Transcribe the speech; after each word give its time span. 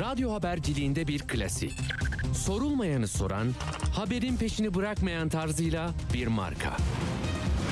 Radyo 0.00 0.32
haberciliğinde 0.32 1.08
bir 1.08 1.18
klasik. 1.18 1.72
Sorulmayanı 2.34 3.08
soran, 3.08 3.48
haberin 3.94 4.36
peşini 4.36 4.74
bırakmayan 4.74 5.28
tarzıyla 5.28 5.90
bir 6.14 6.26
marka. 6.26 6.76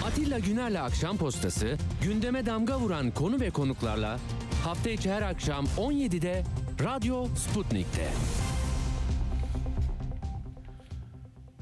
Atilla 0.06 0.38
Güner'le 0.38 0.80
Akşam 0.82 1.16
Postası, 1.16 1.76
gündeme 2.02 2.46
damga 2.46 2.78
vuran 2.80 3.10
konu 3.10 3.40
ve 3.40 3.50
konuklarla 3.50 4.18
hafta 4.64 4.90
içi 4.90 5.12
her 5.12 5.22
akşam 5.22 5.64
17'de 5.76 6.42
Radyo 6.84 7.26
Sputnik'te. 7.36 8.08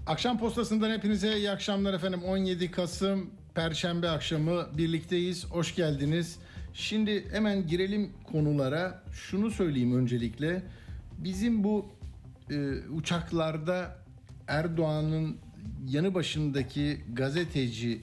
Akşam 0.07 0.39
postasından 0.39 0.91
hepinize 0.91 1.37
iyi 1.37 1.51
akşamlar 1.51 1.95
efendim. 1.95 2.23
17 2.25 2.71
Kasım 2.71 3.31
Perşembe 3.55 4.09
akşamı 4.09 4.67
birlikteyiz. 4.79 5.47
Hoş 5.47 5.75
geldiniz. 5.75 6.39
Şimdi 6.75 7.31
hemen 7.33 7.67
girelim 7.67 8.11
konulara. 8.33 9.03
Şunu 9.13 9.51
söyleyeyim 9.51 9.97
öncelikle. 9.97 10.63
Bizim 11.19 11.65
bu 11.65 11.87
e, 12.51 12.73
uçaklarda 12.95 13.97
Erdoğan'ın 14.49 15.37
yanı 15.89 16.15
başındaki 16.15 17.01
gazeteci 17.13 18.01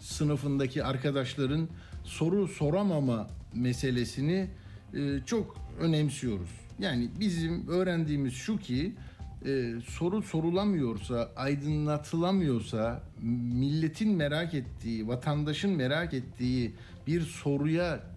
sınıfındaki 0.00 0.84
arkadaşların 0.84 1.68
soru 2.04 2.48
soramama 2.48 3.26
meselesini 3.54 4.48
e, 4.94 5.20
çok 5.26 5.56
önemsiyoruz. 5.80 6.50
Yani 6.78 7.08
bizim 7.20 7.68
öğrendiğimiz 7.68 8.32
şu 8.32 8.58
ki 8.58 8.92
e, 9.46 9.72
soru 9.84 10.22
sorulamıyorsa, 10.22 11.30
aydınlatılamıyorsa, 11.36 13.02
milletin 13.52 14.16
merak 14.16 14.54
ettiği, 14.54 15.08
vatandaşın 15.08 15.70
merak 15.70 16.14
ettiği 16.14 16.72
bir 17.06 17.20
soruya 17.20 18.11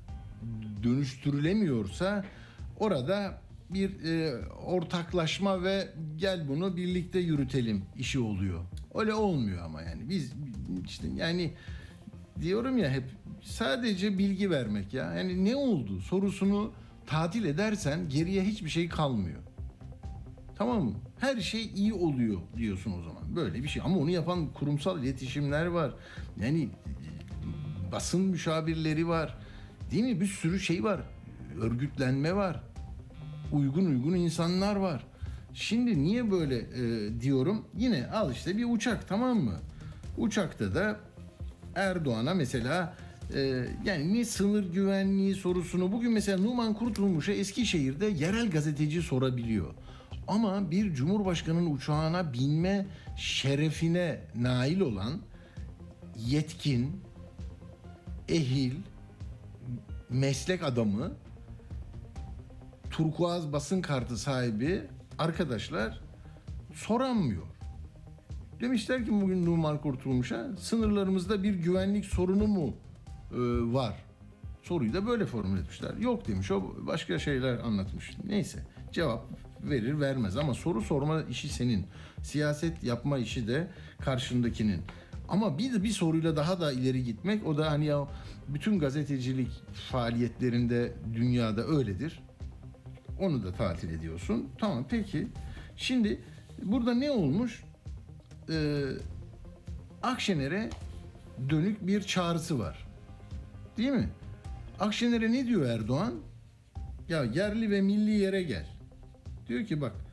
dönüştürülemiyorsa 0.83 2.25
orada 2.79 3.41
bir 3.69 4.03
e, 4.03 4.45
ortaklaşma 4.47 5.63
ve 5.63 5.87
gel 6.15 6.47
bunu 6.47 6.77
birlikte 6.77 7.19
yürütelim 7.19 7.83
işi 7.97 8.19
oluyor. 8.19 8.59
Öyle 8.95 9.13
olmuyor 9.13 9.65
ama 9.65 9.81
yani 9.81 10.09
biz 10.09 10.33
işte 10.85 11.07
yani 11.15 11.53
diyorum 12.41 12.77
ya 12.77 12.89
hep 12.89 13.03
sadece 13.41 14.17
bilgi 14.17 14.49
vermek 14.49 14.93
ya. 14.93 15.13
Yani 15.13 15.45
ne 15.45 15.55
oldu 15.55 16.01
sorusunu 16.01 16.71
tatil 17.07 17.45
edersen 17.45 18.09
geriye 18.09 18.43
hiçbir 18.43 18.69
şey 18.69 18.89
kalmıyor. 18.89 19.41
Tamam 20.55 20.83
mı? 20.83 20.93
Her 21.19 21.41
şey 21.41 21.71
iyi 21.75 21.93
oluyor 21.93 22.39
diyorsun 22.57 22.91
o 22.91 23.01
zaman. 23.01 23.35
Böyle 23.35 23.63
bir 23.63 23.67
şey. 23.67 23.81
Ama 23.85 23.97
onu 23.97 24.09
yapan 24.09 24.53
kurumsal 24.53 25.03
iletişimler 25.03 25.65
var. 25.65 25.93
Yani 26.41 26.69
basın 27.91 28.21
müşavirleri 28.21 29.07
var. 29.07 29.37
Değil 29.95 30.05
mi? 30.05 30.21
Bir 30.21 30.25
sürü 30.25 30.59
şey 30.59 30.83
var. 30.83 31.01
Örgütlenme 31.61 32.35
var. 32.35 32.63
Uygun 33.51 33.85
uygun 33.85 34.13
insanlar 34.13 34.75
var. 34.75 35.03
Şimdi 35.53 36.03
niye 36.03 36.31
böyle 36.31 36.57
e, 36.57 37.21
diyorum? 37.21 37.65
Yine 37.77 38.07
al 38.07 38.31
işte 38.31 38.57
bir 38.57 38.65
uçak 38.69 39.07
tamam 39.07 39.37
mı? 39.37 39.59
Uçakta 40.17 40.75
da 40.75 40.99
Erdoğan'a 41.75 42.33
mesela 42.33 42.93
e, 43.35 43.39
yani 43.85 44.13
ne 44.13 44.25
sınır 44.25 44.73
güvenliği 44.73 45.35
sorusunu 45.35 45.91
bugün 45.91 46.11
mesela 46.11 46.37
Numan 46.37 46.73
Kurtulmuş'a 46.73 47.31
Eskişehir'de 47.31 48.05
yerel 48.05 48.49
gazeteci 48.49 49.01
sorabiliyor. 49.01 49.73
Ama 50.27 50.71
bir 50.71 50.93
cumhurbaşkanının 50.93 51.75
uçağına 51.75 52.33
binme 52.33 52.85
şerefine 53.17 54.21
nail 54.35 54.79
olan 54.79 55.21
yetkin, 56.17 56.91
ehil, 58.29 58.71
meslek 60.09 60.63
adamı, 60.63 61.11
turkuaz 62.91 63.53
basın 63.53 63.81
kartı 63.81 64.17
sahibi 64.17 64.81
arkadaşlar 65.17 66.01
soramıyor. 66.73 67.43
Demişler 68.61 69.05
ki 69.05 69.21
bugün 69.21 69.45
Numan 69.45 69.81
Kurtulmuş'a 69.81 70.57
sınırlarımızda 70.59 71.43
bir 71.43 71.53
güvenlik 71.53 72.05
sorunu 72.05 72.47
mu 72.47 72.73
e, 73.31 73.37
var? 73.73 73.95
Soruyu 74.63 74.93
da 74.93 75.07
böyle 75.07 75.25
formüle 75.25 75.61
etmişler. 75.61 75.97
Yok 75.97 76.27
demiş 76.27 76.51
o 76.51 76.75
başka 76.87 77.19
şeyler 77.19 77.59
anlatmış. 77.59 78.17
Neyse 78.27 78.59
cevap 78.91 79.25
verir 79.63 79.99
vermez 79.99 80.37
ama 80.37 80.53
soru 80.53 80.81
sorma 80.81 81.21
işi 81.21 81.49
senin. 81.49 81.85
Siyaset 82.21 82.83
yapma 82.83 83.17
işi 83.17 83.47
de 83.47 83.67
karşındakinin. 83.99 84.81
Ama 85.29 85.57
bir 85.57 85.83
bir 85.83 85.89
soruyla 85.89 86.35
daha 86.35 86.59
da 86.61 86.71
ileri 86.71 87.03
gitmek 87.03 87.47
o 87.47 87.57
da 87.57 87.71
hani 87.71 87.85
ya 87.85 88.07
bütün 88.47 88.79
gazetecilik 88.79 89.51
faaliyetlerinde 89.91 90.93
dünyada 91.13 91.67
öyledir. 91.67 92.19
Onu 93.19 93.43
da 93.43 93.51
tatil 93.53 93.89
ediyorsun. 93.89 94.49
Tamam 94.57 94.85
peki. 94.89 95.27
Şimdi 95.75 96.21
burada 96.63 96.93
ne 96.93 97.11
olmuş? 97.11 97.63
Ee, 98.49 98.83
Akşener'e 100.03 100.69
dönük 101.49 101.87
bir 101.87 102.01
çağrısı 102.01 102.59
var. 102.59 102.87
Değil 103.77 103.91
mi? 103.91 104.09
Akşener'e 104.79 105.31
ne 105.31 105.47
diyor 105.47 105.65
Erdoğan? 105.65 106.13
Ya 107.09 107.23
yerli 107.23 107.71
ve 107.71 107.81
milli 107.81 108.11
yere 108.11 108.43
gel. 108.43 108.67
Diyor 109.47 109.65
ki 109.65 109.81
bak 109.81 110.04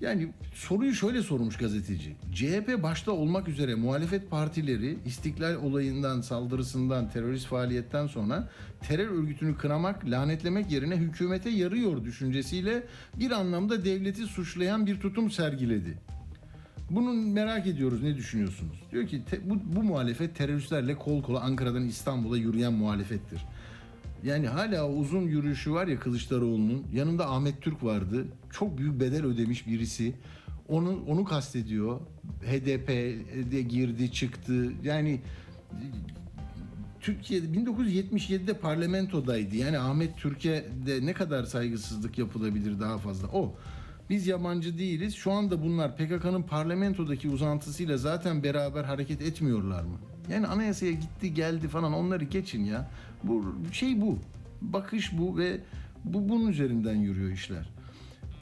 yani 0.00 0.28
soruyu 0.54 0.94
şöyle 0.94 1.22
sormuş 1.22 1.56
gazeteci. 1.56 2.16
CHP 2.34 2.82
başta 2.82 3.12
olmak 3.12 3.48
üzere 3.48 3.74
muhalefet 3.74 4.30
partileri 4.30 4.98
istiklal 5.06 5.54
olayından, 5.54 6.20
saldırısından, 6.20 7.10
terörist 7.10 7.46
faaliyetten 7.46 8.06
sonra 8.06 8.48
terör 8.80 9.08
örgütünü 9.08 9.56
kınamak, 9.56 10.10
lanetlemek 10.10 10.72
yerine 10.72 10.96
hükümete 10.96 11.50
yarıyor 11.50 12.04
düşüncesiyle 12.04 12.82
bir 13.14 13.30
anlamda 13.30 13.84
devleti 13.84 14.22
suçlayan 14.22 14.86
bir 14.86 15.00
tutum 15.00 15.30
sergiledi. 15.30 15.98
Bunun 16.90 17.16
merak 17.16 17.66
ediyoruz 17.66 18.02
ne 18.02 18.16
düşünüyorsunuz? 18.16 18.82
Diyor 18.92 19.06
ki 19.06 19.24
te, 19.30 19.50
bu, 19.50 19.76
bu 19.76 19.82
muhalefet 19.82 20.36
teröristlerle 20.36 20.94
kol 20.94 21.22
kola 21.22 21.40
Ankara'dan 21.40 21.84
İstanbul'a 21.84 22.36
yürüyen 22.36 22.72
muhalefettir. 22.72 23.40
Yani 24.24 24.48
hala 24.48 24.88
uzun 24.88 25.22
yürüyüşü 25.22 25.72
var 25.72 25.86
ya 25.86 26.00
Kılıçdaroğlu'nun. 26.00 26.86
Yanında 26.92 27.30
Ahmet 27.30 27.62
Türk 27.62 27.84
vardı. 27.84 28.26
Çok 28.52 28.78
büyük 28.78 29.00
bedel 29.00 29.24
ödemiş 29.24 29.66
birisi. 29.66 30.14
Onu 30.68 31.04
onu 31.08 31.24
kastediyor. 31.24 32.00
HDP'de 32.42 33.62
girdi, 33.62 34.12
çıktı. 34.12 34.72
Yani 34.82 35.20
Türkiye'de 37.00 37.46
1977'de 37.46 38.54
parlamentodaydı. 38.54 39.56
Yani 39.56 39.78
Ahmet 39.78 40.16
Türk'e 40.16 40.64
de 40.86 41.06
ne 41.06 41.12
kadar 41.12 41.44
saygısızlık 41.44 42.18
yapılabilir 42.18 42.80
daha 42.80 42.98
fazla. 42.98 43.28
O. 43.28 43.54
Biz 44.10 44.26
yabancı 44.26 44.78
değiliz. 44.78 45.14
Şu 45.14 45.32
anda 45.32 45.62
bunlar 45.62 45.96
PKK'nın 45.96 46.42
parlamentodaki 46.42 47.28
uzantısıyla 47.28 47.96
zaten 47.96 48.42
beraber 48.42 48.84
hareket 48.84 49.22
etmiyorlar 49.22 49.82
mı? 49.82 49.98
Yani 50.30 50.46
anayasaya 50.46 50.92
gitti 50.92 51.34
geldi 51.34 51.68
falan 51.68 51.92
onları 51.92 52.24
geçin 52.24 52.64
ya. 52.64 52.90
Bu 53.24 53.44
şey 53.72 54.00
bu. 54.00 54.18
Bakış 54.62 55.18
bu 55.18 55.38
ve 55.38 55.60
bu 56.04 56.28
bunun 56.28 56.48
üzerinden 56.48 56.94
yürüyor 56.94 57.32
işler. 57.32 57.70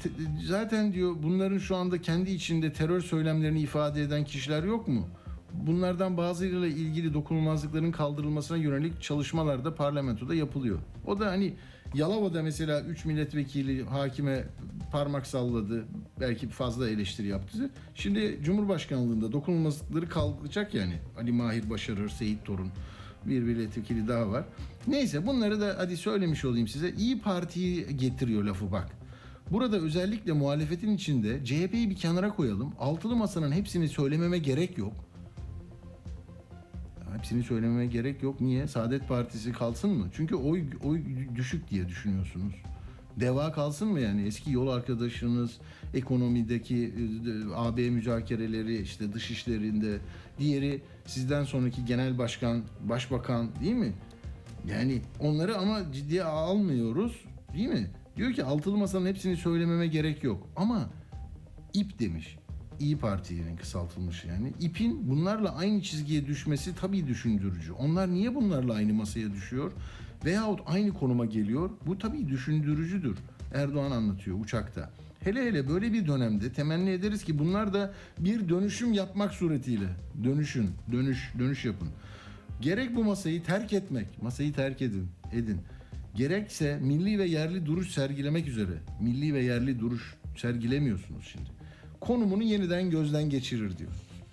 Te- 0.02 0.10
zaten 0.46 0.92
diyor 0.92 1.16
bunların 1.22 1.58
şu 1.58 1.76
anda 1.76 2.02
kendi 2.02 2.30
içinde 2.30 2.72
terör 2.72 3.00
söylemlerini 3.00 3.60
ifade 3.60 4.02
eden 4.02 4.24
kişiler 4.24 4.62
yok 4.62 4.88
mu? 4.88 5.08
Bunlardan 5.52 6.16
bazılarıyla 6.16 6.66
ilgili 6.66 7.14
dokunulmazlıkların 7.14 7.92
kaldırılmasına 7.92 8.56
yönelik 8.56 9.02
çalışmalar 9.02 9.64
da 9.64 9.74
parlamentoda 9.74 10.34
yapılıyor. 10.34 10.78
O 11.06 11.20
da 11.20 11.26
hani 11.26 11.54
Yalova'da 11.94 12.42
mesela 12.42 12.80
3 12.80 13.04
milletvekili 13.04 13.84
hakime 13.84 14.44
parmak 14.92 15.26
salladı. 15.26 15.84
Belki 16.20 16.48
fazla 16.48 16.90
eleştiri 16.90 17.26
yaptı. 17.26 17.70
Şimdi 17.94 18.38
Cumhurbaşkanlığında 18.42 19.32
dokunulmazlıkları 19.32 20.08
kalkacak 20.08 20.74
yani. 20.74 20.94
Ali 21.18 21.32
Mahir 21.32 21.70
Başarır, 21.70 22.08
Seyit 22.08 22.44
Torun 22.44 22.70
bir 23.24 23.42
milletvekili 23.42 24.08
daha 24.08 24.30
var. 24.30 24.44
Neyse 24.86 25.26
bunları 25.26 25.60
da 25.60 25.74
hadi 25.78 25.96
söylemiş 25.96 26.44
olayım 26.44 26.68
size. 26.68 26.90
İyi 26.90 27.20
Parti'yi 27.20 27.96
getiriyor 27.96 28.44
lafı 28.44 28.72
bak. 28.72 28.88
Burada 29.50 29.76
özellikle 29.76 30.32
muhalefetin 30.32 30.94
içinde 30.94 31.44
CHP'yi 31.44 31.90
bir 31.90 31.96
kenara 31.96 32.28
koyalım. 32.28 32.72
Altılı 32.78 33.16
masanın 33.16 33.52
hepsini 33.52 33.88
söylememe 33.88 34.38
gerek 34.38 34.78
yok. 34.78 34.92
Hepsini 37.14 37.42
söylememe 37.42 37.86
gerek 37.86 38.22
yok. 38.22 38.40
Niye? 38.40 38.66
Saadet 38.66 39.08
Partisi 39.08 39.52
kalsın 39.52 39.90
mı? 39.90 40.08
Çünkü 40.12 40.34
oy, 40.34 40.64
oy 40.84 41.02
düşük 41.34 41.70
diye 41.70 41.88
düşünüyorsunuz. 41.88 42.54
Deva 43.20 43.52
kalsın 43.52 43.88
mı 43.88 44.00
yani? 44.00 44.26
Eski 44.26 44.52
yol 44.52 44.68
arkadaşınız, 44.68 45.58
ekonomideki 45.94 46.84
e, 46.84 47.54
AB 47.54 47.90
müzakereleri, 47.90 48.80
işte 48.82 49.12
dış 49.12 49.30
işlerinde, 49.30 49.98
diğeri 50.38 50.82
sizden 51.06 51.44
sonraki 51.44 51.84
genel 51.84 52.18
başkan, 52.18 52.62
başbakan 52.84 53.48
değil 53.60 53.74
mi? 53.74 53.92
Yani 54.68 55.02
onları 55.20 55.58
ama 55.58 55.92
ciddiye 55.92 56.24
almıyoruz 56.24 57.24
değil 57.54 57.68
mi? 57.68 57.90
Diyor 58.16 58.32
ki 58.32 58.44
altılı 58.44 58.76
masanın 58.76 59.06
hepsini 59.06 59.36
söylememe 59.36 59.86
gerek 59.86 60.24
yok. 60.24 60.48
Ama 60.56 60.90
ip 61.74 61.98
demiş. 61.98 62.38
İyi 62.80 62.98
Parti'nin 62.98 63.56
kısaltılmış 63.56 64.24
yani. 64.24 64.52
İp'in 64.60 65.10
bunlarla 65.10 65.56
aynı 65.56 65.82
çizgiye 65.82 66.26
düşmesi 66.26 66.74
tabii 66.74 67.06
düşündürücü. 67.06 67.72
Onlar 67.72 68.14
niye 68.14 68.34
bunlarla 68.34 68.74
aynı 68.74 68.92
masaya 68.94 69.32
düşüyor? 69.32 69.72
Veyahut 70.24 70.60
aynı 70.66 70.94
konuma 70.94 71.26
geliyor? 71.26 71.70
Bu 71.86 71.98
tabii 71.98 72.28
düşündürücüdür. 72.28 73.18
Erdoğan 73.54 73.90
anlatıyor 73.90 74.40
uçakta. 74.40 74.90
Hele 75.20 75.44
hele 75.44 75.68
böyle 75.68 75.92
bir 75.92 76.06
dönemde 76.06 76.52
temenni 76.52 76.90
ederiz 76.90 77.24
ki 77.24 77.38
bunlar 77.38 77.74
da 77.74 77.94
bir 78.18 78.48
dönüşüm 78.48 78.92
yapmak 78.92 79.34
suretiyle 79.34 79.88
dönüşün, 80.24 80.70
dönüş, 80.92 81.32
dönüş 81.38 81.64
yapın. 81.64 81.88
Gerek 82.60 82.96
bu 82.96 83.04
masayı 83.04 83.42
terk 83.42 83.72
etmek, 83.72 84.22
masayı 84.22 84.52
terk 84.52 84.82
edin, 84.82 85.08
edin. 85.32 85.60
Gerekse 86.14 86.78
milli 86.82 87.18
ve 87.18 87.24
yerli 87.24 87.66
duruş 87.66 87.90
sergilemek 87.90 88.48
üzere. 88.48 88.78
Milli 89.00 89.34
ve 89.34 89.44
yerli 89.44 89.80
duruş 89.80 90.14
sergilemiyorsunuz 90.36 91.28
şimdi. 91.32 91.55
Konumunu 92.06 92.42
yeniden 92.42 92.90
gözden 92.90 93.30
geçirir 93.30 93.78
diyor. 93.78 93.90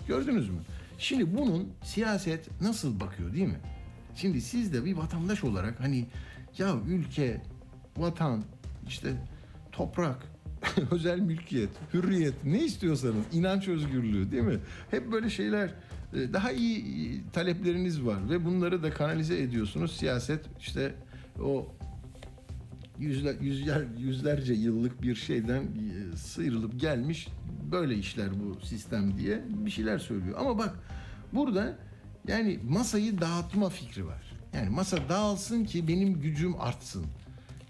Gördünüz 0.07 0.49
mü? 0.49 0.59
Şimdi 0.97 1.37
bunun 1.37 1.69
siyaset 1.83 2.61
nasıl 2.61 2.99
bakıyor 2.99 3.33
değil 3.33 3.47
mi? 3.47 3.59
Şimdi 4.15 4.41
siz 4.41 4.73
de 4.73 4.85
bir 4.85 4.93
vatandaş 4.93 5.43
olarak 5.43 5.79
hani 5.79 6.05
ya 6.57 6.75
ülke, 6.87 7.41
vatan, 7.97 8.43
işte 8.87 9.13
toprak, 9.71 10.17
özel 10.91 11.19
mülkiyet, 11.19 11.69
hürriyet 11.93 12.33
ne 12.43 12.63
istiyorsanız 12.63 13.23
inanç 13.31 13.67
özgürlüğü 13.67 14.31
değil 14.31 14.43
mi? 14.43 14.59
Hep 14.91 15.11
böyle 15.11 15.29
şeyler 15.29 15.69
e, 16.13 16.33
daha 16.33 16.51
iyi 16.51 16.79
e, 16.79 17.31
talepleriniz 17.33 18.05
var 18.05 18.29
ve 18.29 18.45
bunları 18.45 18.83
da 18.83 18.89
kanalize 18.89 19.41
ediyorsunuz. 19.41 19.91
Siyaset 19.97 20.45
işte 20.59 20.95
o 21.43 21.67
yüzler, 22.99 23.35
yüzler, 23.41 23.83
yüzlerce 23.97 24.53
yıllık 24.53 25.01
bir 25.01 25.15
şeyden 25.15 25.61
e, 25.61 26.17
sıyrılıp 26.17 26.79
gelmiş 26.79 27.27
böyle 27.71 27.95
işler 27.95 28.29
bu 28.39 28.65
sistem 28.65 29.17
diye 29.17 29.41
bir 29.49 29.71
şeyler 29.71 29.99
söylüyor. 29.99 30.37
Ama 30.39 30.57
bak 30.57 30.79
burada 31.33 31.77
yani 32.27 32.59
masayı 32.69 33.21
dağıtma 33.21 33.69
fikri 33.69 34.05
var. 34.05 34.33
Yani 34.53 34.69
masa 34.69 35.09
dağılsın 35.09 35.65
ki 35.65 35.87
benim 35.87 36.21
gücüm 36.21 36.61
artsın. 36.61 37.05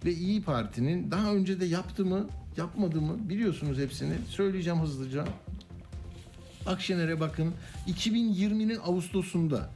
Ve 0.05 0.13
İyi 0.13 0.41
Parti'nin 0.41 1.11
daha 1.11 1.33
önce 1.33 1.59
de 1.59 1.65
yaptı 1.65 2.05
mı 2.05 2.27
yapmadı 2.57 3.01
mı 3.01 3.29
biliyorsunuz 3.29 3.77
hepsini. 3.77 4.13
Söyleyeceğim 4.29 4.79
hızlıca. 4.79 5.25
Akşener'e 6.65 7.19
bakın 7.19 7.53
2020'nin 7.87 8.79
Ağustos'unda. 8.85 9.69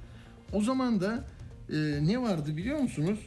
O 0.54 0.62
zaman 0.62 1.02
da 1.02 1.24
e, 1.70 1.76
ne 2.08 2.22
vardı 2.22 2.58
biliyor 2.58 2.80
musunuz? 2.80 3.20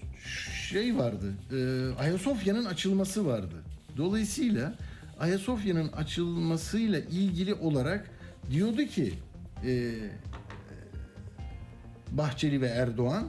Şey 0.70 0.96
vardı. 0.96 1.34
E, 1.52 1.58
Ayasofya'nın 2.00 2.64
açılması 2.64 3.26
vardı. 3.26 3.54
Dolayısıyla 3.96 4.74
Ayasofya'nın 5.20 5.88
açılmasıyla 5.88 7.00
ilgili 7.00 7.54
olarak 7.54 8.10
diyordu 8.50 8.84
ki 8.84 9.12
e, 9.64 9.92
Bahçeli 12.10 12.60
ve 12.60 12.66
Erdoğan 12.66 13.28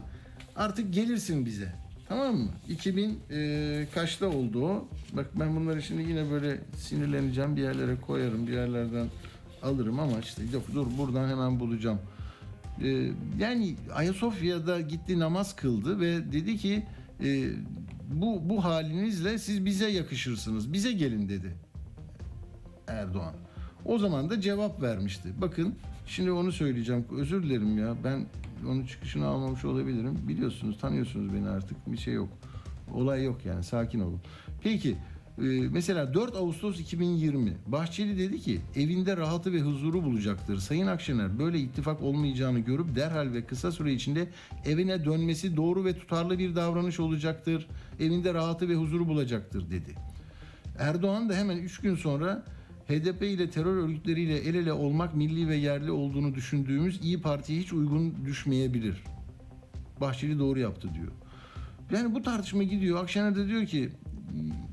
artık 0.56 0.94
gelirsin 0.94 1.46
bize. 1.46 1.74
Tamam 2.10 2.36
mı? 2.36 2.50
2000 2.70 3.20
e, 3.32 3.88
kaçta 3.94 4.28
oldu 4.28 4.66
o? 4.66 4.88
Bak 5.14 5.26
ben 5.36 5.56
bunları 5.56 5.82
şimdi 5.82 6.02
yine 6.02 6.32
böyle 6.32 6.60
sinirleneceğim 6.78 7.56
bir 7.56 7.62
yerlere 7.62 7.96
koyarım 7.96 8.48
bir 8.48 8.54
yerlerden 8.54 9.08
alırım 9.64 10.00
ama 10.00 10.20
işte 10.20 10.42
yok 10.54 10.64
dur 10.74 10.88
buradan 10.98 11.30
hemen 11.30 11.60
bulacağım. 11.60 12.00
E, 12.84 13.12
yani 13.40 13.76
Ayasofya'da 13.94 14.82
gitti 14.82 15.20
namaz 15.20 15.56
kıldı 15.56 16.00
ve 16.00 16.32
dedi 16.32 16.58
ki 16.58 16.84
e, 17.24 17.50
bu 18.12 18.50
bu 18.50 18.64
halinizle 18.64 19.38
siz 19.38 19.66
bize 19.66 19.90
yakışırsınız. 19.90 20.74
Bize 20.74 20.92
gelin 20.92 21.30
dedi 21.30 21.56
Erdoğan. 22.88 23.34
O 23.86 23.98
zaman 23.98 24.30
da 24.30 24.42
cevap 24.42 24.82
vermişti. 24.82 25.30
Bakın 25.42 25.76
şimdi 26.06 26.32
onu 26.32 26.52
söyleyeceğim. 26.52 27.06
Özür 27.18 27.44
dilerim 27.44 27.78
ya. 27.78 27.96
Ben 28.04 28.26
onun 28.68 28.86
çıkışını 28.86 29.26
almamış 29.26 29.66
olabilirim. 29.66 30.20
Biliyorsunuz, 30.28 30.78
tanıyorsunuz 30.78 31.34
beni 31.34 31.50
artık. 31.50 31.92
Bir 31.92 31.98
şey 31.98 32.14
yok. 32.14 32.30
Olay 32.94 33.24
yok 33.24 33.46
yani. 33.46 33.64
Sakin 33.64 34.00
olun. 34.00 34.22
Peki 34.62 34.98
mesela 35.72 36.14
4 36.14 36.36
Ağustos 36.36 36.80
2020 36.80 37.54
Bahçeli 37.68 38.18
dedi 38.20 38.40
ki 38.40 38.62
evinde 38.76 39.18
rahatı 39.18 39.54
ve 39.54 39.62
huzuru 39.62 40.04
bulacaktır. 40.04 40.58
Sayın 40.58 40.88
Akşener 40.88 41.40
böyle 41.40 41.60
ittifak 41.60 42.02
olmayacağını 42.02 42.60
görüp 42.60 42.96
derhal 42.96 43.34
ve 43.34 43.46
kısa 43.46 43.72
süre 43.72 43.94
içinde 43.94 44.30
evine 44.66 45.06
dönmesi 45.06 45.58
doğru 45.58 45.86
ve 45.86 45.94
tutarlı 45.94 46.40
bir 46.40 46.56
davranış 46.56 47.00
olacaktır. 47.00 47.68
Evinde 48.00 48.34
rahatı 48.34 48.70
ve 48.70 48.76
huzuru 48.76 49.08
bulacaktır 49.08 49.70
dedi. 49.70 49.96
Erdoğan 50.80 51.30
da 51.30 51.36
hemen 51.36 51.58
3 51.58 51.80
gün 51.80 51.96
sonra 51.96 52.44
HDP 52.88 53.22
ile 53.22 53.50
terör 53.50 53.76
örgütleriyle 53.76 54.38
el 54.38 54.56
ele 54.56 54.74
olmak 54.74 55.16
milli 55.16 55.48
ve 55.48 55.56
yerli 55.56 55.92
olduğunu 55.92 56.36
düşündüğümüz 56.36 57.00
İyi 57.04 57.22
Parti'ye 57.22 57.60
hiç 57.60 57.74
uygun 57.74 58.26
düşmeyebilir. 58.26 59.04
Bahçeli 60.02 60.40
doğru 60.40 60.60
yaptı 60.60 60.90
diyor. 60.94 61.12
Yani 61.92 62.16
bu 62.16 62.22
tartışma 62.22 62.64
gidiyor. 62.64 63.04
Akşener 63.04 63.36
de 63.36 63.48
diyor 63.48 63.66
ki 63.66 63.90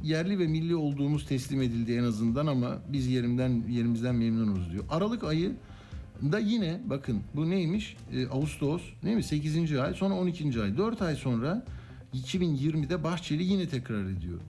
yerli 0.03 0.39
ve 0.39 0.47
milli 0.47 0.77
olduğumuz 0.77 1.27
teslim 1.27 1.63
edildi 1.63 1.93
en 1.93 2.05
azından 2.05 2.47
ama 2.47 2.79
biz 2.89 3.07
yerimden 3.07 3.63
yerimizden 3.69 4.15
memnunuz 4.15 4.73
diyor. 4.73 4.85
Aralık 4.91 5.25
ayı 5.25 5.53
da 6.23 6.39
yine 6.39 6.81
bakın 6.85 7.21
bu 7.37 7.51
neymiş? 7.51 7.97
Ee, 8.13 8.27
Ağustos 8.27 8.83
değil 9.05 9.17
mi? 9.17 9.23
8. 9.23 9.77
ay 9.79 9.95
sonra 9.95 10.15
12. 10.15 10.63
ay. 10.63 10.79
4 10.79 11.03
ay 11.03 11.17
sonra 11.17 11.65
2020'de 12.15 13.05
Bahçeli 13.05 13.45
yine 13.45 13.69
tekrar 13.69 14.05
ediyor. 14.05 14.41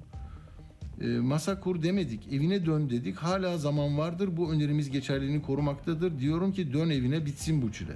E, 1.01 1.07
masa 1.07 1.59
kur 1.59 1.81
demedik, 1.81 2.33
evine 2.33 2.65
dön 2.65 2.89
dedik. 2.89 3.17
Hala 3.17 3.57
zaman 3.57 3.97
vardır. 3.97 4.37
Bu 4.37 4.53
önerimiz 4.53 4.89
geçerliliğini 4.89 5.41
korumaktadır. 5.41 6.19
Diyorum 6.19 6.51
ki 6.51 6.73
dön 6.73 6.89
evine 6.89 7.25
bitsin 7.25 7.61
bu 7.61 7.71
çile. 7.71 7.95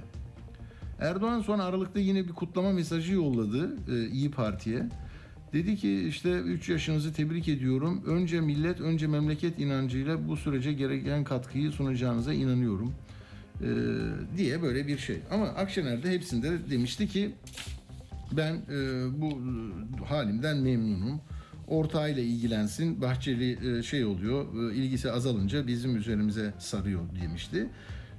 Erdoğan 1.00 1.40
son 1.40 1.58
Aralık'ta 1.58 2.00
yine 2.00 2.24
bir 2.24 2.32
kutlama 2.32 2.72
mesajı 2.72 3.12
yolladı 3.12 3.76
e, 3.92 4.08
İyi 4.08 4.30
Parti'ye. 4.30 4.88
Dedi 5.54 5.76
ki 5.76 6.08
işte 6.08 6.30
3 6.30 6.68
yaşınızı 6.68 7.12
tebrik 7.12 7.48
ediyorum. 7.48 8.02
Önce 8.06 8.40
millet, 8.40 8.80
önce 8.80 9.06
memleket 9.06 9.58
inancıyla 9.58 10.28
bu 10.28 10.36
sürece 10.36 10.72
gereken 10.72 11.24
katkıyı 11.24 11.70
sunacağınıza 11.70 12.32
inanıyorum. 12.32 12.94
E, 13.60 13.68
diye 14.36 14.62
böyle 14.62 14.86
bir 14.86 14.98
şey. 14.98 15.16
Ama 15.30 15.46
Akşener 15.46 16.02
de 16.02 16.10
hepsinde 16.10 16.70
demişti 16.70 17.08
ki 17.08 17.30
ben 18.32 18.54
e, 18.54 18.80
bu 19.20 19.28
e, 19.28 20.04
halimden 20.04 20.56
memnunum 20.56 21.20
ortağıyla 21.68 22.22
ilgilensin. 22.22 23.00
Bahçeli 23.02 23.78
e, 23.78 23.82
şey 23.82 24.04
oluyor, 24.04 24.70
e, 24.70 24.74
ilgisi 24.74 25.12
azalınca 25.12 25.66
bizim 25.66 25.96
üzerimize 25.96 26.54
sarıyor 26.58 27.00
demişti. 27.22 27.66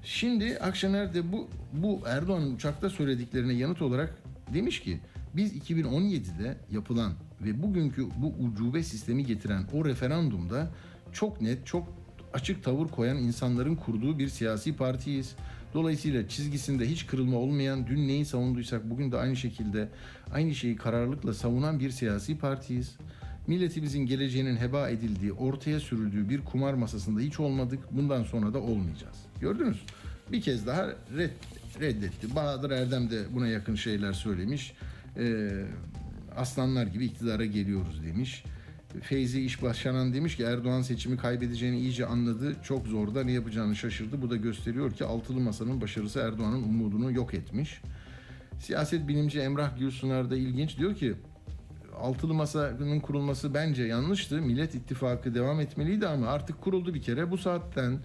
Şimdi 0.03 0.57
Akşener 0.59 1.13
de 1.13 1.31
bu 1.31 1.47
bu 1.73 2.01
Erdoğan'ın 2.07 2.55
uçakta 2.55 2.89
söylediklerine 2.89 3.53
yanıt 3.53 3.81
olarak 3.81 4.17
demiş 4.53 4.79
ki 4.79 4.99
biz 5.35 5.69
2017'de 5.69 6.57
yapılan 6.71 7.13
ve 7.41 7.63
bugünkü 7.63 8.05
bu 8.17 8.33
ucube 8.45 8.83
sistemi 8.83 9.25
getiren 9.25 9.63
o 9.73 9.85
referandumda 9.85 10.67
çok 11.13 11.41
net, 11.41 11.67
çok 11.67 11.87
açık 12.33 12.63
tavır 12.63 12.87
koyan 12.87 13.17
insanların 13.17 13.75
kurduğu 13.75 14.19
bir 14.19 14.27
siyasi 14.27 14.75
partiyiz. 14.75 15.35
Dolayısıyla 15.73 16.27
çizgisinde 16.27 16.89
hiç 16.89 17.07
kırılma 17.07 17.37
olmayan, 17.37 17.87
dün 17.87 18.07
neyi 18.07 18.25
savunduysak 18.25 18.89
bugün 18.89 19.11
de 19.11 19.17
aynı 19.17 19.35
şekilde 19.35 19.89
aynı 20.33 20.55
şeyi 20.55 20.75
kararlılıkla 20.75 21.33
savunan 21.33 21.79
bir 21.79 21.89
siyasi 21.89 22.37
partiyiz 22.37 22.97
milletimizin 23.47 24.05
geleceğinin 24.05 24.57
heba 24.57 24.89
edildiği, 24.89 25.33
ortaya 25.33 25.79
sürüldüğü 25.79 26.29
bir 26.29 26.41
kumar 26.41 26.73
masasında 26.73 27.19
hiç 27.19 27.39
olmadık. 27.39 27.79
Bundan 27.91 28.23
sonra 28.23 28.53
da 28.53 28.59
olmayacağız. 28.59 29.17
Gördünüz? 29.41 29.85
Bir 30.31 30.41
kez 30.41 30.67
daha 30.67 30.87
red, 31.17 31.31
reddetti. 31.79 32.35
Bahadır 32.35 32.71
Erdem 32.71 33.09
de 33.09 33.23
buna 33.33 33.47
yakın 33.47 33.75
şeyler 33.75 34.13
söylemiş. 34.13 34.73
Ee, 35.17 35.49
aslanlar 36.37 36.87
gibi 36.87 37.05
iktidara 37.05 37.45
geliyoruz 37.45 38.03
demiş. 38.03 38.43
Feyzi 39.01 39.41
İş 39.41 39.61
Başaran 39.61 40.13
demiş 40.13 40.37
ki 40.37 40.43
Erdoğan 40.43 40.81
seçimi 40.81 41.17
kaybedeceğini 41.17 41.79
iyice 41.79 42.05
anladı. 42.05 42.55
Çok 42.63 42.87
zorda 42.87 43.23
ne 43.23 43.31
yapacağını 43.31 43.75
şaşırdı. 43.75 44.21
Bu 44.21 44.29
da 44.29 44.35
gösteriyor 44.35 44.91
ki 44.91 45.05
altılı 45.05 45.39
masanın 45.39 45.81
başarısı 45.81 46.19
Erdoğan'ın 46.19 46.63
umudunu 46.63 47.11
yok 47.11 47.33
etmiş. 47.33 47.81
Siyaset 48.59 49.07
bilimci 49.07 49.39
Emrah 49.39 49.79
Gülsunar 49.79 50.31
da 50.31 50.35
ilginç 50.35 50.77
diyor 50.77 50.95
ki 50.95 51.13
altılı 51.99 52.33
masanın 52.33 52.99
kurulması 52.99 53.53
bence 53.53 53.83
yanlıştı. 53.83 54.41
Millet 54.41 54.75
İttifakı 54.75 55.35
devam 55.35 55.59
etmeliydi 55.59 56.07
ama 56.07 56.27
artık 56.27 56.61
kuruldu 56.61 56.93
bir 56.93 57.01
kere. 57.01 57.31
Bu 57.31 57.37
saatten 57.37 57.99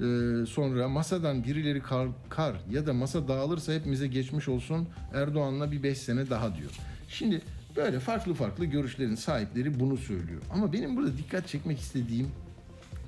e, 0.00 0.46
sonra 0.46 0.88
masadan 0.88 1.44
birileri 1.44 1.82
kalkar 1.82 2.56
ya 2.70 2.86
da 2.86 2.92
masa 2.92 3.28
dağılırsa 3.28 3.72
hepimize 3.72 4.06
geçmiş 4.06 4.48
olsun 4.48 4.88
Erdoğan'la 5.14 5.72
bir 5.72 5.82
beş 5.82 5.98
sene 5.98 6.30
daha 6.30 6.56
diyor. 6.56 6.70
Şimdi 7.08 7.42
böyle 7.80 8.00
farklı 8.00 8.34
farklı 8.34 8.64
görüşlerin 8.64 9.14
sahipleri 9.14 9.80
bunu 9.80 9.96
söylüyor. 9.96 10.42
Ama 10.52 10.72
benim 10.72 10.96
burada 10.96 11.18
dikkat 11.18 11.48
çekmek 11.48 11.80
istediğim 11.80 12.28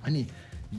hani 0.02 0.20
e, 0.20 0.76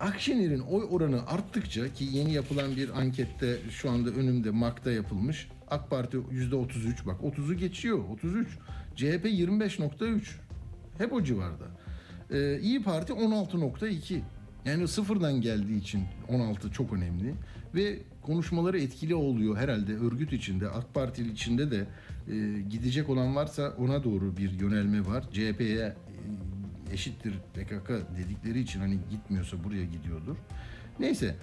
Akşener'in 0.00 0.60
oy 0.60 0.86
oranı 0.90 1.26
arttıkça 1.26 1.92
ki 1.92 2.04
yeni 2.04 2.32
yapılan 2.32 2.76
bir 2.76 2.98
ankette 3.00 3.56
şu 3.70 3.90
anda 3.90 4.10
önümde 4.10 4.50
MAK'ta 4.50 4.90
yapılmış 4.90 5.48
AK 5.70 5.90
Parti 5.90 6.16
%33 6.16 7.06
bak 7.06 7.20
30'u 7.20 7.54
geçiyor 7.54 7.98
33. 8.10 8.48
CHP 8.96 9.24
25.3 9.24 10.20
hep 10.98 11.12
o 11.12 11.22
civarda. 11.22 11.64
Ee, 12.30 12.60
İyi 12.60 12.82
Parti 12.82 13.12
16.2 13.12 14.20
yani 14.64 14.88
sıfırdan 14.88 15.40
geldiği 15.40 15.80
için 15.80 16.04
16 16.28 16.72
çok 16.72 16.92
önemli 16.92 17.34
ve 17.74 17.98
konuşmaları 18.22 18.80
etkili 18.80 19.14
oluyor 19.14 19.56
herhalde 19.56 19.96
örgüt 19.96 20.32
içinde 20.32 20.68
AK 20.68 20.94
Parti 20.94 21.22
içinde 21.22 21.70
de 21.70 21.86
e, 22.30 22.60
gidecek 22.70 23.08
olan 23.08 23.36
varsa 23.36 23.74
ona 23.78 24.04
doğru 24.04 24.36
bir 24.36 24.60
yönelme 24.60 25.06
var. 25.06 25.24
CHP'ye 25.32 25.94
eşittir 26.92 27.32
PKK 27.54 27.90
dedikleri 28.18 28.60
için 28.60 28.80
hani 28.80 28.98
gitmiyorsa 29.10 29.64
buraya 29.64 29.84
gidiyordur. 29.84 30.36
Neyse 31.00 31.34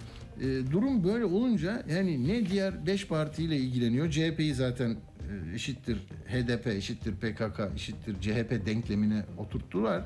e, 0.41 0.71
durum 0.71 1.03
böyle 1.03 1.25
olunca 1.25 1.83
yani 1.89 2.27
ne 2.27 2.49
diğer 2.49 2.85
5 2.85 3.07
partiyle 3.07 3.57
ilgileniyor. 3.57 4.11
CHP'yi 4.11 4.53
zaten 4.53 4.89
e, 4.89 5.55
eşittir 5.55 5.97
HDP, 6.27 6.67
eşittir 6.67 7.15
PKK, 7.15 7.59
eşittir 7.75 8.21
CHP 8.21 8.65
denklemine 8.65 9.25
oturttular. 9.37 10.05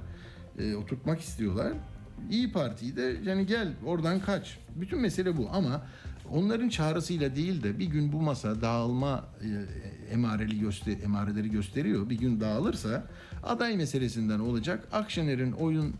E, 0.59 0.75
oturtmak 0.75 1.21
istiyorlar. 1.21 1.73
İyi 2.31 2.51
Parti'yi 2.51 2.95
de 2.95 3.15
yani 3.23 3.45
gel 3.45 3.73
oradan 3.85 4.19
kaç. 4.19 4.57
Bütün 4.75 4.99
mesele 4.99 5.37
bu 5.37 5.49
ama 5.51 5.85
onların 6.31 6.69
çağrısıyla 6.69 7.35
değil 7.35 7.63
de 7.63 7.79
bir 7.79 7.85
gün 7.85 8.11
bu 8.11 8.21
masa 8.21 8.61
dağılma 8.61 9.25
e, 9.41 9.49
emareli 10.13 10.59
göster 10.59 10.95
emareleri 11.03 11.51
gösteriyor. 11.51 12.09
Bir 12.09 12.17
gün 12.17 12.41
dağılırsa 12.41 13.03
aday 13.43 13.77
meselesinden 13.77 14.39
olacak. 14.39 14.87
Akşener'in 14.91 15.51
oyun 15.51 15.95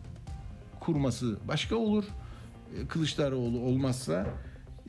kurması 0.79 1.37
başka 1.47 1.75
olur. 1.75 2.03
E, 2.77 2.87
Kılıçdaroğlu 2.87 3.59
olmazsa 3.59 4.27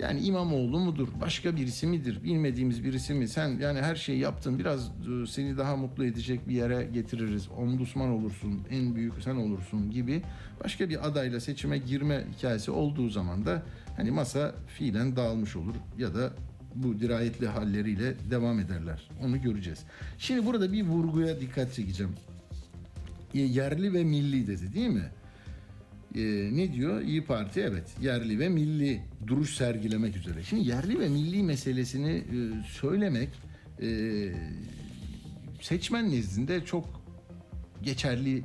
yani 0.01 0.21
İmamoğlu 0.21 0.81
mudur, 0.81 1.09
başka 1.21 1.57
birisi 1.57 1.87
midir, 1.87 2.25
bilmediğimiz 2.25 2.85
birisi 2.85 3.15
mi? 3.15 3.29
Sen 3.29 3.49
yani 3.49 3.81
her 3.81 3.97
şeyi 3.97 4.19
yaptın, 4.19 4.59
biraz 4.59 4.87
e, 4.87 5.27
seni 5.27 5.57
daha 5.57 5.77
mutlu 5.77 6.05
edecek 6.05 6.49
bir 6.49 6.55
yere 6.55 6.89
getiririz. 6.95 7.49
Ombudsman 7.59 8.09
olursun, 8.09 8.61
en 8.71 8.95
büyük 8.95 9.15
sen 9.25 9.37
olursun 9.37 9.91
gibi 9.91 10.23
başka 10.65 10.89
bir 10.89 11.09
adayla 11.09 11.41
seçime 11.41 11.79
girme 11.79 12.25
hikayesi 12.39 12.71
olduğu 12.71 13.09
zaman 13.09 13.47
da 13.47 13.63
hani 13.97 14.11
masa 14.11 14.55
fiilen 14.67 15.17
dağılmış 15.17 15.57
olur 15.57 15.75
ya 15.99 16.15
da 16.15 16.33
bu 16.75 17.01
dirayetli 17.01 17.47
halleriyle 17.49 18.15
devam 18.31 18.61
ederler. 18.61 19.09
Onu 19.25 19.43
göreceğiz. 19.43 19.79
Şimdi 20.19 20.47
burada 20.47 20.73
bir 20.73 20.83
vurguya 20.83 21.41
dikkat 21.41 21.75
çekeceğim. 21.75 22.13
E, 23.35 23.41
Yerli 23.41 23.93
ve 23.93 24.05
milli 24.05 24.47
dedi 24.47 24.75
değil 24.75 24.89
mi? 24.89 25.11
E, 26.15 26.21
ne 26.53 26.73
diyor? 26.73 27.03
İyi 27.03 27.25
Parti 27.25 27.61
evet 27.61 27.95
yerli 28.01 28.39
ve 28.39 28.49
milli 28.49 29.03
duruş 29.27 29.57
sergilemek 29.57 30.17
üzere. 30.17 30.43
Şimdi 30.43 30.69
yerli 30.69 31.01
ve 31.01 31.09
milli 31.09 31.43
meselesini 31.43 32.11
e, 32.11 32.65
söylemek 32.69 33.29
e, 33.83 33.89
seçmen 35.61 36.11
nezdinde 36.11 36.65
çok 36.65 37.03
geçerli, 37.83 38.43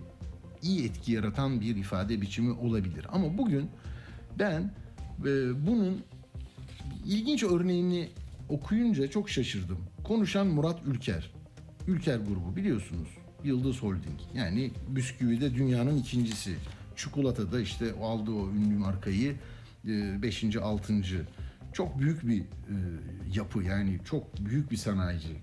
iyi 0.62 0.86
etki 0.86 1.12
yaratan 1.12 1.62
bir 1.62 1.76
ifade 1.76 2.22
biçimi 2.22 2.52
olabilir. 2.52 3.06
Ama 3.10 3.38
bugün 3.38 3.70
ben 4.40 4.72
e, 5.20 5.66
bunun 5.68 6.02
ilginç 7.06 7.44
örneğini 7.44 8.10
okuyunca 8.50 9.08
çok 9.08 9.30
şaşırdım. 9.30 9.78
Konuşan 10.04 10.48
Murat 10.48 10.80
Ülker. 10.86 11.32
Ülker 11.88 12.18
grubu 12.18 12.56
biliyorsunuz. 12.56 13.08
Yıldız 13.44 13.84
Holding. 13.84 14.20
Yani 14.36 14.72
bisküvide 14.88 15.56
dünyanın 15.56 15.98
ikincisi. 15.98 16.56
Çikolatada 16.96 17.60
işte 17.60 17.86
aldığı 18.02 18.32
o 18.32 18.50
ünlü 18.50 18.78
markayı 18.78 19.36
5. 19.86 20.56
6. 20.56 20.94
Çok 21.74 22.00
büyük 22.00 22.28
bir 22.28 22.40
e, 22.40 22.46
yapı 23.36 23.64
yani 23.64 24.00
çok 24.06 24.38
büyük 24.40 24.72
bir 24.72 24.78
sanayici. 24.78 25.36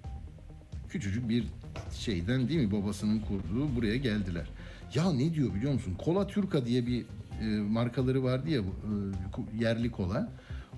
Küçücük 0.88 1.28
bir 1.28 1.44
şeyden 1.92 2.48
değil 2.48 2.60
mi 2.60 2.72
babasının 2.72 3.20
kurduğu 3.20 3.76
buraya 3.76 3.96
geldiler. 3.96 4.46
Ya 4.94 5.12
ne 5.12 5.34
diyor 5.34 5.54
biliyor 5.54 5.72
musun? 5.72 5.94
Kola 6.04 6.26
Türka 6.26 6.66
diye 6.66 6.86
bir 6.86 7.04
e, 7.40 7.44
markaları 7.46 8.24
vardı 8.24 8.50
ya 8.50 8.60
e, 8.60 9.64
yerli 9.64 9.90
kola. 9.90 10.32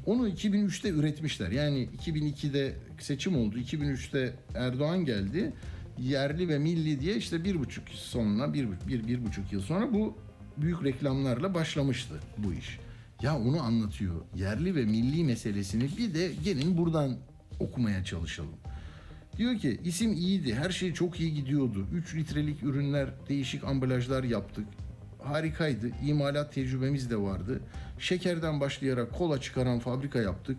Onu 0.07 0.29
2003'te 0.29 0.88
üretmişler. 0.88 1.50
Yani 1.50 1.88
2002'de 2.07 2.75
seçim 3.00 3.37
oldu. 3.37 3.59
2003'te 3.59 4.35
Erdoğan 4.55 5.05
geldi. 5.05 5.52
Yerli 5.99 6.49
ve 6.49 6.59
milli 6.59 7.00
diye 7.00 7.17
işte 7.17 7.45
bir 7.45 7.61
buçuk 7.61 7.88
sonra 7.88 8.52
bir, 8.52 8.69
bir, 8.88 9.07
bir 9.07 9.25
buçuk 9.25 9.52
yıl 9.52 9.61
sonra 9.61 9.93
bu 9.93 10.17
büyük 10.56 10.85
reklamlarla 10.85 11.54
başlamıştı 11.54 12.14
bu 12.38 12.52
iş. 12.54 12.78
Ya 13.23 13.38
onu 13.38 13.62
anlatıyor. 13.62 14.14
Yerli 14.37 14.75
ve 14.75 14.85
milli 14.85 15.25
meselesini 15.25 15.88
bir 15.99 16.14
de 16.14 16.32
gelin 16.44 16.76
buradan 16.76 17.16
okumaya 17.61 18.04
çalışalım. 18.04 18.54
Diyor 19.37 19.59
ki 19.59 19.80
isim 19.85 20.12
iyiydi, 20.12 20.54
her 20.54 20.71
şey 20.71 20.94
çok 20.94 21.21
iyi 21.21 21.35
gidiyordu. 21.35 21.87
3 21.94 22.14
litrelik 22.14 22.62
ürünler, 22.62 23.09
değişik 23.28 23.64
ambalajlar 23.64 24.25
yaptık. 24.25 24.66
Harikaydı, 25.23 25.90
imalat 26.06 26.54
tecrübemiz 26.54 27.11
de 27.11 27.16
vardı. 27.16 27.61
Şekerden 27.99 28.61
başlayarak 28.61 29.12
kola 29.12 29.40
çıkaran 29.40 29.78
fabrika 29.78 30.18
yaptık. 30.18 30.59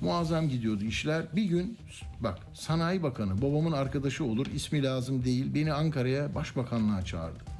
Muazzam 0.00 0.48
gidiyordu 0.48 0.84
işler. 0.84 1.24
Bir 1.36 1.44
gün 1.44 1.78
bak 2.20 2.38
Sanayi 2.54 3.02
Bakanı 3.02 3.42
babamın 3.42 3.72
arkadaşı 3.72 4.24
olur 4.24 4.46
ismi 4.46 4.82
lazım 4.82 5.24
değil 5.24 5.54
beni 5.54 5.72
Ankara'ya 5.72 6.34
başbakanlığa 6.34 7.04
çağırdı. 7.04 7.53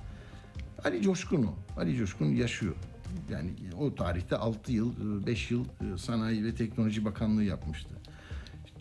Ali 0.84 1.02
Coşkun 1.02 1.42
o. 1.42 1.80
Ali 1.80 1.96
Coşkun 1.96 2.26
yaşıyor. 2.26 2.74
Yani 3.30 3.50
o 3.78 3.94
tarihte 3.94 4.36
6 4.36 4.72
yıl, 4.72 5.26
5 5.26 5.50
yıl 5.50 5.64
e, 5.64 5.98
Sanayi 5.98 6.44
ve 6.44 6.54
Teknoloji 6.54 7.04
Bakanlığı 7.04 7.44
yapmıştı. 7.44 7.94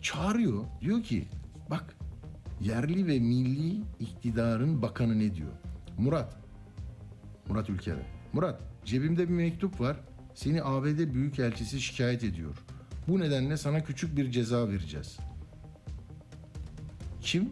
Çağırıyor. 0.02 0.64
Diyor 0.80 1.02
ki 1.02 1.28
bak 1.70 1.96
yerli 2.60 3.06
ve 3.06 3.18
milli 3.18 3.82
iktidarın 4.00 4.82
bakanı 4.82 5.18
ne 5.18 5.34
diyor? 5.34 5.52
Murat. 5.98 6.36
Murat 7.48 7.70
Ülker'e. 7.70 8.06
Murat 8.32 8.60
cebimde 8.84 9.28
bir 9.28 9.34
mektup 9.34 9.80
var. 9.80 9.96
Seni 10.34 10.62
ABD 10.62 11.14
Büyükelçisi 11.14 11.80
şikayet 11.80 12.24
ediyor. 12.24 12.56
Bu 13.08 13.20
nedenle 13.20 13.56
sana 13.56 13.84
küçük 13.84 14.16
bir 14.16 14.30
ceza 14.30 14.68
vereceğiz. 14.68 15.18
Kim? 17.20 17.50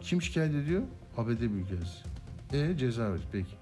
Kim 0.00 0.22
şikayet 0.22 0.54
ediyor? 0.54 0.82
ABD 1.16 1.40
Büyükelçisi. 1.40 2.04
E 2.52 2.76
ceza 2.76 3.12
ver 3.12 3.20
peki. 3.32 3.59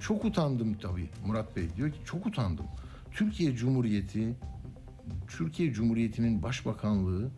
Çok 0.00 0.24
utandım 0.24 0.74
tabii 0.74 1.10
Murat 1.26 1.56
Bey 1.56 1.68
diyor 1.76 1.92
ki 1.92 1.98
çok 2.04 2.26
utandım. 2.26 2.66
Türkiye 3.10 3.56
Cumhuriyeti 3.56 4.34
Türkiye 5.28 5.72
Cumhuriyeti'nin 5.72 6.42
başbakanlığı 6.42 7.30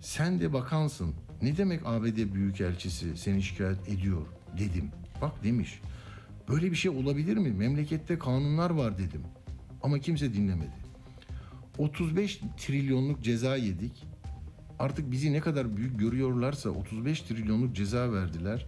sen 0.00 0.40
de 0.40 0.52
bakansın. 0.52 1.14
Ne 1.42 1.56
demek 1.56 1.80
ABD 1.84 2.34
Büyükelçisi 2.34 3.16
seni 3.16 3.42
şikayet 3.42 3.88
ediyor 3.88 4.26
dedim. 4.58 4.90
Bak 5.22 5.44
demiş. 5.44 5.80
Böyle 6.48 6.70
bir 6.70 6.76
şey 6.76 6.90
olabilir 6.90 7.36
mi? 7.36 7.50
Memlekette 7.50 8.18
kanunlar 8.18 8.70
var 8.70 8.98
dedim. 8.98 9.22
Ama 9.82 9.98
kimse 9.98 10.34
dinlemedi. 10.34 10.84
35 11.78 12.40
trilyonluk 12.56 13.22
ceza 13.22 13.56
yedik. 13.56 14.04
Artık 14.78 15.10
bizi 15.10 15.32
ne 15.32 15.40
kadar 15.40 15.76
büyük 15.76 15.98
görüyorlarsa 16.00 16.70
35 16.70 17.20
trilyonluk 17.20 17.76
ceza 17.76 18.12
verdiler. 18.12 18.66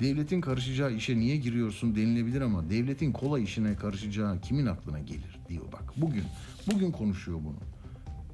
Devletin 0.00 0.40
karışacağı 0.40 0.92
işe 0.94 1.18
niye 1.18 1.36
giriyorsun 1.36 1.96
denilebilir 1.96 2.40
ama 2.40 2.70
devletin 2.70 3.12
kola 3.12 3.38
işine 3.38 3.76
karışacağı 3.76 4.40
kimin 4.40 4.66
aklına 4.66 4.98
gelir 4.98 5.38
diyor 5.48 5.64
bak. 5.72 5.92
Bugün 5.96 6.24
bugün 6.72 6.90
konuşuyor 6.90 7.38
bunu. 7.44 7.58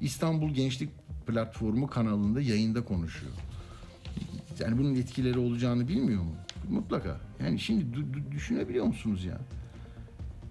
İstanbul 0.01 0.49
Gençlik 0.49 0.89
Platformu 1.27 1.87
kanalında 1.87 2.41
yayında 2.41 2.85
konuşuyor. 2.85 3.31
Yani 4.59 4.77
bunun 4.77 4.95
etkileri 4.95 5.39
olacağını 5.39 5.87
bilmiyor 5.87 6.21
mu? 6.21 6.35
Mutlaka. 6.69 7.17
Yani 7.43 7.59
şimdi 7.59 7.85
düşünebiliyor 8.31 8.85
musunuz 8.85 9.25
ya? 9.25 9.37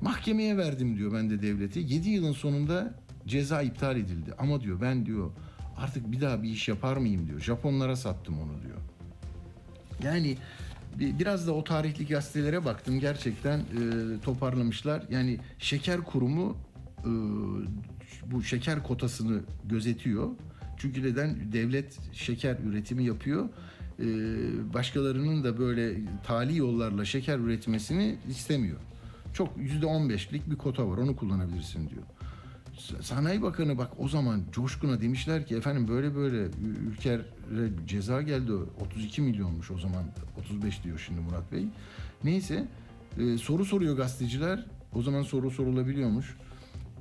Mahkemeye 0.00 0.57
verdim 0.57 0.97
diyor 0.97 1.12
ben 1.12 1.31
de 1.31 1.43
devleti. 1.43 1.79
7 1.79 2.11
yılın 2.11 2.33
sonunda 2.33 2.95
ceza 3.26 3.62
iptal 3.62 3.97
edildi. 3.97 4.35
Ama 4.38 4.61
diyor 4.61 4.81
ben 4.81 5.07
diyor 5.07 5.31
artık 5.76 6.12
bir 6.12 6.21
daha 6.21 6.43
bir 6.43 6.49
iş 6.49 6.69
yapar 6.69 6.97
mıyım 6.97 7.26
diyor. 7.29 7.40
Japonlara 7.40 7.97
sattım 7.97 8.38
onu 8.40 8.62
diyor. 8.62 8.79
Yani 10.02 10.37
biraz 10.99 11.47
da 11.47 11.52
o 11.52 11.64
tarihli 11.64 12.06
gazetelere 12.06 12.64
baktım 12.64 13.00
gerçekten 13.00 13.59
e, 13.59 13.64
toparlamışlar. 14.23 15.02
Yani 15.11 15.38
şeker 15.59 16.00
kurumu 16.00 16.56
e, 16.99 17.11
bu 18.26 18.42
şeker 18.42 18.82
kotasını 18.82 19.40
gözetiyor. 19.64 20.28
Çünkü 20.76 21.02
neden 21.02 21.52
devlet 21.52 21.99
şeker 22.12 22.56
üretimi 22.66 23.04
yapıyor. 23.04 23.49
E, 23.99 24.04
başkalarının 24.75 25.44
da 25.44 25.59
böyle 25.59 25.94
tali 26.25 26.56
yollarla 26.56 27.04
şeker 27.04 27.38
üretmesini 27.38 28.16
istemiyor. 28.28 28.78
Çok 29.35 29.56
yüzde 29.56 29.87
on 29.87 30.09
beşlik 30.09 30.50
bir 30.50 30.56
kota 30.56 30.88
var 30.88 30.99
onu 30.99 31.16
kullanabilirsin 31.16 31.90
diyor. 31.90 32.02
Sanayi 33.00 33.42
Bakanı 33.42 33.78
bak 33.78 33.90
o 33.99 34.08
zaman 34.08 34.42
Coşkun'a 34.52 35.00
demişler 35.00 35.46
ki 35.46 35.56
efendim 35.56 35.88
böyle 35.88 36.14
böyle 36.14 36.49
Ülker'e 36.90 37.68
ceza 37.87 38.22
geldi 38.22 38.52
32 38.80 39.22
milyonmuş 39.22 39.70
o 39.70 39.78
zaman 39.78 40.04
35 40.38 40.84
diyor 40.84 41.04
şimdi 41.06 41.20
Murat 41.20 41.52
Bey. 41.52 41.66
Neyse 42.25 42.68
e, 43.18 43.38
soru 43.38 43.64
soruyor 43.64 43.96
gazeteciler 43.96 44.66
o 44.94 45.02
zaman 45.02 45.22
soru 45.22 45.50
sorulabiliyormuş. 45.50 46.37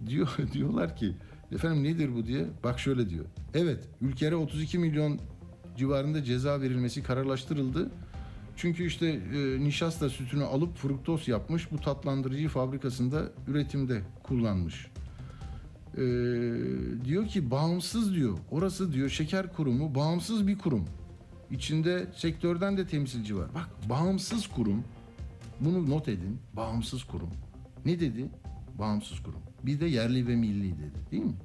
Diyor 0.07 0.29
diyorlar 0.53 0.95
ki 0.95 1.15
efendim 1.51 1.83
nedir 1.83 2.15
bu 2.15 2.25
diye 2.25 2.45
bak 2.63 2.79
şöyle 2.79 3.09
diyor. 3.09 3.25
Evet 3.53 3.83
Ülker'e 4.01 4.35
32 4.35 4.77
milyon 4.77 5.19
civarında 5.77 6.23
ceza 6.23 6.61
verilmesi 6.61 7.03
kararlaştırıldı. 7.03 7.91
Çünkü 8.55 8.85
işte 8.85 9.07
e, 9.07 9.59
nişasta 9.59 10.09
sütünü 10.09 10.43
alıp 10.43 10.77
fruktoz 10.77 11.27
yapmış 11.27 11.71
bu 11.71 11.77
tatlandırıcı 11.77 12.47
fabrikasında 12.47 13.23
üretimde 13.47 14.01
kullanmış. 14.23 14.87
Ee, 15.97 16.01
diyor 17.05 17.27
ki 17.27 17.51
bağımsız 17.51 18.15
diyor. 18.15 18.37
Orası 18.51 18.93
diyor 18.93 19.09
şeker 19.09 19.53
kurumu 19.53 19.95
bağımsız 19.95 20.47
bir 20.47 20.57
kurum. 20.57 20.85
İçinde 21.51 22.07
sektörden 22.15 22.77
de 22.77 22.87
temsilci 22.87 23.37
var. 23.37 23.47
Bak 23.55 23.89
bağımsız 23.89 24.47
kurum 24.47 24.83
Bunu 25.59 25.89
not 25.89 26.07
edin. 26.07 26.39
Bağımsız 26.53 27.03
kurum. 27.03 27.29
Ne 27.85 27.99
dedi? 27.99 28.29
Bağımsız 28.79 29.19
kurum. 29.19 29.41
Bir 29.63 29.79
de 29.79 29.85
yerli 29.85 30.27
ve 30.27 30.35
milli 30.35 30.77
dedi. 30.77 31.11
Değil 31.11 31.23
mi? 31.23 31.35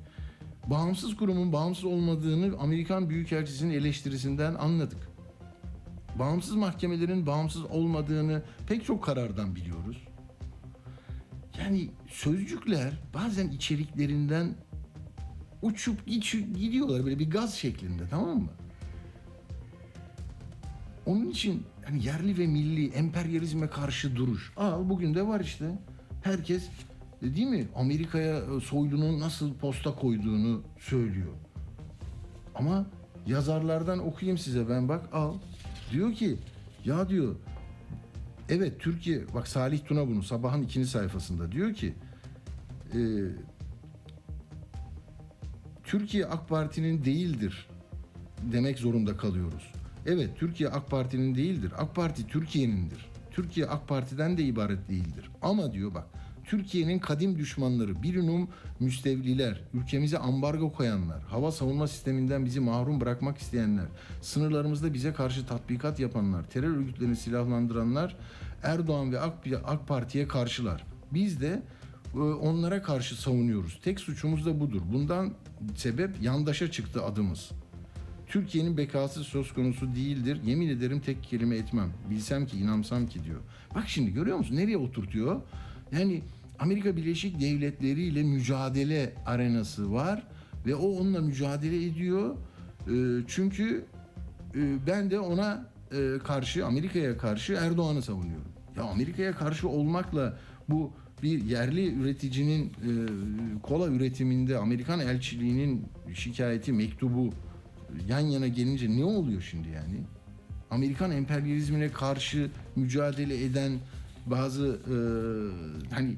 Bağımsız 0.66 1.16
kurumun 1.16 1.52
bağımsız 1.52 1.84
olmadığını 1.84 2.58
Amerikan 2.58 3.10
Büyükelçisi'nin 3.10 3.74
eleştirisinden 3.74 4.54
anladık. 4.54 5.08
Bağımsız 6.18 6.54
mahkemelerin 6.54 7.26
bağımsız 7.26 7.64
olmadığını 7.64 8.42
pek 8.66 8.84
çok 8.84 9.04
karardan 9.04 9.56
biliyoruz. 9.56 10.04
Yani 11.58 11.90
sözcükler 12.08 12.92
bazen 13.14 13.49
içeriklerinden 13.49 14.54
uçup 15.62 16.06
gidiyorlar 16.54 17.04
böyle 17.04 17.18
bir 17.18 17.30
gaz 17.30 17.54
şeklinde 17.54 18.02
tamam 18.11 18.38
mı? 18.38 18.50
Onun 21.06 21.30
için 21.30 21.62
hani 21.84 22.06
yerli 22.06 22.38
ve 22.38 22.46
milli 22.46 22.88
emperyalizme 22.88 23.68
karşı 23.68 24.16
duruş. 24.16 24.52
Al 24.56 24.88
bugün 24.88 25.14
de 25.14 25.26
var 25.26 25.40
işte. 25.40 25.78
Herkes 26.23 26.68
e, 27.23 27.37
değil 27.37 27.46
mi 27.46 27.68
Amerika'ya 27.75 28.37
e, 28.37 28.61
soylunun 28.61 29.20
nasıl 29.20 29.54
posta 29.54 29.94
koyduğunu 29.94 30.62
söylüyor. 30.78 31.32
Ama 32.54 32.87
yazarlardan 33.26 34.06
okuyayım 34.06 34.38
size 34.38 34.68
ben 34.68 34.88
bak 34.88 35.08
al. 35.12 35.34
Diyor 35.92 36.12
ki 36.12 36.37
ya 36.84 37.08
diyor 37.08 37.37
evet 38.48 38.80
Türkiye 38.80 39.34
bak 39.34 39.48
Salih 39.48 39.80
Tuna 39.84 40.08
bunu 40.08 40.22
sabahın 40.22 40.62
ikinci 40.62 40.88
sayfasında 40.88 41.52
diyor 41.52 41.74
ki 41.74 41.94
e, 42.94 42.98
Türkiye 45.84 46.26
AK 46.26 46.48
Parti'nin 46.48 47.04
değildir 47.04 47.68
demek 48.52 48.78
zorunda 48.78 49.16
kalıyoruz. 49.16 49.72
Evet 50.06 50.30
Türkiye 50.38 50.68
AK 50.68 50.90
Parti'nin 50.90 51.34
değildir. 51.34 51.72
AK 51.78 51.94
Parti 51.94 52.26
Türkiye'nindir. 52.26 53.06
Türkiye 53.30 53.66
AK 53.66 53.88
Parti'den 53.88 54.38
de 54.38 54.42
ibaret 54.42 54.88
değildir. 54.88 55.30
Ama 55.42 55.72
diyor 55.72 55.94
bak 55.94 56.06
Türkiye'nin 56.44 56.98
kadim 56.98 57.38
düşmanları, 57.38 58.02
birinum 58.02 58.48
müstevliler, 58.80 59.60
ülkemize 59.74 60.18
ambargo 60.18 60.72
koyanlar, 60.72 61.22
hava 61.22 61.52
savunma 61.52 61.88
sisteminden 61.88 62.44
bizi 62.44 62.60
mahrum 62.60 63.00
bırakmak 63.00 63.38
isteyenler, 63.38 63.86
sınırlarımızda 64.22 64.94
bize 64.94 65.12
karşı 65.12 65.46
tatbikat 65.46 66.00
yapanlar, 66.00 66.44
terör 66.50 66.76
örgütlerini 66.76 67.16
silahlandıranlar 67.16 68.16
Erdoğan 68.64 69.12
ve 69.12 69.20
AK, 69.20 69.34
AK 69.64 69.88
Parti'ye 69.88 70.28
karşılar. 70.28 70.84
Biz 71.12 71.40
de 71.40 71.62
e, 72.14 72.18
onlara 72.18 72.82
karşı 72.82 73.22
savunuyoruz. 73.22 73.80
Tek 73.84 74.00
suçumuz 74.00 74.46
da 74.46 74.60
budur. 74.60 74.82
Bundan 74.92 75.34
sebep 75.76 76.22
yandaşa 76.22 76.70
çıktı 76.70 77.04
adımız. 77.04 77.50
Türkiye'nin 78.26 78.76
bekası 78.76 79.24
söz 79.24 79.54
konusu 79.54 79.94
değildir. 79.94 80.40
Yemin 80.44 80.68
ederim 80.68 81.00
tek 81.00 81.22
kelime 81.22 81.56
etmem. 81.56 81.92
Bilsem 82.10 82.46
ki 82.46 82.58
inansam 82.58 83.06
ki 83.06 83.24
diyor. 83.24 83.40
Bak 83.74 83.84
şimdi 83.86 84.12
görüyor 84.12 84.36
musun 84.36 84.56
nereye 84.56 84.76
oturtuyor? 84.76 85.40
Yani 85.92 86.22
Amerika 86.58 86.96
Birleşik 86.96 87.40
Devletleri 87.40 88.02
ile 88.02 88.23
mücadele 88.23 89.12
arenası 89.26 89.92
var 89.92 90.23
ve 90.66 90.75
o 90.75 90.87
onunla 90.87 91.20
mücadele 91.20 91.87
ediyor. 91.87 92.37
E, 92.87 92.94
çünkü 93.26 93.84
e, 94.54 94.87
ben 94.87 95.11
de 95.11 95.20
ona 95.20 95.66
e, 95.92 96.18
karşı 96.25 96.66
Amerika'ya 96.66 97.18
karşı 97.18 97.52
Erdoğan'ı 97.52 98.02
savunuyorum. 98.02 98.49
Ya 98.76 98.82
Amerika'ya 98.82 99.32
karşı 99.32 99.68
olmakla 99.68 100.38
bu 100.68 100.92
bir 101.23 101.44
yerli 101.44 101.94
üreticinin 101.94 102.73
kola 103.62 103.88
üretiminde 103.88 104.58
Amerikan 104.58 105.00
elçiliğinin 105.00 105.87
şikayeti 106.14 106.73
mektubu 106.73 107.30
yan 108.08 108.20
yana 108.20 108.49
gelince 108.49 108.96
ne 108.96 109.04
oluyor 109.04 109.42
şimdi 109.42 109.68
yani? 109.68 110.00
Amerikan 110.70 111.11
emperyalizmine 111.11 111.88
karşı 111.88 112.50
mücadele 112.76 113.44
eden 113.44 113.73
bazı 114.26 114.66
e, 114.66 114.96
hani 115.94 116.16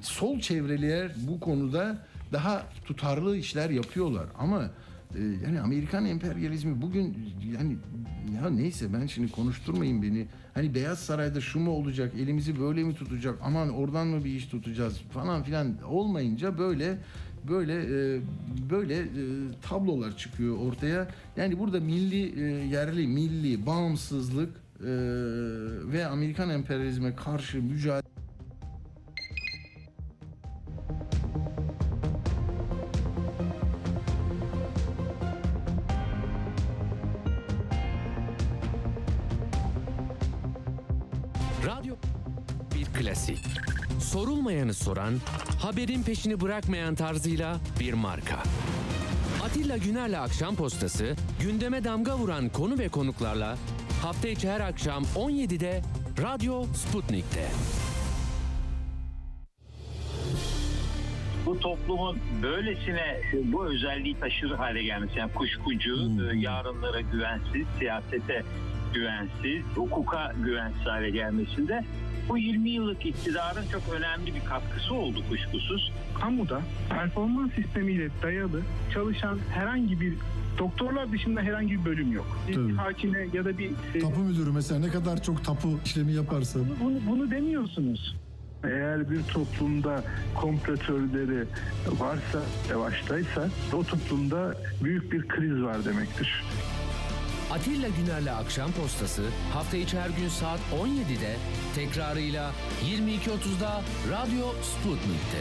sol 0.00 0.40
çevreler 0.40 1.12
bu 1.28 1.40
konuda 1.40 1.98
daha 2.32 2.66
tutarlı 2.84 3.36
işler 3.36 3.70
yapıyorlar 3.70 4.26
ama 4.38 4.70
e, 5.16 5.22
yani 5.46 5.60
Amerikan 5.60 6.06
emperyalizmi 6.06 6.82
bugün 6.82 7.16
yani 7.58 7.76
ya 8.34 8.50
neyse 8.50 8.86
ben 8.92 9.06
şimdi 9.06 9.32
konuşturmayın 9.32 10.02
beni. 10.02 10.26
Hani 10.54 10.74
Beyaz 10.74 10.98
Saray'da 10.98 11.40
şu 11.40 11.60
mu 11.60 11.70
olacak? 11.70 12.12
Elimizi 12.18 12.60
böyle 12.60 12.84
mi 12.84 12.94
tutacak? 12.94 13.38
Aman 13.42 13.68
oradan 13.68 14.06
mı 14.06 14.24
bir 14.24 14.30
iş 14.30 14.46
tutacağız 14.46 14.98
falan 14.98 15.42
filan 15.42 15.82
olmayınca 15.82 16.58
böyle 16.58 16.98
böyle 17.48 17.74
e, 17.74 18.20
böyle 18.70 18.98
e, 18.98 19.06
tablolar 19.62 20.16
çıkıyor 20.16 20.58
ortaya. 20.58 21.08
Yani 21.36 21.58
burada 21.58 21.80
milli 21.80 22.40
yerli 22.72 23.06
milli 23.06 23.66
bağımsızlık 23.66 24.62
ve 25.92 26.06
Amerikan 26.06 26.50
emperyalizme 26.50 27.14
karşı 27.16 27.62
mücadele 27.62 28.11
Sorulmayanı 44.12 44.74
soran, 44.74 45.14
haberin 45.62 46.02
peşini 46.02 46.40
bırakmayan 46.40 46.94
tarzıyla 46.94 47.56
bir 47.80 47.92
marka. 47.92 48.42
Atilla 49.44 49.76
Güner'le 49.76 50.20
Akşam 50.20 50.56
Postası, 50.56 51.16
gündeme 51.40 51.84
damga 51.84 52.18
vuran 52.18 52.48
konu 52.48 52.78
ve 52.78 52.88
konuklarla 52.88 53.56
hafta 54.02 54.28
içi 54.28 54.50
her 54.50 54.60
akşam 54.60 55.02
17'de 55.02 55.82
Radyo 56.22 56.64
Sputnik'te. 56.64 57.48
bu 61.46 61.60
toplumun 61.60 62.18
böylesine 62.42 63.20
bu 63.44 63.64
özelliği 63.64 64.20
taşır 64.20 64.50
hale 64.50 64.82
gelmesi 64.82 65.18
yani 65.18 65.32
kuşkucu, 65.32 65.96
hmm. 65.96 66.40
yarınlara 66.40 67.00
güvensiz, 67.00 67.66
siyasete 67.78 68.42
güvensiz, 68.94 69.64
hukuka 69.74 70.32
güvensiz 70.44 70.86
hale 70.86 71.10
gelmesinde 71.10 71.84
bu 72.28 72.38
20 72.38 72.70
yıllık 72.70 73.06
iktidarın 73.06 73.64
çok 73.72 73.82
önemli 73.94 74.34
bir 74.34 74.44
katkısı 74.44 74.94
oldu 74.94 75.18
kuşkusuz. 75.28 75.92
Kamuda 76.20 76.60
performans 76.88 77.52
sistemiyle 77.54 78.08
dayalı 78.22 78.60
çalışan 78.94 79.38
herhangi 79.50 80.00
bir 80.00 80.14
doktorlar 80.58 81.12
dışında 81.12 81.40
herhangi 81.40 81.80
bir 81.80 81.84
bölüm 81.84 82.12
yok. 82.12 82.38
Bir 82.48 82.72
hakime 82.72 83.26
ya 83.32 83.44
da 83.44 83.58
bir... 83.58 83.70
E, 83.94 83.98
tapu 83.98 84.20
müdürü 84.20 84.52
mesela 84.52 84.80
ne 84.80 84.88
kadar 84.88 85.22
çok 85.22 85.44
tapu 85.44 85.78
işlemi 85.84 86.12
yaparsa. 86.12 86.60
Bunu, 86.80 86.98
bunu 87.10 87.30
demiyorsunuz. 87.30 88.16
Eğer 88.64 89.10
bir 89.10 89.22
toplumda 89.22 90.04
komplo 90.34 90.76
teorileri 90.76 91.44
varsa, 91.98 92.42
yavaştaysa 92.70 93.48
o 93.72 93.84
toplumda 93.84 94.54
büyük 94.84 95.12
bir 95.12 95.28
kriz 95.28 95.62
var 95.62 95.84
demektir. 95.84 96.44
Atilla 97.52 97.88
Güner'le 97.88 98.34
Akşam 98.36 98.72
Postası 98.72 99.22
hafta 99.52 99.76
içi 99.76 99.98
her 99.98 100.10
gün 100.10 100.28
saat 100.28 100.60
17'de 100.60 101.36
tekrarıyla 101.74 102.52
22.30'da 102.84 103.82
Radyo 104.10 104.46
Sputnik'te. 104.62 105.38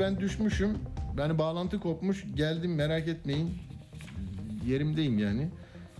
Ben 0.00 0.20
düşmüşüm. 0.20 0.78
Yani 1.18 1.38
bağlantı 1.38 1.80
kopmuş. 1.80 2.24
Geldim 2.34 2.74
merak 2.74 3.08
etmeyin. 3.08 3.58
Yerimdeyim 4.66 5.18
yani. 5.18 5.48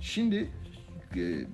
Şimdi 0.00 0.50
e, 1.16 1.46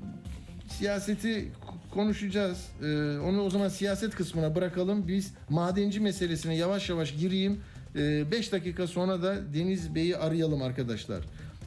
siyaseti 0.68 1.52
konuşacağız. 1.90 2.68
E, 2.82 3.18
onu 3.18 3.42
o 3.42 3.50
zaman 3.50 3.68
siyaset 3.68 4.14
kısmına 4.14 4.54
bırakalım. 4.54 5.08
Biz 5.08 5.34
madenci 5.48 6.00
meselesine 6.00 6.56
yavaş 6.56 6.90
yavaş 6.90 7.16
gireyim. 7.16 7.60
5 7.94 8.48
ee, 8.48 8.52
dakika 8.52 8.86
sonra 8.86 9.22
da 9.22 9.54
Deniz 9.54 9.94
Bey'i 9.94 10.16
arayalım 10.16 10.62
arkadaşlar. 10.62 11.24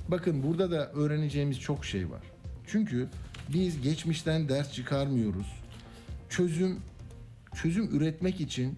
Bakın 0.08 0.44
burada 0.44 0.72
da 0.72 0.92
öğreneceğimiz 0.92 1.60
çok 1.60 1.86
şey 1.86 2.10
var. 2.10 2.22
Çünkü 2.68 3.08
biz 3.50 3.82
geçmişten 3.82 4.50
ders 4.50 4.74
çıkarmıyoruz. 4.74 5.48
Çözüm 6.30 6.80
çözüm 7.56 7.96
üretmek 7.96 8.42
için 8.42 8.76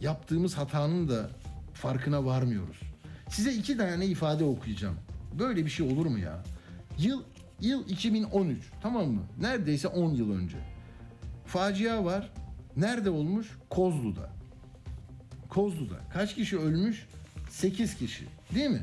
yaptığımız 0.00 0.54
hatanın 0.54 1.08
da 1.08 1.30
farkına 1.74 2.24
varmıyoruz. 2.24 2.80
Size 3.28 3.52
iki 3.52 3.76
tane 3.76 4.06
ifade 4.06 4.44
okuyacağım. 4.44 4.96
Böyle 5.38 5.64
bir 5.64 5.70
şey 5.70 5.92
olur 5.92 6.06
mu 6.06 6.18
ya? 6.18 6.42
Yıl 6.98 7.22
yıl 7.60 7.88
2013 7.88 8.58
tamam 8.82 9.08
mı? 9.08 9.22
Neredeyse 9.40 9.88
10 9.88 10.14
yıl 10.14 10.32
önce. 10.32 10.56
Facia 11.46 12.04
var. 12.04 12.32
Nerede 12.76 13.10
olmuş? 13.10 13.58
Kozlu'da. 13.70 14.35
Kozlu'da 15.56 15.94
kaç 16.12 16.34
kişi 16.34 16.58
ölmüş? 16.58 17.06
8 17.50 17.94
kişi. 17.94 18.24
Değil 18.54 18.70
mi? 18.70 18.82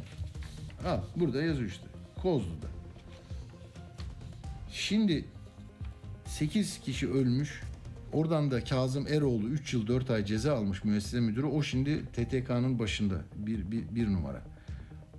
Al 0.86 1.00
burada 1.16 1.44
yazıyor 1.44 1.70
işte. 1.70 1.88
Kozlu'da. 2.22 2.68
Şimdi 4.72 5.26
8 6.26 6.80
kişi 6.80 7.10
ölmüş. 7.10 7.62
Oradan 8.14 8.52
da 8.52 8.64
Kazım 8.64 9.08
Eroğlu 9.08 9.48
3 9.48 9.74
yıl 9.74 9.88
4 9.88 10.10
ay 10.10 10.26
ceza 10.26 10.56
almış 10.56 10.84
müessese 10.84 11.20
müdürü. 11.20 11.46
O 11.46 11.64
şimdi 11.64 12.06
TTK'nın 12.06 12.80
başında 12.80 13.16
bir, 13.36 13.72
bir, 13.72 13.96
bir 13.96 14.14
numara. 14.14 14.42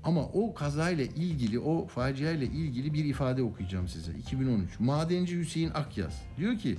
Ama 0.05 0.23
o 0.25 0.55
kazayla 0.55 1.05
ilgili, 1.05 1.59
o 1.59 1.87
faciayla 1.87 2.47
ilgili 2.47 2.95
bir 2.95 3.05
ifade 3.05 3.43
okuyacağım 3.43 3.89
size. 3.89 4.13
2013. 4.13 4.81
Madenci 4.81 5.39
Hüseyin 5.39 5.71
Akyaz 5.71 6.23
diyor 6.39 6.59
ki 6.59 6.79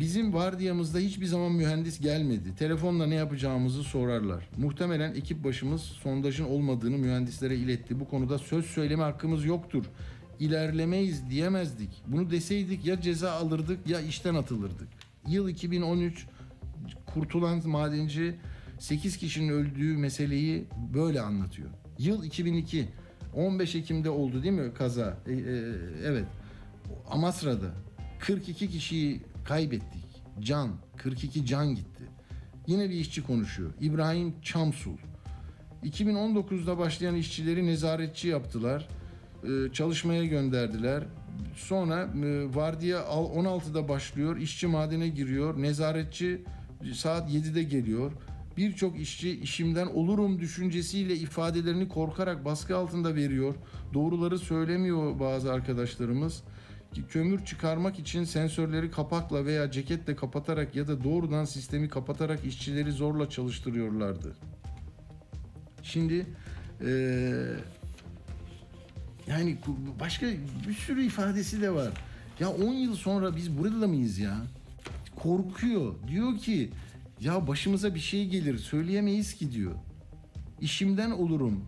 Bizim 0.00 0.34
vardiyamızda 0.34 0.98
hiçbir 0.98 1.26
zaman 1.26 1.52
mühendis 1.52 2.00
gelmedi. 2.00 2.54
Telefonla 2.58 3.06
ne 3.06 3.14
yapacağımızı 3.14 3.82
sorarlar. 3.82 4.48
Muhtemelen 4.56 5.14
ekip 5.14 5.44
başımız 5.44 5.80
sondajın 5.80 6.44
olmadığını 6.44 6.98
mühendislere 6.98 7.56
iletti. 7.56 8.00
Bu 8.00 8.08
konuda 8.08 8.38
söz 8.38 8.66
söyleme 8.66 9.02
hakkımız 9.02 9.44
yoktur. 9.44 9.84
İlerlemeyiz 10.38 11.30
diyemezdik. 11.30 11.90
Bunu 12.06 12.30
deseydik 12.30 12.84
ya 12.84 13.00
ceza 13.00 13.32
alırdık 13.32 13.88
ya 13.88 14.00
işten 14.00 14.34
atılırdık. 14.34 14.88
Yıl 15.28 15.48
2013 15.48 16.26
kurtulan 17.06 17.68
madenci 17.68 18.34
8 18.78 19.16
kişinin 19.16 19.48
öldüğü 19.48 19.96
meseleyi 19.96 20.64
böyle 20.94 21.20
anlatıyor. 21.20 21.68
Yıl 21.98 22.24
2002 22.24 22.88
15 23.34 23.74
Ekim'de 23.74 24.10
oldu 24.10 24.42
değil 24.42 24.54
mi 24.54 24.74
kaza? 24.74 25.18
E, 25.26 25.32
e, 25.32 25.36
evet. 26.04 26.24
Amasra'da 27.10 27.70
42 28.18 28.70
kişiyi 28.70 29.20
kaybettik. 29.48 30.22
Can, 30.40 30.70
42 30.96 31.46
can 31.46 31.74
gitti. 31.74 32.04
Yine 32.66 32.90
bir 32.90 32.94
işçi 32.94 33.22
konuşuyor. 33.22 33.70
İbrahim 33.80 34.34
Çamsul. 34.42 34.96
2019'da 35.84 36.78
başlayan 36.78 37.14
işçileri 37.14 37.66
nezaretçi 37.66 38.28
yaptılar. 38.28 38.88
Ee, 39.44 39.72
çalışmaya 39.72 40.24
gönderdiler. 40.24 41.04
Sonra 41.56 42.02
e, 42.02 42.54
vardiya 42.54 43.04
al- 43.04 43.34
16'da 43.34 43.88
başlıyor. 43.88 44.36
İşçi 44.36 44.66
madene 44.66 45.08
giriyor. 45.08 45.62
Nezaretçi 45.62 46.42
saat 46.94 47.30
7'de 47.30 47.62
geliyor. 47.62 48.12
Birçok 48.56 49.00
işçi 49.00 49.40
işimden 49.40 49.86
olurum 49.86 50.40
düşüncesiyle 50.40 51.16
ifadelerini 51.16 51.88
korkarak 51.88 52.44
baskı 52.44 52.76
altında 52.76 53.14
veriyor. 53.14 53.54
Doğruları 53.94 54.38
söylemiyor 54.38 55.20
bazı 55.20 55.52
arkadaşlarımız. 55.52 56.42
Kömür 57.04 57.44
çıkarmak 57.44 57.98
için 57.98 58.24
sensörleri 58.24 58.90
kapakla 58.90 59.44
veya 59.44 59.70
ceketle 59.70 60.16
kapatarak 60.16 60.76
ya 60.76 60.88
da 60.88 61.04
doğrudan 61.04 61.44
sistemi 61.44 61.88
kapatarak 61.88 62.44
işçileri 62.44 62.92
zorla 62.92 63.30
çalıştırıyorlardı. 63.30 64.36
Şimdi 65.82 66.26
eee, 66.80 67.46
yani 69.26 69.58
başka 70.00 70.26
bir 70.68 70.74
sürü 70.74 71.06
ifadesi 71.06 71.62
de 71.62 71.74
var. 71.74 71.92
Ya 72.40 72.50
10 72.50 72.72
yıl 72.72 72.94
sonra 72.94 73.36
biz 73.36 73.58
burada 73.58 73.86
mıyız 73.86 74.18
ya? 74.18 74.36
Korkuyor. 75.16 75.94
Diyor 76.08 76.38
ki 76.38 76.70
ya 77.20 77.46
başımıza 77.46 77.94
bir 77.94 78.00
şey 78.00 78.28
gelir 78.28 78.58
söyleyemeyiz 78.58 79.34
ki 79.34 79.52
diyor. 79.52 79.74
İşimden 80.60 81.10
olurum 81.10 81.64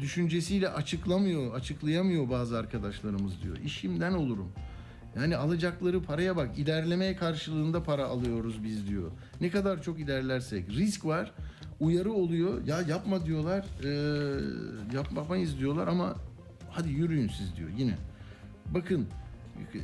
düşüncesiyle 0.00 0.68
açıklamıyor, 0.68 1.54
açıklayamıyor 1.54 2.30
bazı 2.30 2.58
arkadaşlarımız 2.58 3.42
diyor. 3.42 3.56
İşimden 3.56 4.12
olurum. 4.12 4.52
Yani 5.16 5.36
alacakları 5.36 6.02
paraya 6.02 6.36
bak. 6.36 6.58
ilerlemeye 6.58 7.16
karşılığında 7.16 7.82
para 7.82 8.04
alıyoruz 8.04 8.64
biz 8.64 8.88
diyor. 8.88 9.10
Ne 9.40 9.50
kadar 9.50 9.82
çok 9.82 10.00
ilerlersek 10.00 10.70
risk 10.70 11.04
var. 11.04 11.32
Uyarı 11.80 12.12
oluyor. 12.12 12.66
Ya 12.66 12.80
yapma 12.80 13.26
diyorlar. 13.26 13.66
E, 13.84 13.90
yapmamayız 14.96 15.58
diyorlar 15.58 15.88
ama 15.88 16.16
hadi 16.70 16.88
yürüyün 16.88 17.28
siz 17.38 17.56
diyor 17.56 17.70
yine. 17.78 17.94
Bakın 18.66 19.06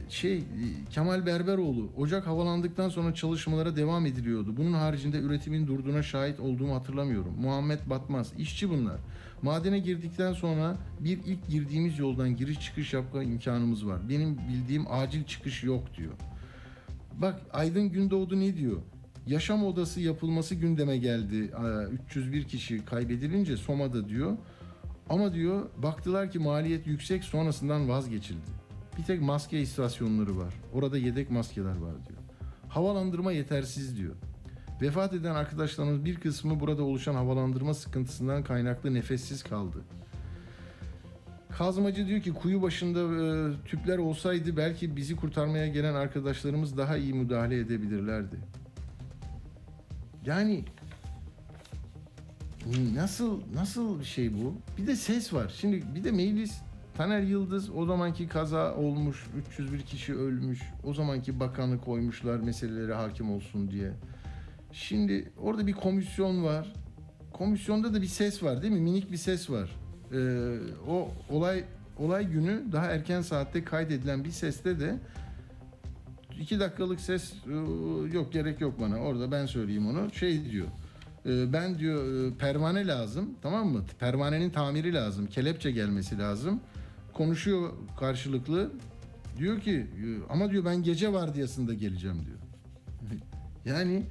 şey 0.09 0.45
Kemal 0.91 1.27
Berberoğlu 1.27 1.89
Ocak 1.97 2.27
havalandıktan 2.27 2.89
sonra 2.89 3.15
çalışmalara 3.15 3.77
devam 3.77 4.07
ediliyordu. 4.07 4.57
Bunun 4.57 4.73
haricinde 4.73 5.19
üretimin 5.19 5.67
durduğuna 5.67 6.03
şahit 6.03 6.41
olduğumu 6.41 6.75
hatırlamıyorum. 6.75 7.35
Muhammed 7.41 7.79
Batmaz 7.87 8.33
işçi 8.39 8.71
bunlar. 8.71 8.97
Madene 9.43 9.79
girdikten 9.79 10.33
sonra 10.33 10.77
bir 11.01 11.19
ilk 11.27 11.49
girdiğimiz 11.49 11.99
yoldan 11.99 12.37
giriş 12.37 12.61
çıkış 12.61 12.93
yapma 12.93 13.23
imkanımız 13.23 13.87
var. 13.87 14.09
Benim 14.09 14.39
bildiğim 14.49 14.85
acil 14.91 15.25
çıkış 15.25 15.65
yok 15.65 15.97
diyor. 15.97 16.13
Bak 17.19 17.41
Aydın 17.53 17.89
Gündoğdu 17.89 18.41
ne 18.41 18.57
diyor? 18.57 18.79
Yaşam 19.27 19.65
odası 19.65 20.01
yapılması 20.01 20.55
gündeme 20.55 20.97
geldi. 20.97 21.51
Aa, 21.57 21.85
301 21.85 22.45
kişi 22.45 22.85
kaybedilince 22.85 23.57
Soma'da 23.57 24.09
diyor. 24.09 24.37
Ama 25.09 25.35
diyor 25.35 25.67
baktılar 25.83 26.31
ki 26.31 26.39
maliyet 26.39 26.87
yüksek 26.87 27.25
sonrasından 27.25 27.89
vazgeçildi. 27.89 28.64
Bir 28.99 29.05
tek 29.05 29.23
maske 29.23 29.61
istasyonları 29.61 30.39
var. 30.39 30.55
Orada 30.73 30.99
yedek 30.99 31.31
maskeler 31.31 31.77
var 31.77 31.95
diyor. 32.09 32.21
Havalandırma 32.69 33.33
yetersiz 33.33 33.97
diyor. 33.97 34.15
Vefat 34.83 35.15
eden 35.15 35.35
arkadaşlarımız 35.35 36.05
bir 36.05 36.15
kısmı 36.15 36.61
burada 36.61 36.83
oluşan 36.83 37.15
havalandırma 37.15 37.75
sıkıntısından 37.75 38.43
kaynaklı 38.43 38.95
nefessiz 38.95 39.43
kaldı. 39.43 39.79
Kazmacı 41.51 42.07
diyor 42.07 42.21
ki 42.21 42.33
kuyu 42.33 42.63
başında 42.63 43.01
e, 43.01 43.53
tüpler 43.67 43.99
olsaydı 43.99 44.57
belki 44.57 44.97
bizi 44.97 45.17
kurtarmaya 45.17 45.67
gelen 45.67 45.95
arkadaşlarımız 45.95 46.77
daha 46.77 46.97
iyi 46.97 47.15
müdahale 47.15 47.59
edebilirlerdi. 47.59 48.37
Yani 50.27 50.65
nasıl 52.95 53.41
nasıl 53.55 54.01
bir 54.01 54.05
şey 54.05 54.35
bu? 54.35 54.55
Bir 54.79 54.87
de 54.87 54.97
ses 54.97 55.33
var. 55.33 55.55
Şimdi 55.61 55.85
bir 55.95 56.05
de 56.05 56.13
meclis 56.13 56.61
Taner 56.97 57.23
Yıldız 57.23 57.71
o 57.71 57.87
zamanki 57.87 58.29
kaza 58.29 58.75
olmuş, 58.75 59.27
301 59.51 59.81
kişi 59.83 60.15
ölmüş. 60.15 60.61
O 60.85 60.95
zamanki 60.95 61.41
bakanı 61.41 61.81
koymuşlar 61.81 62.37
meselelere 62.41 62.95
hakim 62.95 63.31
olsun 63.31 63.71
diye. 63.71 63.93
Şimdi 64.73 65.33
orada 65.39 65.67
bir 65.67 65.73
komisyon 65.73 66.45
var. 66.45 66.73
Komisyonda 67.33 67.95
da 67.95 68.03
bir 68.03 68.07
ses 68.07 68.43
var 68.43 68.63
değil 68.63 68.73
mi? 68.73 68.81
Minik 68.81 69.13
bir 69.13 69.17
ses 69.17 69.51
var. 69.51 69.71
Ee, 70.13 70.57
o 70.89 71.09
olay 71.31 71.65
olay 71.99 72.27
günü 72.27 72.63
daha 72.73 72.87
erken 72.87 73.21
saatte 73.21 73.65
kaydedilen 73.65 74.25
bir 74.25 74.31
seste 74.31 74.81
de 74.81 74.97
iki 76.41 76.61
dakikalık 76.61 77.01
ses 77.01 77.33
e, 77.33 77.53
yok 78.17 78.33
gerek 78.33 78.61
yok 78.61 78.81
bana. 78.81 78.99
Orada 78.99 79.33
ben 79.33 79.47
söyleyeyim 79.47 79.87
onu. 79.89 80.11
Şey 80.13 80.51
diyor. 80.51 80.67
e, 81.27 81.53
Ben 81.53 81.79
diyor 81.79 82.27
e, 82.33 82.35
pervane 82.39 82.87
lazım 82.87 83.31
tamam 83.43 83.69
mı? 83.69 83.85
Pervanenin 84.01 84.51
tamiri 84.51 84.95
lazım. 84.95 85.27
Kelepçe 85.27 85.71
gelmesi 85.71 86.19
lazım. 86.19 86.61
Konuşuyor 87.15 87.73
karşılıklı. 88.01 88.73
Diyor 89.39 89.61
ki 89.61 89.87
ama 90.31 90.51
diyor 90.51 90.65
ben 90.65 90.83
gece 90.83 91.13
vardiyasında 91.13 91.75
geleceğim 91.75 92.27
diyor. 92.27 92.39
Yani 93.65 94.03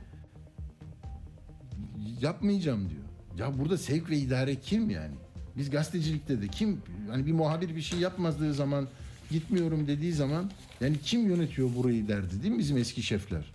yapmayacağım 2.22 2.90
diyor. 2.90 3.02
Ya 3.38 3.60
burada 3.60 3.78
sevk 3.78 4.10
ve 4.10 4.18
idare 4.18 4.56
kim 4.56 4.90
yani? 4.90 5.16
Biz 5.58 5.70
gazetecilikte 5.70 6.42
de 6.42 6.48
kim 6.48 6.82
hani 7.10 7.26
bir 7.26 7.32
muhabir 7.32 7.76
bir 7.76 7.82
şey 7.82 8.00
yapmadığı 8.00 8.54
zaman 8.54 8.88
gitmiyorum 9.32 9.88
dediği 9.88 10.14
zaman 10.14 10.52
yani 10.82 10.98
kim 11.04 11.30
yönetiyor 11.30 11.76
burayı 11.76 12.08
derdi 12.08 12.44
değil 12.44 12.54
mi 12.54 12.60
bizim 12.60 12.78
eski 12.78 13.04
şefler? 13.04 13.54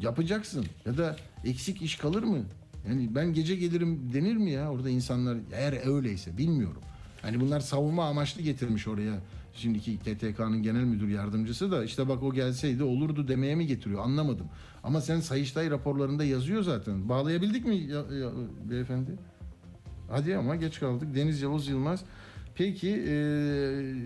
Yapacaksın 0.00 0.66
ya 0.86 0.98
da 0.98 1.16
eksik 1.44 1.82
iş 1.82 1.96
kalır 1.96 2.22
mı? 2.22 2.44
Yani 2.88 3.14
ben 3.14 3.32
gece 3.32 3.56
gelirim 3.56 4.12
denir 4.14 4.36
mi 4.36 4.50
ya 4.50 4.70
orada 4.70 4.90
insanlar 4.90 5.38
eğer 5.52 5.94
öyleyse 5.94 6.38
bilmiyorum. 6.38 6.82
Hani 7.22 7.40
bunlar 7.40 7.60
savunma 7.60 8.04
amaçlı 8.04 8.42
getirmiş 8.42 8.88
oraya. 8.88 9.14
Şimdiki 9.54 9.98
TTK'nın 9.98 10.62
genel 10.62 10.84
müdür 10.84 11.08
yardımcısı 11.08 11.72
da 11.72 11.84
işte 11.84 12.08
bak 12.08 12.22
o 12.22 12.32
gelseydi 12.32 12.82
olurdu 12.82 13.28
demeye 13.28 13.54
mi 13.54 13.66
getiriyor 13.66 14.04
anlamadım. 14.04 14.46
Ama 14.82 15.00
sen 15.00 15.20
Sayıştay 15.20 15.70
raporlarında 15.70 16.24
yazıyor 16.24 16.62
zaten. 16.62 17.08
Bağlayabildik 17.08 17.64
mi 17.64 17.76
ya, 17.76 17.98
ya, 17.98 18.30
beyefendi? 18.70 19.10
Hadi 20.10 20.36
ama 20.36 20.56
geç 20.56 20.80
kaldık. 20.80 21.14
Deniz 21.14 21.42
Yavuz 21.42 21.68
Yılmaz. 21.68 22.04
Peki 22.54 23.04
e, 23.08 23.14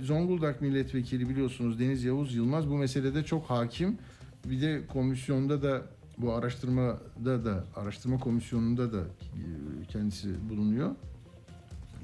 Zonguldak 0.05 0.62
milletvekili 0.62 1.29
biliyorsunuz 1.29 1.79
Deniz 1.79 2.05
Yavuz 2.05 2.35
Yılmaz 2.35 2.70
bu 2.70 2.76
meselede 2.76 3.24
çok 3.24 3.50
hakim. 3.50 3.98
Bir 4.44 4.61
de 4.62 4.87
komisyonda 4.87 5.62
da 5.62 5.83
bu 6.18 6.33
araştırmada 6.33 7.44
da 7.44 7.64
araştırma 7.76 8.18
komisyonunda 8.18 8.92
da 8.92 9.00
e, 9.00 9.42
kendisi 9.88 10.48
bulunuyor. 10.50 10.90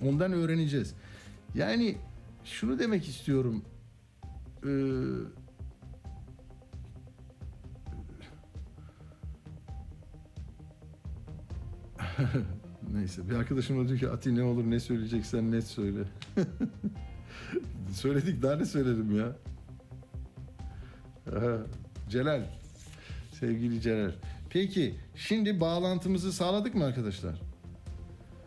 Ondan 0.07 0.33
öğreneceğiz. 0.33 0.95
Yani 1.55 1.97
şunu 2.45 2.79
demek 2.79 3.09
istiyorum. 3.09 3.63
Ee, 4.65 4.69
Neyse 12.93 13.31
bir 13.31 13.35
arkadaşım 13.35 13.85
da 13.85 13.89
diyor 13.89 14.01
ki 14.01 14.09
Ati 14.09 14.35
ne 14.35 14.43
olur 14.43 14.71
ne 14.71 14.81
söyleyeceksen 14.81 15.53
net 15.53 15.65
söyle. 15.65 16.05
Söyledik 17.93 18.43
daha 18.43 18.57
ne 18.57 18.65
söylerim 18.65 19.19
ya. 19.19 19.37
Celal. 22.09 22.43
Sevgili 23.41 23.81
Celal. 23.81 24.13
Peki 24.51 24.95
şimdi 25.17 25.61
bağlantımızı 25.61 26.33
sağladık 26.33 26.75
mı 26.75 26.85
arkadaşlar? 26.85 27.52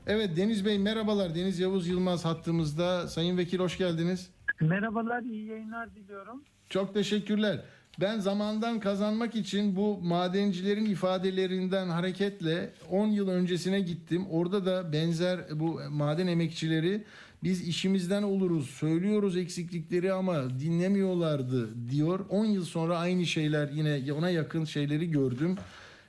Evet 0.08 0.38
Deniz 0.38 0.66
Bey 0.66 0.80
merhabalar. 0.80 1.36
Deniz 1.36 1.60
Yavuz 1.60 1.88
Yılmaz 1.88 2.26
hattımızda. 2.26 3.08
Sayın 3.08 3.38
Vekil 3.38 3.60
hoş 3.60 3.78
geldiniz. 3.78 4.30
Merhabalar, 4.62 5.22
iyi 5.22 5.46
yayınlar 5.46 5.96
diliyorum. 5.96 6.44
Çok 6.70 6.94
teşekkürler. 6.94 7.62
Ben 8.02 8.20
zamandan 8.20 8.80
kazanmak 8.80 9.36
için 9.36 9.76
bu 9.76 9.98
madencilerin 10.02 10.86
ifadelerinden 10.86 11.90
hareketle 11.90 12.74
10 12.90 13.08
yıl 13.08 13.28
öncesine 13.28 13.80
gittim. 13.80 14.26
Orada 14.30 14.66
da 14.66 14.94
benzer 14.94 15.40
bu 15.54 15.82
maden 15.90 16.28
emekçileri 16.28 17.04
biz 17.44 17.68
işimizden 17.68 18.24
oluruz, 18.24 18.70
söylüyoruz 18.70 19.38
eksiklikleri 19.38 20.14
ama 20.14 20.60
dinlemiyorlardı 20.60 21.90
diyor. 21.90 22.26
10 22.30 22.46
yıl 22.46 22.64
sonra 22.64 22.98
aynı 22.98 23.26
şeyler 23.26 23.70
yine 23.70 24.14
ona 24.14 24.30
yakın 24.30 24.66
şeyleri 24.66 25.12
gördüm. 25.12 25.58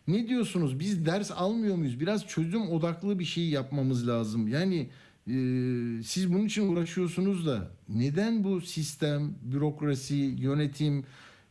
Ne 0.09 0.29
diyorsunuz? 0.29 0.81
Biz 0.81 1.07
ders 1.07 1.31
almıyor 1.31 1.77
muyuz? 1.77 2.01
Biraz 2.01 2.27
çözüm 2.27 2.69
odaklı 2.69 3.19
bir 3.19 3.25
şey 3.25 3.49
yapmamız 3.49 4.09
lazım. 4.09 4.49
Yani 4.49 4.89
e, 5.27 5.35
siz 6.03 6.33
bunun 6.33 6.45
için 6.45 6.73
uğraşıyorsunuz 6.73 7.47
da 7.47 7.71
neden 7.89 8.45
bu 8.45 8.61
sistem, 8.61 9.35
bürokrasi, 9.43 10.15
yönetim 10.17 11.05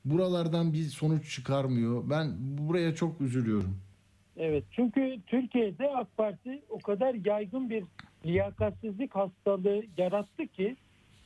buralardan 0.05 0.73
bir 0.73 0.83
sonuç 0.83 1.35
çıkarmıyor? 1.35 2.09
Ben 2.09 2.27
buraya 2.39 2.95
çok 2.95 3.21
üzülüyorum. 3.21 3.77
Evet, 4.37 4.63
çünkü 4.71 5.19
Türkiye'de 5.27 5.89
AK 5.89 6.17
Parti 6.17 6.61
o 6.69 6.79
kadar 6.79 7.15
yaygın 7.25 7.69
bir 7.69 7.83
liyakatsizlik 8.25 9.15
hastalığı 9.15 9.83
yarattı 9.97 10.47
ki 10.47 10.75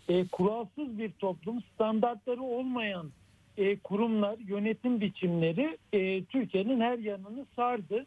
e, 0.10 0.28
kuralsız 0.28 0.98
bir 0.98 1.12
toplum, 1.12 1.62
standartları 1.62 2.42
olmayan 2.42 3.12
e, 3.60 3.80
kurumlar, 3.80 4.38
yönetim 4.48 5.02
biçimleri 5.02 5.78
e, 5.94 6.24
Türkiye'nin 6.24 6.82
her 6.82 6.98
yanını 6.98 7.46
sardı. 7.56 8.06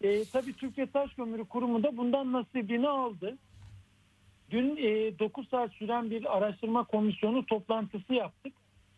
E, 0.00 0.24
tabii 0.24 0.52
Türkiye 0.52 0.86
Taş 0.86 1.14
Kömürü 1.14 1.44
Kurumu 1.44 1.82
da 1.82 1.96
bundan 1.96 2.32
nasibini 2.32 2.88
aldı. 2.88 3.38
Dün 4.50 4.76
e, 4.76 5.18
9 5.18 5.48
saat 5.48 5.72
süren 5.72 6.10
bir 6.10 6.36
araştırma 6.36 6.84
komisyonu 6.84 7.46
toplantısı 7.46 8.14
yaptık. 8.14 8.52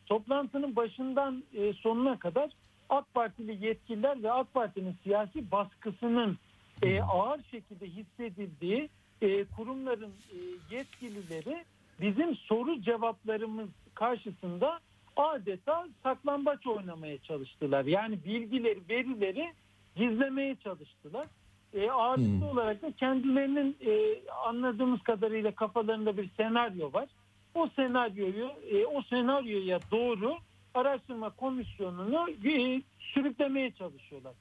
Toplantının 0.06 0.76
başından 0.76 1.42
e, 1.54 1.72
sonuna 1.72 2.18
kadar 2.18 2.50
AK 2.88 3.14
Partili 3.14 3.66
yetkililer 3.66 4.22
ve 4.22 4.32
AK 4.32 4.54
Parti'nin 4.54 4.96
siyasi 5.02 5.50
baskısının 5.50 6.38
e, 6.82 7.02
ağır 7.02 7.40
şekilde 7.50 7.86
hissedildiği 7.86 8.88
e, 9.22 9.44
kurumların 9.44 10.12
e, 10.32 10.36
yetkilileri 10.76 11.64
bizim 12.00 12.36
soru 12.36 12.82
cevaplarımız 12.82 13.68
karşısında 13.94 14.80
adeta 15.16 15.88
saklambaç 16.03 16.66
oynamaya 16.66 17.18
çalıştılar. 17.18 17.85
Yani 17.85 18.25
bilgileri, 18.25 18.81
verileri 18.90 19.53
gizlemeye 19.96 20.57
çalıştılar. 20.57 21.27
E, 21.75 21.90
ağırlıklı 21.90 22.40
Hmm. 22.40 22.48
olarak 22.48 22.83
da 22.83 22.92
kendilerinin 22.92 23.77
e, 23.87 24.22
anladığımız 24.46 25.03
kadarıyla 25.03 25.55
kafalarında 25.55 26.16
bir 26.16 26.31
senaryo 26.37 26.92
var. 26.92 27.09
O 27.55 27.68
senaryoyu, 27.77 28.51
e, 28.70 28.87
o 28.87 29.03
senaryoya 29.03 29.81
doğru 29.90 30.37
araştırma 30.75 31.31
komisyonunu 31.31 32.31
e, 32.31 32.83
sürüklemeye 32.98 33.70
çalışıyorlar. 33.70 34.33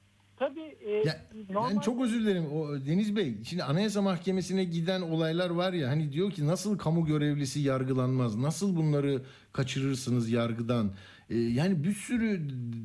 Tabii 0.42 0.76
e, 0.86 0.90
Ya, 0.90 1.20
normal- 1.50 1.70
Ben 1.74 1.78
çok 1.80 2.02
özür 2.02 2.20
dilerim 2.20 2.46
o 2.52 2.86
Deniz 2.86 3.16
Bey. 3.16 3.34
Şimdi 3.44 3.64
Anayasa 3.64 4.02
Mahkemesi'ne 4.02 4.64
giden 4.64 5.02
olaylar 5.02 5.50
var 5.50 5.72
ya 5.72 5.88
hani 5.88 6.12
diyor 6.12 6.30
ki 6.30 6.46
nasıl 6.46 6.78
kamu 6.78 7.04
görevlisi 7.06 7.60
yargılanmaz? 7.60 8.36
Nasıl 8.36 8.76
bunları 8.76 9.22
kaçırırsınız 9.52 10.30
yargıdan? 10.30 10.90
Ee, 11.30 11.36
yani 11.38 11.84
bir 11.84 11.92
sürü 11.92 12.40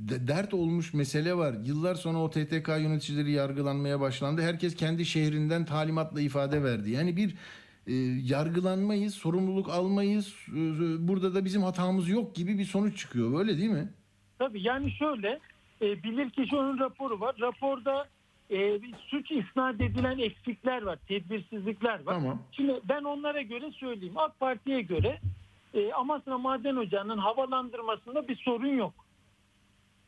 de- 0.10 0.28
dert 0.28 0.54
olmuş 0.54 0.94
mesele 0.94 1.34
var. 1.38 1.56
Yıllar 1.66 1.96
sonra 1.96 2.18
o 2.18 2.30
TTK 2.30 2.68
yöneticileri 2.78 3.32
yargılanmaya 3.32 4.00
başlandı. 4.00 4.42
Herkes 4.42 4.76
kendi 4.76 5.06
şehrinden 5.06 5.66
talimatla 5.66 6.22
ifade 6.22 6.64
verdi. 6.64 6.92
Yani 6.92 7.16
bir 7.18 7.36
e, 7.88 7.94
yargılanmayız, 8.24 9.14
sorumluluk 9.14 9.70
almayız. 9.70 10.34
e, 10.50 11.08
Burada 11.08 11.36
da 11.36 11.46
bizim 11.46 11.62
hatamız 11.64 12.10
yok 12.10 12.36
gibi 12.36 12.58
bir 12.58 12.66
sonuç 12.66 12.98
çıkıyor. 12.98 13.40
Öyle 13.40 13.58
değil 13.58 13.70
mi? 13.70 13.90
Tabii 14.40 14.62
yani 14.62 14.92
şöyle 14.92 15.40
e, 15.82 16.04
bilirkişi 16.04 16.56
onun 16.56 16.80
raporu 16.80 17.20
var. 17.20 17.36
Raporda 17.40 18.08
e, 18.52 18.80
suç 19.08 19.32
isnat 19.32 19.82
edilen 19.82 20.18
eksikler 20.20 20.82
var, 20.82 21.00
tedbirsizlikler 21.08 22.04
var. 22.04 22.14
Tamam. 22.14 22.42
Şimdi 22.52 22.80
ben 22.84 23.04
onlara 23.04 23.42
göre 23.42 23.72
söyleyeyim. 23.72 24.18
AK 24.18 24.40
Parti'ye 24.40 24.82
göre 24.82 25.20
e, 25.74 25.94
Amasra 25.94 26.38
Maden 26.38 26.76
Ocağı'nın 26.76 27.18
havalandırmasında 27.18 28.28
bir 28.28 28.36
sorun 28.36 28.78
yok. 28.78 28.94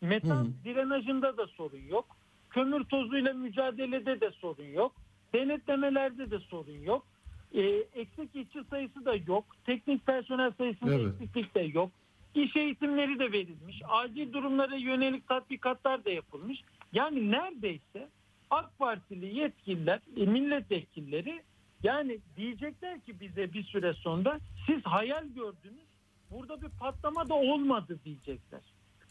Metan 0.01 0.45
Hı. 0.45 0.49
drenajında 0.65 1.37
da 1.37 1.47
sorun 1.47 1.81
yok. 1.89 2.05
Kömür 2.49 2.83
tozuyla 2.83 3.33
mücadelede 3.33 4.21
de 4.21 4.31
sorun 4.31 4.65
yok. 4.73 4.91
Denetlemelerde 5.33 6.31
de 6.31 6.39
sorun 6.39 6.77
yok. 6.83 7.05
E, 7.53 7.61
eksik 7.95 8.35
işçi 8.35 8.63
sayısı 8.69 9.05
da 9.05 9.15
yok. 9.27 9.45
Teknik 9.65 10.05
personel 10.05 10.51
sayısında 10.51 10.93
Evet. 10.93 11.13
eksiklik 11.13 11.55
de 11.55 11.59
yok. 11.61 11.91
İş 12.35 12.55
eğitimleri 12.55 13.19
de 13.19 13.31
verilmiş. 13.31 13.81
Acil 13.87 14.33
durumlara 14.33 14.75
yönelik 14.75 15.27
tatbikatlar 15.27 16.05
da 16.05 16.09
yapılmış. 16.09 16.61
Yani 16.93 17.31
neredeyse 17.31 18.09
AK 18.49 18.79
Partili 18.79 19.39
yetkililer, 19.39 19.99
e, 20.17 20.25
milletvekilleri 20.25 21.41
yani 21.83 22.19
diyecekler 22.37 22.99
ki 22.99 23.19
bize 23.19 23.53
bir 23.53 23.63
süre 23.63 23.93
sonra 23.93 24.39
siz 24.67 24.83
hayal 24.83 25.25
gördünüz. 25.25 25.89
Burada 26.31 26.61
bir 26.61 26.69
patlama 26.69 27.29
da 27.29 27.33
olmadı 27.33 27.99
diyecekler. 28.05 28.61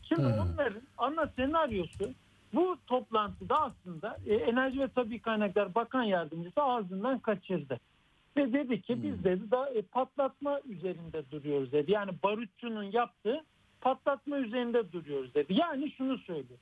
Şimdi 0.03 0.23
Hı. 0.23 0.43
onların 0.43 0.83
ana 0.99 1.27
senaryosu 1.37 2.15
bu 2.55 2.77
toplantıda 2.87 3.61
aslında 3.61 4.17
e, 4.27 4.35
Enerji 4.35 4.81
ve 4.81 4.89
Tabii 4.89 5.19
Kaynaklar 5.19 5.75
Bakan 5.75 6.03
Yardımcısı 6.03 6.63
ağzından 6.63 7.19
kaçırdı. 7.19 7.81
Ve 8.39 8.53
dedi 8.53 8.83
ki 8.83 9.03
biz 9.03 9.25
dedi 9.25 9.51
da 9.51 9.71
e, 9.71 9.83
patlatma 9.83 10.61
üzerinde 10.61 11.31
duruyoruz 11.31 11.73
dedi. 11.73 11.93
Yani 11.93 12.11
barutçunun 12.23 12.83
yaptığı 12.83 13.45
patlatma 13.81 14.39
üzerinde 14.39 14.93
duruyoruz 14.93 15.35
dedi. 15.35 15.55
Yani 15.55 15.91
şunu 15.91 16.19
söylüyor. 16.19 16.59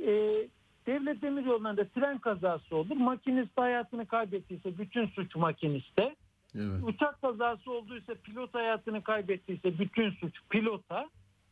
E, 0.00 0.12
devlet 0.86 1.22
demiryollarında 1.22 1.88
tren 1.88 2.18
kazası 2.18 2.76
olur. 2.76 2.96
Makinist 2.96 3.58
hayatını 3.58 4.06
kaybettiyse 4.06 4.78
bütün 4.78 5.06
suç 5.06 5.36
makiniste. 5.36 6.16
Evet. 6.54 6.84
Uçak 6.84 7.20
kazası 7.20 7.72
olduysa 7.72 8.14
pilot 8.14 8.54
hayatını 8.54 9.02
kaybettiyse 9.02 9.78
bütün 9.78 10.10
suç 10.10 10.34
pilota. 10.50 11.10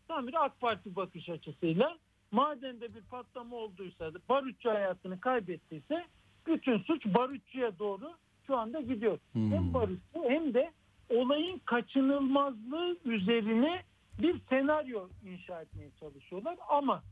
Tam 0.08 0.26
bir 0.26 0.44
AK 0.44 0.60
Parti 0.60 0.96
bakış 0.96 1.28
açısıyla 1.28 1.98
madende 2.30 2.94
bir 2.94 3.02
patlama 3.02 3.56
olduysa 3.56 4.10
barutçu 4.28 4.70
hayatını 4.70 5.20
kaybettiyse 5.20 6.04
bütün 6.46 6.78
suç 6.78 7.06
barutçuya 7.06 7.78
doğru 7.78 8.12
şu 8.46 8.56
anda 8.56 8.80
gidiyor. 8.80 9.18
Hmm. 9.32 9.52
Hem 9.52 9.74
barutçu 9.74 10.24
hem 10.28 10.54
de 10.54 10.72
olayın 11.10 11.60
kaçınılmazlığı 11.64 12.96
üzerine 13.04 13.82
bir 14.18 14.40
senaryo 14.48 15.08
inşa 15.24 15.62
etmeye 15.62 15.90
çalışıyorlar 16.00 16.56
ama 16.68 17.02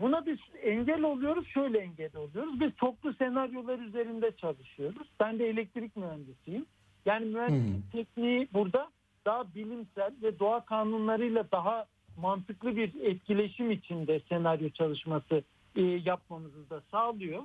buna 0.00 0.26
biz 0.26 0.38
engel 0.62 1.02
oluyoruz, 1.02 1.46
şöyle 1.46 1.78
engel 1.78 2.16
oluyoruz. 2.16 2.60
Biz 2.60 2.70
çoklu 2.80 3.14
senaryolar 3.14 3.78
üzerinde 3.78 4.32
çalışıyoruz. 4.36 5.08
Ben 5.20 5.38
de 5.38 5.48
elektrik 5.48 5.96
mühendisiyim. 5.96 6.66
Yani 7.06 7.26
mühendislik 7.26 7.92
tekniği 7.92 8.48
burada 8.52 8.90
daha 9.24 9.54
bilimsel 9.54 10.12
ve 10.22 10.38
doğa 10.38 10.64
kanunlarıyla 10.64 11.50
daha 11.52 11.86
mantıklı 12.16 12.76
bir 12.76 13.00
etkileşim 13.00 13.70
içinde 13.70 14.20
senaryo 14.28 14.70
çalışması 14.70 15.42
e, 15.76 15.82
yapmamızı 15.82 16.70
da 16.70 16.80
sağlıyor. 16.90 17.42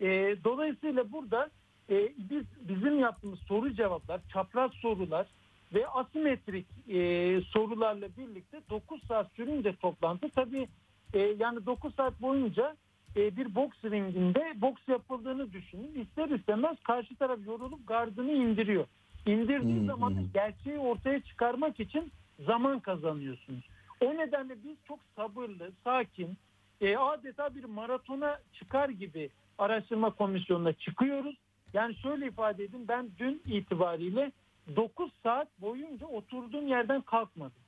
E, 0.00 0.36
dolayısıyla 0.44 1.12
burada 1.12 1.50
e, 1.90 2.12
biz 2.18 2.44
bizim 2.68 2.98
yaptığımız 2.98 3.38
soru 3.38 3.74
cevaplar, 3.74 4.20
çapraz 4.32 4.72
sorular 4.72 5.26
ve 5.74 5.86
asimetrik 5.86 6.66
e, 6.88 7.40
sorularla 7.40 8.08
birlikte 8.16 8.60
9 8.70 9.06
saat 9.06 9.32
sürünce 9.32 9.76
toplantı 9.76 10.28
tabii 10.28 10.68
e, 11.14 11.18
yani 11.18 11.66
9 11.66 11.94
saat 11.94 12.22
boyunca 12.22 12.76
e, 13.16 13.36
bir 13.36 13.54
boks 13.54 13.84
ringinde 13.84 14.52
boks 14.60 14.88
yapıldığını 14.88 15.52
düşünün. 15.52 15.94
İster 15.94 16.28
istemez 16.28 16.76
karşı 16.84 17.16
taraf 17.16 17.38
yorulup 17.46 17.88
gardını 17.88 18.32
indiriyor. 18.32 18.86
İndirdiği 19.26 19.78
Hmm, 19.78 19.86
zaman 19.86 20.10
hmm. 20.10 20.32
gerçeği 20.34 20.78
ortaya 20.78 21.20
çıkarmak 21.20 21.80
için 21.80 22.12
zaman 22.46 22.80
kazanıyorsunuz. 22.80 23.64
O 24.00 24.16
nedenle 24.16 24.56
biz 24.64 24.76
çok 24.88 24.98
sabırlı, 25.16 25.70
sakin, 25.84 26.36
e, 26.80 26.96
adeta 26.96 27.54
bir 27.54 27.64
maratona 27.64 28.38
çıkar 28.52 28.88
gibi 28.88 29.30
araştırma 29.58 30.10
komisyonuna 30.10 30.72
çıkıyoruz. 30.72 31.36
Yani 31.74 31.94
şöyle 31.94 32.26
ifade 32.26 32.64
edeyim 32.64 32.88
ben 32.88 33.10
dün 33.18 33.42
itibariyle 33.46 34.32
9 34.76 35.12
saat 35.22 35.60
boyunca 35.60 36.06
oturduğum 36.06 36.66
yerden 36.66 37.00
kalkmadım. 37.00 37.62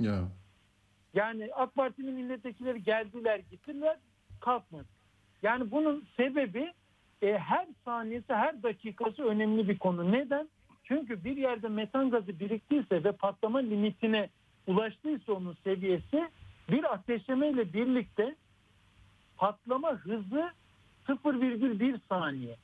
Ya. 0.00 0.28
Yani 1.14 1.50
AK 1.54 1.74
Parti'nin 1.74 2.14
milletvekilleri 2.14 2.82
geldiler 2.82 3.40
gittiler 3.50 3.96
kalkmadı. 4.40 4.88
Yani 5.42 5.70
bunun 5.70 6.06
sebebi 6.16 6.72
e, 7.22 7.38
her 7.38 7.66
saniyesi 7.84 8.34
her 8.34 8.62
dakikası 8.62 9.22
önemli 9.22 9.68
bir 9.68 9.78
konu. 9.78 10.12
Neden? 10.12 10.48
Çünkü 10.84 11.24
bir 11.24 11.36
yerde 11.36 11.68
metan 11.68 12.10
gazı 12.10 12.40
biriktiyse 12.40 13.04
ve 13.04 13.12
patlama 13.12 13.58
limitine 13.58 14.28
ulaştıysa 14.66 15.32
onun 15.32 15.56
seviyesi 15.64 16.28
bir 16.70 16.94
ateşleme 16.94 17.48
ile 17.48 17.72
birlikte 17.72 18.36
patlama 19.36 19.92
hızı 19.92 20.50
0,1 21.08 22.00
saniye. 22.08 22.56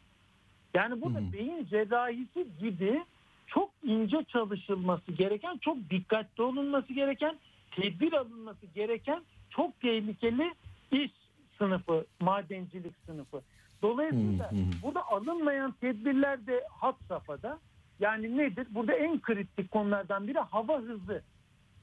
Yani 0.75 1.01
bu 1.01 1.15
da 1.15 1.19
Hı 1.19 1.25
hı. 1.25 1.33
beyin 1.33 1.67
cerrahisi 1.67 2.47
gibi 2.61 3.05
çok 3.47 3.71
ince 3.83 4.25
çalışılması 4.25 5.13
gereken, 5.13 5.59
çok 5.59 5.77
dikkatli 5.91 6.43
olunması 6.43 6.93
gereken, 6.93 7.37
tedbir 7.71 8.13
alınması 8.13 8.67
gereken 8.67 9.23
çok 9.51 9.81
tehlikeli 9.81 10.55
iş 10.93 11.11
sınıfı, 11.59 12.07
madencilik 12.21 12.95
sınıfı. 13.07 13.41
Dolayısıyla 13.83 14.53
hı. 14.53 14.57
burada 14.83 15.07
alınmayan 15.07 15.73
tedbirler 15.81 16.47
de 16.47 16.65
hat 16.71 16.97
safhada. 17.09 17.59
Yani 18.01 18.39
nedir? 18.39 18.67
Burada 18.71 18.93
en 18.93 19.21
kritik 19.21 19.71
konulardan 19.71 20.29
biri 20.29 20.39
hava 20.39 20.79
hızı. 20.79 21.23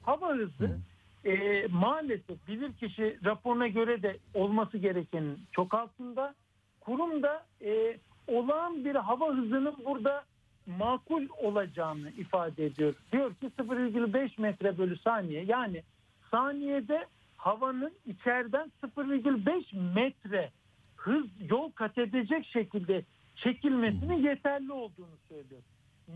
Hava 0.02 0.28
hızı 0.28 0.78
e, 1.24 1.66
maalesef 1.66 2.48
bilirkişi 2.48 3.18
raporuna 3.24 3.68
göre 3.68 4.02
de 4.02 4.18
olması 4.34 4.78
gerekenin 4.78 5.38
çok 5.52 5.74
altında. 5.74 6.34
Kurum 6.80 7.22
da 7.22 7.46
e, 7.64 7.98
olağan 8.26 8.84
bir 8.84 8.94
hava 8.94 9.34
hızının 9.34 9.74
burada 9.84 10.24
makul 10.66 11.28
olacağını 11.42 12.10
ifade 12.10 12.66
ediyor. 12.66 12.94
Diyor 13.12 13.34
ki 13.34 13.50
0,5 13.58 14.40
metre 14.40 14.78
bölü 14.78 14.98
saniye 14.98 15.44
yani 15.44 15.82
saniyede 16.30 17.06
havanın 17.36 17.92
içeriden 18.06 18.72
0,5 18.82 19.94
metre 19.94 20.50
hız 20.96 21.26
yol 21.50 21.70
kat 21.70 21.98
edecek 21.98 22.46
şekilde 22.46 23.04
çekilmesinin 23.36 24.22
yeterli 24.22 24.72
olduğunu 24.72 25.16
söylüyor. 25.28 25.62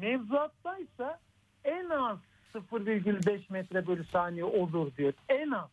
Mevzuattaysa 0.01 1.21
en 1.65 1.89
az 1.89 2.19
0,5 2.55 3.41
metre 3.53 3.87
bölü 3.87 4.05
saniye 4.05 4.45
olur 4.45 4.97
diyor. 4.97 5.13
En 5.29 5.51
az. 5.51 5.71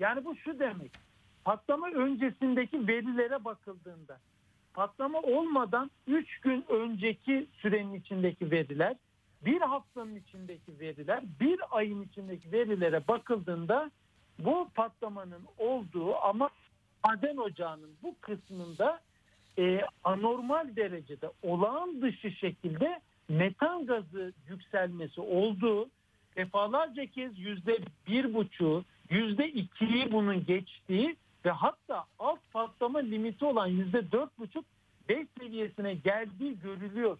Yani 0.00 0.24
bu 0.24 0.36
şu 0.36 0.58
demek. 0.58 0.92
Patlama 1.44 1.90
öncesindeki 1.90 2.88
verilere 2.88 3.44
bakıldığında 3.44 4.18
patlama 4.78 5.20
olmadan 5.20 5.90
3 6.06 6.40
gün 6.40 6.64
önceki 6.68 7.46
sürenin 7.62 7.94
içindeki 7.94 8.50
veriler, 8.50 8.96
bir 9.44 9.60
haftanın 9.60 10.16
içindeki 10.16 10.80
veriler, 10.80 11.22
bir 11.40 11.60
ayın 11.70 12.02
içindeki 12.02 12.52
verilere 12.52 13.08
bakıldığında 13.08 13.90
bu 14.38 14.68
patlamanın 14.74 15.42
olduğu 15.58 16.16
ama 16.16 16.50
maden 17.04 17.36
ocağının 17.36 17.90
bu 18.02 18.14
kısmında 18.20 19.00
e, 19.58 19.80
anormal 20.04 20.76
derecede 20.76 21.30
olağan 21.42 22.02
dışı 22.02 22.30
şekilde 22.30 23.00
metan 23.28 23.86
gazı 23.86 24.32
yükselmesi 24.48 25.20
olduğu 25.20 25.88
defalarca 26.36 27.06
kez 27.06 27.38
yüzde 27.38 27.78
bir 28.06 28.34
buçuğu, 28.34 28.84
yüzde 29.10 29.48
ikiyi 29.48 30.12
bunun 30.12 30.46
geçtiği 30.46 31.16
ve 31.48 31.52
hatta 31.52 32.04
alt 32.18 32.38
patlama 32.52 32.98
limiti 32.98 33.44
olan 33.44 33.66
yüzde 33.66 34.12
dört 34.12 34.38
buçuk 34.38 34.64
beş 35.08 35.26
seviyesine 35.40 35.94
geldiği 35.94 36.60
görülüyor. 36.60 37.18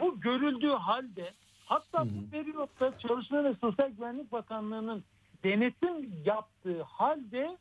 Bu 0.00 0.20
görüldüğü 0.20 0.70
halde 0.72 1.32
hatta 1.64 2.04
bu 2.04 2.30
periyotta 2.30 2.98
Çalışma 2.98 3.44
ve 3.44 3.54
Sosyal 3.60 3.90
Güvenlik 3.90 4.32
Bakanlığı'nın 4.32 5.04
denetim 5.44 6.22
yaptığı 6.24 6.82
halde 6.82 7.56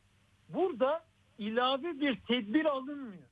burada 0.49 1.03
ilave 1.37 1.99
bir 1.99 2.19
tedbir 2.19 2.65
alınmıyor. 2.65 3.27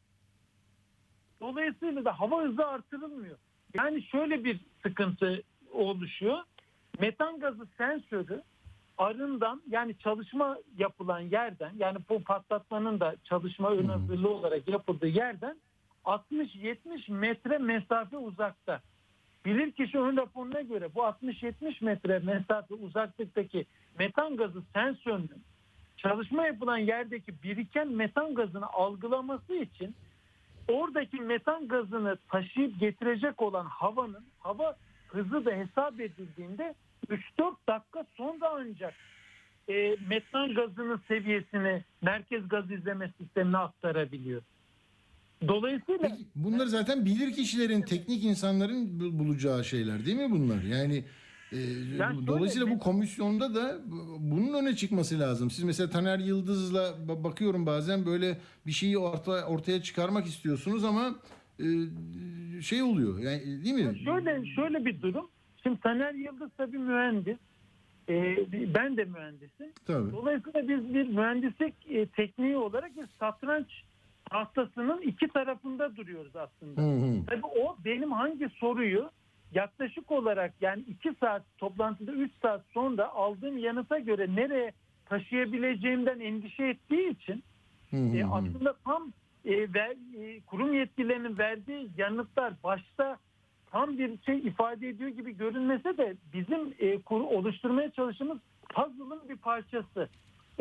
Dolayısıyla 1.41 2.05
da 2.05 2.19
hava 2.19 2.43
hızı 2.43 2.67
artırılmıyor. 2.67 3.37
Yani 3.73 4.03
şöyle 4.03 4.43
bir 4.43 4.59
sıkıntı 4.83 5.43
oluşuyor. 5.71 6.37
Metan 6.99 7.39
gazı 7.39 7.67
sensörü 7.77 8.41
arından 8.97 9.61
yani 9.69 9.97
çalışma 9.97 10.57
yapılan 10.77 11.19
yerden 11.19 11.71
yani 11.77 11.97
bu 12.09 12.23
patlatmanın 12.23 12.99
da 12.99 13.15
çalışma 13.23 13.71
ön 13.71 13.87
hazırlığı 13.87 14.29
olarak 14.29 14.67
yapıldığı 14.67 15.07
yerden 15.07 15.57
60-70 16.05 17.11
metre 17.11 17.57
mesafe 17.57 18.17
uzakta. 18.17 18.81
Bilirkişi 19.45 19.99
ön 19.99 20.17
raporuna 20.17 20.61
göre 20.61 20.95
bu 20.95 20.99
60-70 20.99 21.85
metre 21.85 22.19
mesafe 22.19 22.73
uzaklıktaki 22.73 23.65
metan 23.99 24.37
gazı 24.37 24.61
sensörünün 24.73 25.43
çalışma 25.97 26.45
yapılan 26.45 26.77
yerdeki 26.77 27.43
biriken 27.43 27.87
metan 27.87 28.35
gazını 28.35 28.65
algılaması 28.65 29.55
için 29.55 29.95
oradaki 30.67 31.17
metan 31.17 31.67
gazını 31.67 32.17
taşıyıp 32.29 32.79
getirecek 32.79 33.41
olan 33.41 33.65
havanın 33.65 34.25
hava 34.39 34.75
hızı 35.07 35.45
da 35.45 35.51
hesap 35.51 35.99
edildiğinde 35.99 36.75
3-4 37.09 37.55
dakika 37.69 38.05
sonra 38.17 38.49
ancak 38.55 38.93
e, 39.69 39.95
metan 40.09 40.53
gazının 40.53 41.01
seviyesini 41.07 41.83
merkez 42.01 42.47
gaz 42.49 42.71
izleme 42.71 43.13
sistemine 43.17 43.57
aktarabiliyor. 43.57 44.41
Dolayısıyla 45.47 46.01
Peki, 46.09 46.25
bunlar 46.35 46.65
zaten 46.65 47.05
bilir 47.05 47.31
kişilerin, 47.33 47.81
teknik 47.81 48.23
insanların 48.23 48.99
bu- 48.99 49.19
bulacağı 49.19 49.63
şeyler 49.65 50.05
değil 50.05 50.17
mi 50.17 50.31
bunlar? 50.31 50.61
Yani 50.63 51.03
e, 51.51 51.55
şöyle, 51.97 52.27
dolayısıyla 52.27 52.69
bu 52.69 52.79
komisyonda 52.79 53.55
da 53.55 53.79
bu- 53.85 54.17
bunun 54.19 54.53
öne 54.63 54.75
çıkması 54.75 55.19
lazım. 55.19 55.51
Siz 55.51 55.63
mesela 55.63 55.89
Taner 55.89 56.19
Yıldız'la 56.19 56.79
ba- 57.07 57.23
bakıyorum 57.23 57.65
bazen 57.65 58.05
böyle 58.05 58.37
bir 58.67 58.71
şeyi 58.71 58.97
orta, 58.97 59.45
ortaya 59.45 59.81
çıkarmak 59.81 60.25
istiyorsunuz 60.25 60.83
ama 60.83 61.15
e, 61.59 61.65
şey 62.61 62.83
oluyor. 62.83 63.19
Yani 63.19 63.63
değil 63.63 63.75
mi? 63.75 63.99
Şöyle 64.05 64.45
şöyle 64.55 64.85
bir 64.85 65.01
durum. 65.01 65.29
Şimdi 65.65 65.79
Taner 65.79 66.13
Yıldız 66.13 66.49
tabii 66.57 66.77
mühendis. 66.77 67.37
Ee, 68.09 68.37
ben 68.51 68.97
de 68.97 69.05
mühendisim. 69.05 69.71
Tabii. 69.87 70.11
Dolayısıyla 70.11 70.67
biz 70.67 70.93
bir 70.93 71.07
mühendislik 71.07 71.73
e, 71.89 72.05
tekniği 72.05 72.57
olarak 72.57 72.97
bir 72.97 73.07
satranç 73.19 73.67
tahtasının 74.29 75.01
iki 75.01 75.27
tarafında 75.27 75.95
duruyoruz 75.95 76.35
aslında. 76.35 76.81
Hı 76.81 76.85
hı. 76.85 77.25
Tabii 77.27 77.45
o 77.45 77.77
benim 77.85 78.11
hangi 78.11 78.49
soruyu 78.49 79.09
yaklaşık 79.53 80.11
olarak 80.11 80.53
yani 80.61 80.81
iki 80.81 81.13
saat 81.19 81.41
toplantıda 81.57 82.11
üç 82.11 82.31
saat 82.41 82.61
sonra 82.73 83.09
aldığım 83.09 83.57
yanıta 83.57 83.99
göre 83.99 84.35
nereye 84.35 84.71
taşıyabileceğimden 85.05 86.19
endişe 86.19 86.63
ettiği 86.63 87.09
için 87.09 87.43
Hı 87.91 87.97
hı 87.97 88.17
e, 88.17 88.25
aslında 88.25 88.73
tam 88.85 89.13
e, 89.45 89.73
ver, 89.73 89.95
e, 90.19 90.41
kurum 90.41 90.73
yetkililerinin 90.73 91.37
verdiği 91.37 91.89
yanıtlar 91.97 92.53
başta 92.63 93.17
tam 93.75 93.97
bir 93.97 94.11
şey 94.25 94.37
ifade 94.37 94.89
ediyor 94.89 95.09
gibi 95.09 95.37
görünmese 95.37 95.97
de 95.97 96.15
bizim 96.33 96.73
e, 96.79 97.01
kuru, 97.01 97.23
oluşturmaya 97.23 97.91
çalıştığımız 97.91 98.37
puzzle'ın 98.69 99.29
bir 99.29 99.35
parçası. 99.35 100.09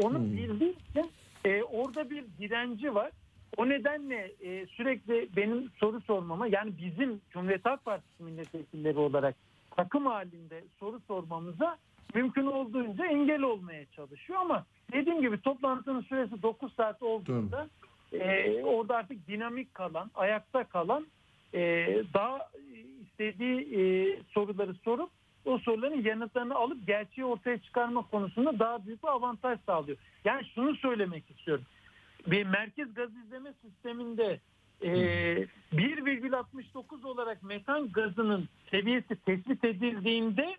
Onu 0.02 0.18
Hmm. 0.18 0.36
bildiği 0.36 0.70
için 0.70 1.10
e, 1.44 1.62
orada 1.62 2.10
bir 2.10 2.24
direnci 2.38 2.94
var. 2.94 3.10
O 3.56 3.68
nedenle 3.68 4.32
e, 4.40 4.66
sürekli 4.66 5.28
benim 5.36 5.70
soru 5.80 6.00
sormama 6.00 6.46
yani 6.46 6.72
bizim 6.82 7.20
Cumhuriyet 7.30 7.64
Halk 7.64 7.84
Partisi 7.84 8.22
milletvekilleri 8.22 8.98
olarak 8.98 9.34
takım 9.76 10.06
halinde 10.06 10.64
soru 10.80 11.00
sormamıza 11.00 11.76
mümkün 12.14 12.46
olduğunca 12.46 13.06
engel 13.06 13.42
olmaya 13.42 13.84
çalışıyor 13.86 14.40
ama 14.40 14.64
dediğim 14.92 15.20
gibi 15.20 15.40
toplantının 15.40 16.02
süresi 16.02 16.42
9 16.42 16.74
saat 16.74 17.02
olduğunda 17.02 17.68
e, 18.12 18.62
orada 18.62 18.96
artık 18.96 19.28
dinamik 19.28 19.74
kalan, 19.74 20.10
ayakta 20.14 20.64
kalan 20.64 21.06
e, 21.54 21.86
daha 22.14 22.38
istediği 23.14 23.78
e, 23.80 24.16
soruları 24.22 24.74
sorup 24.74 25.10
o 25.44 25.58
soruların 25.58 26.02
yanıtlarını 26.02 26.54
alıp 26.54 26.86
gerçeği 26.86 27.24
ortaya 27.24 27.58
çıkarma 27.58 28.02
konusunda 28.02 28.58
daha 28.58 28.86
büyük 28.86 29.02
bir 29.02 29.08
avantaj 29.08 29.58
sağlıyor. 29.66 29.98
Yani 30.24 30.44
şunu 30.54 30.76
söylemek 30.76 31.30
istiyorum. 31.30 31.64
Bir 32.26 32.46
merkez 32.46 32.94
gaz 32.94 33.10
izleme 33.26 33.52
sisteminde 33.62 34.40
e, 34.82 34.88
1,69 35.72 37.06
olarak 37.06 37.42
metan 37.42 37.92
gazının 37.92 38.48
seviyesi 38.70 39.16
tespit 39.16 39.64
edildiğinde 39.64 40.56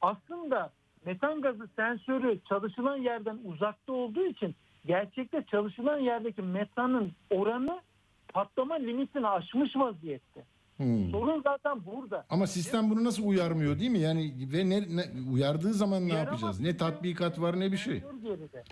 aslında 0.00 0.72
metan 1.04 1.40
gazı 1.40 1.68
sensörü 1.76 2.38
çalışılan 2.48 2.96
yerden 2.96 3.38
uzakta 3.44 3.92
olduğu 3.92 4.26
için 4.26 4.54
gerçekte 4.86 5.44
çalışılan 5.50 5.98
yerdeki 5.98 6.42
metanın 6.42 7.12
oranı 7.30 7.80
patlama 8.28 8.74
limitini 8.74 9.28
aşmış 9.28 9.76
vaziyette. 9.76 10.44
Hı. 10.80 11.10
Sorun 11.10 11.42
zaten 11.42 11.84
burada. 11.86 12.26
Ama 12.30 12.46
sistem 12.46 12.90
bunu 12.90 13.04
nasıl 13.04 13.26
uyarmıyor 13.26 13.78
değil 13.78 13.90
mi? 13.90 13.98
Yani 13.98 14.32
ve 14.52 14.70
ne, 14.70 14.96
ne- 14.96 15.30
uyardığı 15.32 15.72
zaman 15.72 16.08
ne 16.08 16.12
Yaramaz 16.12 16.26
yapacağız? 16.26 16.60
Ne 16.60 16.76
tatbikat 16.76 17.40
var 17.40 17.60
ne 17.60 17.72
bir 17.72 17.76
şey. 17.76 18.00
Sensör 18.00 18.20
geride. 18.22 18.64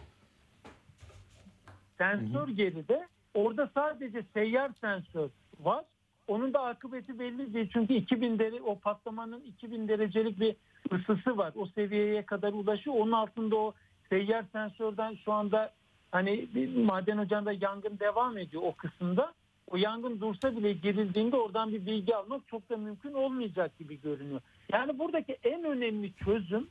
Sensör 1.99 2.49
geride. 2.49 3.09
Orada 3.35 3.71
sadece 3.75 4.25
seyyar 4.35 4.71
sensör 4.81 5.29
var. 5.61 5.85
Onun 6.29 6.55
da 6.55 6.63
akıbeti 6.63 7.19
belli 7.19 7.55
değil. 7.55 7.71
Çünkü 7.73 7.95
2000 7.95 8.39
derece 8.39 8.63
o 8.63 8.79
patlamanın 8.79 9.41
2000 9.41 9.89
derecelik 9.89 10.41
bir 10.41 10.57
ısısı 10.93 11.37
var. 11.37 11.53
O 11.57 11.67
seviyeye 11.67 12.27
kadar 12.27 12.53
ulaşıyor. 12.53 12.97
Onun 12.97 13.13
altında 13.13 13.57
o 13.57 13.75
seyyar 14.09 14.45
sensörden 14.53 15.15
şu 15.25 15.33
anda 15.33 15.73
hani 16.11 16.49
maden 16.77 17.19
ocağında 17.19 17.53
yangın 17.53 17.99
devam 17.99 18.39
ediyor 18.39 18.63
o 18.67 18.73
kısımda. 18.75 19.33
O 19.71 19.77
yangın 19.77 20.21
dursa 20.21 20.57
bile 20.57 20.73
girildiğinde 20.73 21.37
oradan 21.37 21.73
bir 21.73 21.87
bilgi 21.87 22.17
almak 22.17 22.49
çok 22.49 22.71
da 22.71 22.77
mümkün 22.77 23.13
olmayacak 23.13 23.79
gibi 23.79 24.01
görünüyor. 24.01 24.41
Yani 24.73 24.99
buradaki 24.99 25.33
en 25.43 25.65
önemli 25.65 26.13
çözüm 26.25 26.69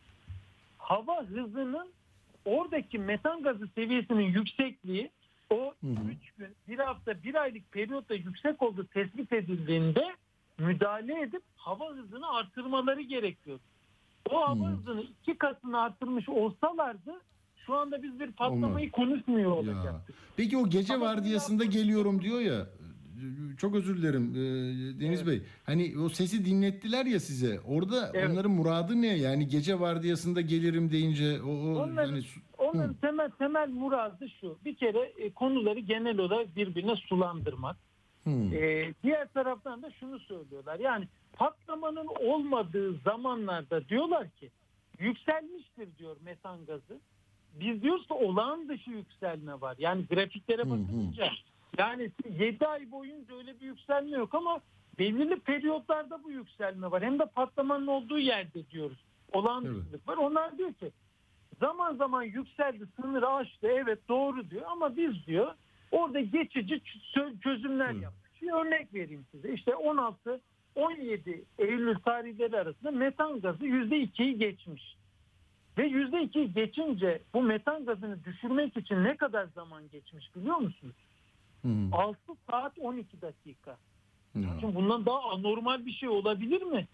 hava 0.77 1.23
hızının 1.23 1.87
oradaki 2.45 2.99
metan 2.99 3.43
gazı 3.43 3.67
seviyesinin 3.75 4.23
yüksekliği 4.23 5.09
o 5.49 5.73
Hı 5.81 5.87
hı. 5.87 6.11
3 6.11 6.31
gün, 6.37 6.47
bir 6.67 6.79
hafta, 6.79 7.23
bir 7.23 7.35
aylık 7.35 7.71
periyotta 7.71 8.13
yüksek 8.13 8.61
olduğu 8.63 8.85
tespit 8.87 9.33
edildiğinde 9.33 10.15
müdahale 10.57 11.21
edip 11.21 11.41
hava 11.55 11.89
hızını 11.89 12.29
artırmaları 12.29 13.01
gerekiyor. 13.01 13.59
O 14.31 14.41
hava 14.41 14.53
Hmm. 14.69 14.77
hızını 14.77 15.01
iki 15.21 15.37
katını 15.37 15.81
artırmış 15.81 16.29
olsalardı 16.29 17.21
şu 17.65 17.75
anda 17.75 18.03
biz 18.03 18.19
bir 18.19 18.31
patlamayı 18.31 18.91
konuşmuyor 18.91 19.49
Ya. 19.51 19.55
olacaktık. 19.55 20.15
Peki 20.37 20.57
o 20.57 20.69
gece 20.69 20.93
Ama 20.93 21.05
vardiyasında 21.05 21.65
geliyorum 21.65 22.21
diyor 22.21 22.39
ya. 22.39 22.67
Çok 23.57 23.75
özür 23.75 23.97
dilerim 23.97 24.31
e, 24.35 24.39
Deniz 24.99 25.27
Bey. 25.27 25.41
Hani 25.65 25.93
o 26.05 26.09
sesi 26.09 26.45
dinlettiler 26.45 27.05
ya 27.05 27.19
size. 27.19 27.59
Orada 27.59 28.11
Evet. 28.13 28.29
onların 28.29 28.51
muradı 28.51 29.01
ne? 29.01 29.17
Yani 29.17 29.47
gece 29.47 29.79
vardiyasında 29.79 30.41
gelirim 30.41 30.91
deyince 30.91 31.41
o, 31.41 31.49
o 31.49 31.83
Onların- 31.83 32.19
su- 32.19 32.39
Onların 32.57 32.93
Hı. 32.93 32.97
temel 33.01 33.29
temel 33.31 33.69
muradı 33.69 34.27
şu. 34.41 34.57
Bir 34.65 34.75
kere 34.75 34.99
e, 35.17 35.29
konuları 35.33 35.79
genel 35.79 36.17
olarak 36.19 36.55
birbirine 36.55 36.95
sulandırmak. 36.95 37.77
E, 38.27 38.93
diğer 39.03 39.27
taraftan 39.33 39.81
da 39.83 39.91
şunu 39.91 40.19
söylüyorlar. 40.19 40.79
Yani 40.79 41.07
patlamanın 41.33 42.07
olmadığı 42.19 42.93
zamanlarda 42.97 43.89
diyorlar 43.89 44.29
ki 44.29 44.49
yükselmiştir 44.99 45.87
diyor 45.97 46.17
metan 46.25 46.65
gazı. 46.65 46.99
Biz 47.59 47.81
diyoruz 47.81 48.07
ki 48.07 48.13
olağan 48.13 48.69
dışı 48.69 48.91
yükselme 48.91 49.61
var. 49.61 49.75
Yani 49.79 50.05
grafiklere 50.05 50.61
Hı 50.63 50.73
hı. 50.73 51.13
Yani 51.77 52.11
7 52.39 52.67
ay 52.67 52.91
boyunca 52.91 53.35
öyle 53.35 53.59
bir 53.59 53.65
yükselme 53.65 54.09
yok 54.17 54.35
ama 54.35 54.61
belirli 54.99 55.39
periyotlarda 55.39 56.23
bu 56.23 56.31
yükselme 56.31 56.91
var. 56.91 57.03
Hem 57.03 57.19
de 57.19 57.25
patlamanın 57.25 57.87
olduğu 57.87 58.19
yerde 58.19 58.69
diyoruz. 58.69 58.97
Olağan 59.31 59.65
Evet. 59.65 60.07
var. 60.07 60.17
Onlar 60.17 60.57
diyor 60.57 60.73
ki 60.73 60.91
zaman 61.59 61.95
zaman 61.95 62.23
yükseldi 62.23 62.85
sınırı 63.01 63.27
aştı 63.29 63.67
evet 63.67 63.99
doğru 64.09 64.49
diyor 64.49 64.63
ama 64.67 64.97
biz 64.97 65.27
diyor 65.27 65.53
orada 65.91 66.19
geçici 66.19 66.81
çözümler 67.43 67.93
Hı. 67.93 67.97
yaptık. 67.97 68.31
Bir 68.41 68.51
örnek 68.51 68.93
vereyim 68.93 69.25
size. 69.31 69.53
İşte 69.53 69.75
16 69.75 70.41
17 70.75 71.45
Eylül 71.57 71.95
tarihleri 71.95 72.57
arasında 72.57 72.91
metan 72.91 73.41
gazı 73.41 73.65
%2'yi 73.65 74.37
geçmiş. 74.37 74.97
Ve 75.77 75.87
%2'yi 75.87 76.53
geçince 76.53 77.21
bu 77.33 77.41
metan 77.41 77.85
gazını 77.85 78.23
düşürmek 78.23 78.77
için 78.77 79.03
ne 79.03 79.17
kadar 79.17 79.45
zaman 79.45 79.89
geçmiş 79.89 80.35
biliyor 80.35 80.57
musunuz? 80.57 80.95
Hı. 81.67 81.95
6 81.95 82.17
saat 82.51 82.73
12 82.79 83.21
dakika. 83.21 83.77
Ya. 84.35 84.49
Şimdi 84.61 84.75
bundan 84.75 85.05
daha 85.05 85.19
anormal 85.31 85.85
bir 85.85 85.91
şey 85.91 86.09
olabilir 86.09 86.61
mi? 86.61 86.87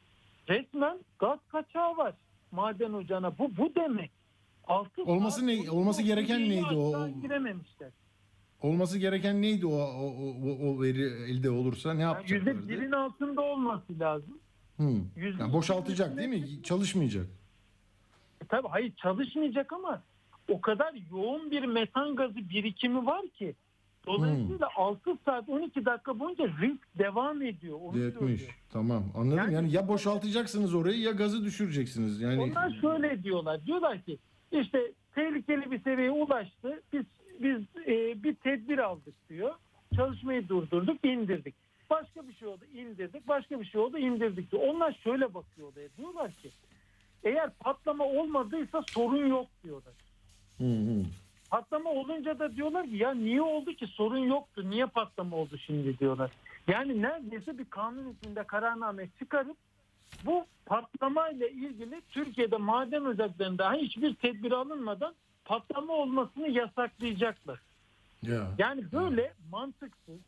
Resmen 0.49 0.99
gaz 1.19 1.39
kaçağı 1.51 1.97
var 1.97 2.13
maden 2.51 2.93
ocağına. 2.93 3.37
Bu 3.37 3.57
bu 3.57 3.75
demek. 3.75 4.11
6 4.67 5.03
Olması 5.03 5.39
saat 5.39 5.45
ne- 5.49 5.53
12 5.57 5.71
olması 5.71 6.01
gereken 6.03 6.39
neydi 6.41 6.75
o- 6.75 7.21
girememişler. 7.21 7.89
Olması 8.61 8.99
gereken 8.99 9.41
neydi 9.41 9.65
o 9.67 9.71
o, 9.71 10.05
o, 10.45 10.69
o 10.69 10.81
veri 10.81 11.01
elde 11.03 11.49
olursa 11.49 11.93
ne 11.93 12.01
Yani 12.01 12.11
yapacaklardı? 12.13 12.73
%1'in 12.73 12.91
altında 12.91 13.41
olması 13.41 13.99
lazım. 13.99 14.39
Hı. 14.77 14.89
Yüzde 15.15 15.41
Yani 15.43 15.53
boşaltacak 15.53 16.17
değil 16.17 16.29
mi? 16.29 16.63
Çalışmayacak. 16.63 17.25
E 18.43 18.45
Tabii 18.45 18.67
hayır 18.67 18.93
çalışmayacak 18.95 19.73
ama 19.73 20.03
o 20.49 20.61
kadar 20.61 20.93
yoğun 21.11 21.51
bir 21.51 21.63
metan 21.65 22.15
gazı 22.15 22.35
birikimi 22.49 23.05
var 23.05 23.27
ki 23.27 23.55
dolayısıyla 24.07 24.69
6 24.75 25.17
saat 25.25 25.49
12 25.49 25.85
dakika 25.85 26.19
boyunca 26.19 26.47
risk 26.47 26.97
devam 26.99 27.41
ediyor. 27.41 27.79
Onu 27.81 27.97
Yetmiş. 27.97 28.19
söylüyor. 28.19 28.59
Tamam. 28.73 29.03
Anladım. 29.15 29.37
Yani, 29.37 29.53
Yani- 29.53 29.71
ya 29.71 29.87
boşaltacaksınız 29.87 30.75
orayı 30.75 30.99
ya 30.99 31.11
gazı 31.11 31.43
düşüreceksiniz. 31.43 32.21
Yani 32.21 32.41
Onlar 32.41 32.77
şöyle 32.81 33.23
diyorlar. 33.23 33.65
Diyorlar 33.65 34.01
ki 34.01 34.17
işte 34.51 34.91
tehlikeli 35.15 35.71
bir 35.71 35.79
seviyeye 35.83 36.11
ulaştı. 36.11 36.81
Biz 36.93 37.03
biz 37.39 37.61
e, 37.87 38.23
bir 38.23 38.35
tedbir 38.35 38.77
aldık 38.77 39.29
diyor. 39.29 39.53
Çalışmayı 39.95 40.49
durdurduk, 40.49 41.05
indirdik. 41.05 41.55
Başka 41.89 42.27
bir 42.27 42.33
şey 42.33 42.47
oldu, 42.47 42.65
indirdik. 42.73 43.27
Başka 43.27 43.59
bir 43.59 43.65
şey 43.65 43.81
oldu, 43.81 43.97
indirdik 43.97 44.51
diyor. 44.51 44.63
Onlar 44.67 44.99
şöyle 45.03 45.33
bakıyor 45.33 45.71
olaya. 45.73 45.87
Diyorlar 45.97 46.31
ki 46.31 46.51
eğer 47.23 47.49
patlama 47.59 48.05
olmadıysa 48.05 48.81
sorun 48.87 49.27
yok 49.27 49.47
diyorlar. 49.63 49.93
Hı 50.57 50.63
hı. 50.63 51.03
Patlama 51.53 51.89
olunca 51.89 52.39
da 52.39 52.55
diyorlar 52.55 52.85
ki 52.85 52.95
ya 52.95 53.13
niye 53.13 53.41
oldu 53.41 53.73
ki 53.73 53.87
sorun 53.87 54.17
yoktu 54.17 54.69
niye 54.69 54.85
patlama 54.85 55.35
oldu 55.35 55.57
şimdi 55.57 55.99
diyorlar. 55.99 56.31
Yani 56.67 57.01
neredeyse 57.01 57.57
bir 57.57 57.65
kanun 57.65 58.13
hükmünde 58.13 58.43
kararname 58.43 59.09
çıkarıp 59.19 59.57
bu 60.25 60.45
patlamayla 60.65 61.47
ilgili 61.47 62.01
Türkiye'de 62.09 62.57
maden 62.57 63.01
ocaklarında 63.01 63.73
hiçbir 63.73 64.15
tedbir 64.15 64.51
alınmadan 64.51 65.13
patlama 65.45 65.93
olmasını 65.93 66.49
yasaklayacaklar. 66.49 67.59
Ya. 68.23 68.51
Yani 68.57 68.91
böyle 68.91 69.33
mantıksız, 69.51 70.19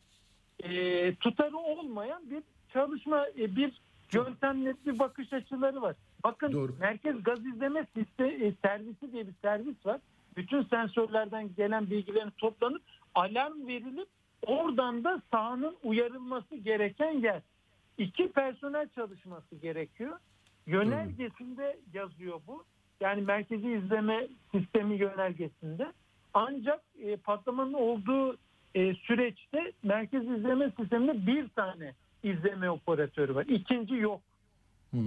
e, 0.60 1.14
tutarı 1.14 1.56
olmayan 1.56 2.30
bir 2.30 2.42
çalışma, 2.72 3.26
e, 3.28 3.56
bir 3.56 3.72
yöntemle 4.12 4.74
bir 4.86 4.98
bakış 4.98 5.32
açıları 5.32 5.82
var. 5.82 5.96
Bakın 6.24 6.52
Doğru. 6.52 6.74
Merkez 6.80 7.22
Gaz 7.22 7.46
İzleme 7.46 7.86
Siste, 7.94 8.26
e, 8.26 8.52
Servisi 8.62 9.12
diye 9.12 9.26
bir 9.26 9.34
servis 9.42 9.86
var. 9.86 10.00
Bütün 10.36 10.62
sensörlerden 10.62 11.54
gelen 11.54 11.90
bilgilerin 11.90 12.30
toplanıp 12.30 12.82
alarm 13.14 13.66
verilip 13.66 14.08
oradan 14.46 15.04
da 15.04 15.22
sahanın 15.30 15.76
uyarılması 15.82 16.56
gereken 16.56 17.12
yer. 17.12 17.42
İki 17.98 18.32
personel 18.32 18.88
çalışması 18.88 19.56
gerekiyor. 19.56 20.18
Yönergesinde 20.66 21.78
yazıyor 21.92 22.40
bu. 22.46 22.64
Yani 23.00 23.22
merkezi 23.22 23.72
izleme 23.72 24.28
sistemi 24.52 24.96
yönergesinde. 24.96 25.92
Ancak 26.34 26.80
e, 26.98 27.16
patlamanın 27.16 27.72
olduğu 27.72 28.36
e, 28.74 28.94
süreçte 28.94 29.72
merkez 29.82 30.22
izleme 30.22 30.70
sisteminde 30.80 31.26
bir 31.26 31.48
tane 31.48 31.94
izleme 32.22 32.70
operatörü 32.70 33.34
var. 33.34 33.46
İkinci 33.46 33.94
yok. 33.94 34.20
Hı. 34.94 34.98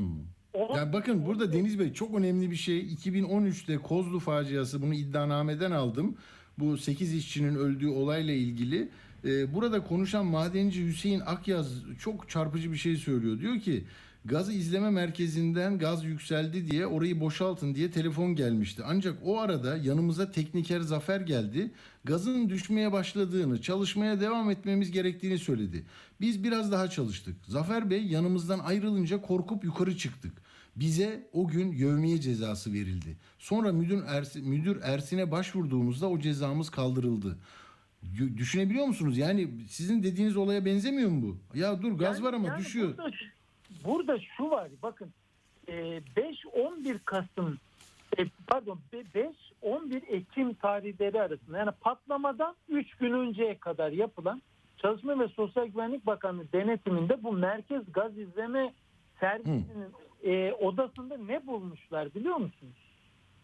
O- 0.54 0.78
Ya 0.78 0.94
bakın 0.94 1.26
burada 1.26 1.54
Deniz 1.54 1.80
Bey 1.80 1.94
çok 1.94 2.16
önemli 2.16 2.52
bir 2.52 2.56
şey. 2.56 2.80
2013'te 2.94 3.78
Kozlu 3.78 4.20
faciası 4.20 4.82
bunu 4.82 4.94
iddianameden 4.94 5.72
aldım. 5.72 6.16
Bu 6.60 6.78
8 6.78 7.14
işçinin 7.14 7.56
öldüğü 7.56 7.88
olayla 7.88 8.34
ilgili. 8.34 8.90
Ee, 9.26 9.54
burada 9.54 9.84
konuşan 9.84 10.26
madenci 10.26 10.86
Hüseyin 10.88 11.20
Akyaz 11.20 11.68
çok 12.00 12.30
çarpıcı 12.30 12.72
bir 12.72 12.78
şey 12.78 12.96
söylüyor. 12.96 13.40
Diyor 13.40 13.60
ki 13.60 13.84
gaz 14.30 14.56
izleme 14.56 14.90
merkezinden 14.90 15.78
gaz 15.78 16.04
yükseldi 16.06 16.72
diye 16.72 16.86
orayı 16.88 17.20
boşaltın 17.20 17.76
diye 17.76 17.92
telefon 17.92 18.36
gelmişti. 18.36 18.84
Ancak 18.86 19.18
o 19.24 19.40
arada 19.40 19.78
yanımıza 19.78 20.32
tekniker 20.32 20.80
Zafer 20.82 21.22
geldi. 21.22 21.72
Gazın 22.04 22.50
düşmeye 22.50 22.92
başladığını, 22.92 23.62
çalışmaya 23.62 24.22
devam 24.22 24.52
etmemiz 24.52 24.92
gerektiğini 24.92 25.38
söyledi. 25.38 25.86
Biz 26.22 26.44
biraz 26.44 26.72
daha 26.72 26.90
çalıştık. 26.90 27.36
Zafer 27.48 27.90
Bey 27.90 28.06
yanımızdan 28.06 28.60
ayrılınca 28.60 29.22
korkup 29.22 29.64
yukarı 29.64 29.98
çıktık. 29.98 30.34
Bize 30.76 31.28
o 31.34 31.48
gün 31.48 31.72
yevmiye 31.72 32.22
cezası 32.22 32.74
verildi. 32.74 33.18
Sonra 33.40 33.72
müdür, 33.72 34.04
Ersin, 34.08 34.50
müdür 34.50 34.82
Ersin'e 34.82 35.32
başvurduğumuzda 35.32 36.10
o 36.10 36.20
cezamız 36.20 36.70
kaldırıldı. 36.70 37.38
Düşünebiliyor 38.38 38.86
musunuz? 38.86 39.18
Yani 39.18 39.48
sizin 39.70 40.04
dediğiniz 40.04 40.38
olaya 40.38 40.66
benzemiyor 40.66 41.10
mu 41.10 41.22
bu? 41.22 41.58
Ya 41.58 41.82
dur 41.82 41.92
gaz 41.92 42.16
Yani- 42.18 42.26
var 42.26 42.34
ama 42.34 42.48
yani 42.48 42.60
düşüyor. 42.60 42.98
Burada, 42.98 43.12
burada 43.86 44.20
şu 44.20 44.50
var 44.50 44.70
bakın 44.84 45.14
e, 45.68 45.74
5-11 45.74 47.00
Kasım 47.06 47.58
e, 48.18 48.26
pardon 48.48 48.80
5-11 49.64 50.06
Ekim 50.06 50.54
tarihleri 50.54 51.22
arasında 51.22 51.58
yani 51.58 51.72
patlamadan 51.82 52.56
3 52.70 52.96
gün 52.96 53.14
önceye 53.14 53.58
kadar 53.58 53.92
yapılan 53.92 54.42
Çalışma 54.78 55.20
ve 55.20 55.28
Sosyal 55.28 55.66
Güvenlik 55.66 56.06
Bakanlığı 56.06 56.52
denetiminde 56.52 57.24
bu 57.24 57.32
merkez 57.32 57.84
gaz 57.92 58.18
izleme 58.18 58.74
servisinin 59.20 59.94
e, 60.24 60.54
odasında 60.54 61.18
ne 61.18 61.48
bulmuşlar 61.48 62.16
biliyor 62.16 62.36
musunuz? 62.36 62.78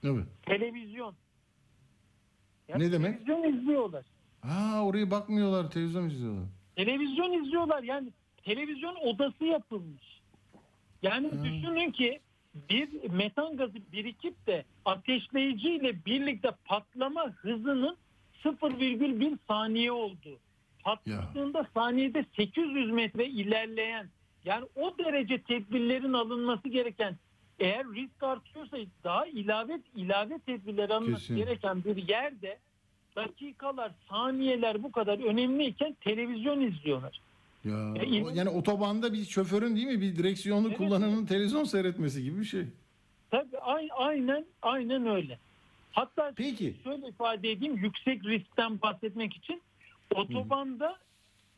Evet. 0.04 0.26
Televizyon. 0.46 1.14
Ne 2.70 2.92
demek? 2.92 3.26
Televizyon 3.26 3.54
izliyorlar. 3.54 4.06
Ha 4.42 4.84
oraya 4.84 5.12
bakmıyorlar, 5.12 5.72
televizyon 5.72 6.10
izliyorlar. 6.10 6.46
Televizyon 6.76 7.32
izliyorlar 7.32 7.84
yani 7.84 8.10
televizyon 8.44 8.96
odası 8.96 9.46
yapılmış. 9.46 10.15
Yani 11.02 11.32
Hmm. 11.32 11.44
düşünün 11.44 11.92
ki 11.92 12.20
bir 12.70 13.10
metan 13.10 13.58
gazı 13.58 13.74
birikip 13.92 14.48
de 14.48 14.66
ateşleyiciyle 14.86 16.06
birlikte 16.06 16.52
patlama 16.66 17.30
hızının 17.32 17.98
0,1 18.44 19.38
saniye 19.48 19.92
oldu. 19.92 20.40
Patladığında 20.84 21.68
saniyede 21.74 22.26
800 22.36 22.92
metre 22.92 23.26
ilerleyen 23.26 24.10
yani 24.46 24.66
o 24.76 24.98
derece 24.98 25.42
tedbirlerin 25.42 26.14
alınması 26.14 26.68
gereken 26.70 27.16
eğer 27.60 27.86
risk 27.88 28.24
artıyorsa 28.24 28.78
daha 29.04 29.26
ilave 29.26 29.80
ilave 29.96 30.40
tedbirler 30.40 30.90
alınması 30.90 31.22
Kesin. 31.22 31.36
gereken 31.36 31.84
bir 31.84 32.08
yerde 32.08 32.58
dakikalar, 33.16 33.92
saniyeler 34.10 34.84
bu 34.84 34.92
kadar 34.92 35.20
önemliyken 35.20 35.94
televizyon 36.02 36.62
izliyorlar. 36.62 37.20
Ya, 37.66 37.94
Ya, 38.06 38.26
yani 38.34 38.50
otobanda 38.50 39.14
bir 39.14 39.26
şoförün 39.26 39.76
değil 39.76 39.88
mi 39.88 40.02
bir 40.02 40.16
direksiyonlu 40.16 40.68
Evet. 40.68 40.78
kullananın 40.78 41.26
televizyon 41.26 41.64
seyretmesi 41.64 42.24
gibi 42.24 42.40
bir 42.40 42.46
şey. 42.46 42.64
Tabii 43.32 43.58
ay- 43.58 43.90
aynen 43.98 44.46
aynen 44.62 45.08
öyle. 45.08 45.40
Hatta 45.92 46.34
Peki. 46.36 46.76
şöyle 46.84 47.08
ifade 47.08 47.52
edeyim 47.52 47.78
yüksek 47.78 48.26
riskten 48.26 48.82
bahsetmek 48.82 49.36
için 49.36 49.62
otobanda 50.16 50.96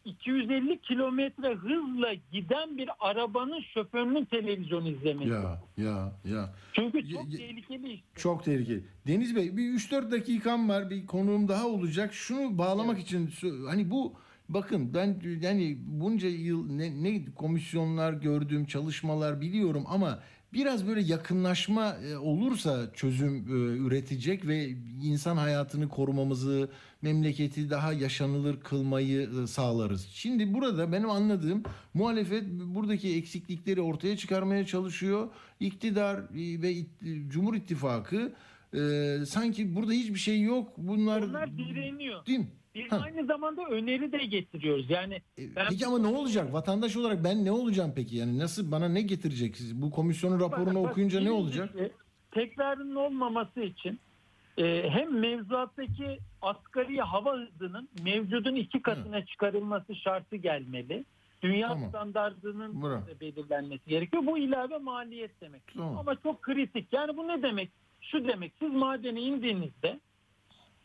250 0.05 0.79
kilometre 0.81 1.53
hızla 1.55 2.13
giden 2.31 2.77
bir 2.77 2.89
arabanın 2.99 3.61
şoförünün 3.73 4.25
televizyon 4.25 4.85
izlemesi. 4.85 5.29
Ya 5.29 5.61
ya 5.77 6.11
ya. 6.25 6.53
Çünkü 6.73 7.09
çok 7.13 7.31
ye- 7.33 7.37
tehlikeli 7.37 7.91
iş. 7.93 8.01
Çok 8.15 8.43
tehlikeli. 8.43 8.83
Deniz 9.07 9.35
Bey 9.35 9.57
bir 9.57 9.63
3-4 9.73 10.11
dakikam 10.11 10.69
var. 10.69 10.89
Bir 10.89 11.05
konuğum 11.05 11.47
daha 11.47 11.67
olacak. 11.67 12.13
Şunu 12.13 12.57
bağlamak 12.57 12.99
için 12.99 13.27
sö- 13.27 13.67
hani 13.69 13.91
bu 13.91 14.13
bakın 14.49 14.93
ben 14.93 15.21
yani 15.41 15.77
bunca 15.85 16.27
yıl 16.29 16.71
ne, 16.71 17.03
ne 17.03 17.25
komisyonlar 17.35 18.13
gördüm, 18.13 18.65
çalışmalar 18.65 19.41
biliyorum 19.41 19.83
ama 19.87 20.19
biraz 20.53 20.87
böyle 20.87 21.01
yakınlaşma 21.01 21.95
e, 21.95 22.17
olursa 22.17 22.93
çözüm 22.93 23.35
e, 23.37 23.77
üretecek 23.77 24.47
ve 24.47 24.69
insan 25.03 25.37
hayatını 25.37 25.89
korumamızı, 25.89 26.69
memleketi 27.01 27.69
daha 27.69 27.93
yaşanılır 27.93 28.59
kılmayı 28.59 29.29
e, 29.43 29.47
sağlarız. 29.47 30.07
Şimdi 30.11 30.53
burada 30.53 30.91
benim 30.91 31.09
anladığım 31.09 31.63
muhalefet 31.93 32.43
buradaki 32.49 33.15
eksiklikleri 33.15 33.81
ortaya 33.81 34.17
çıkarmaya 34.17 34.65
çalışıyor. 34.65 35.27
İktidar 35.59 36.21
ve 36.33 36.75
Cumhur 37.29 37.55
İttifakı 37.55 38.33
sanki 39.25 39.75
burada 39.75 39.91
hiçbir 39.91 40.19
şey 40.19 40.41
yok. 40.41 40.73
Bunlar, 40.77 41.21
Onlar 41.21 41.57
direniyor. 41.57 42.25
değil 42.25 42.39
mi? 42.39 42.47
Biz 42.77 42.91
Ha. 42.91 43.01
aynı 43.05 43.25
zamanda 43.25 43.63
öneri 43.63 44.11
de 44.11 44.17
getiriyoruz. 44.17 44.89
Yani 44.89 45.13
E, 45.39 45.55
ben- 45.55 45.65
Peki 45.69 45.85
ama 45.87 45.99
ne 45.99 46.07
olacak? 46.07 46.53
Vatandaş 46.53 46.97
olarak 46.97 47.23
ben 47.23 47.45
ne 47.45 47.51
olacağım 47.51 47.93
peki? 47.95 48.15
Yani 48.17 48.39
nasıl 48.39 48.71
bana 48.71 48.89
ne 48.89 49.01
getirecek? 49.01 49.55
Bu 49.73 49.91
komisyonun 49.91 50.39
raporunu 50.39 50.75
Bak, 50.75 50.83
bak, 50.83 50.91
okuyunca 50.91 51.19
ne 51.19 51.31
olacak? 51.31 51.69
Tekrarının 52.31 52.95
olmaması 52.95 53.61
için 53.61 53.99
e, 54.57 54.89
hem 54.89 55.19
mevzuattaki 55.19 56.19
asgari 56.41 56.97
hava 57.01 57.37
hızının 57.37 57.89
mevcudun 58.03 58.55
iki 58.55 58.81
katına 58.81 59.25
çıkarılması 59.25 59.95
şartı 59.95 60.35
gelmeli. 60.35 61.05
Dünya 61.41 61.67
Tamam. 61.67 61.89
standartının 61.89 62.83
belirlenmesi 63.21 63.89
gerekiyor. 63.89 64.25
Bu 64.25 64.37
ilave 64.37 64.77
maliyet 64.77 65.41
demek. 65.41 65.61
Tamam. 65.73 65.97
Ama 65.97 66.15
çok 66.15 66.41
kritik. 66.41 66.93
Yani 66.93 67.17
bu 67.17 67.27
ne 67.27 67.43
demek? 67.43 67.71
Şu 68.01 68.27
demek. 68.27 68.53
Siz 68.59 68.71
madene 68.73 69.21
indiğinizde 69.21 69.99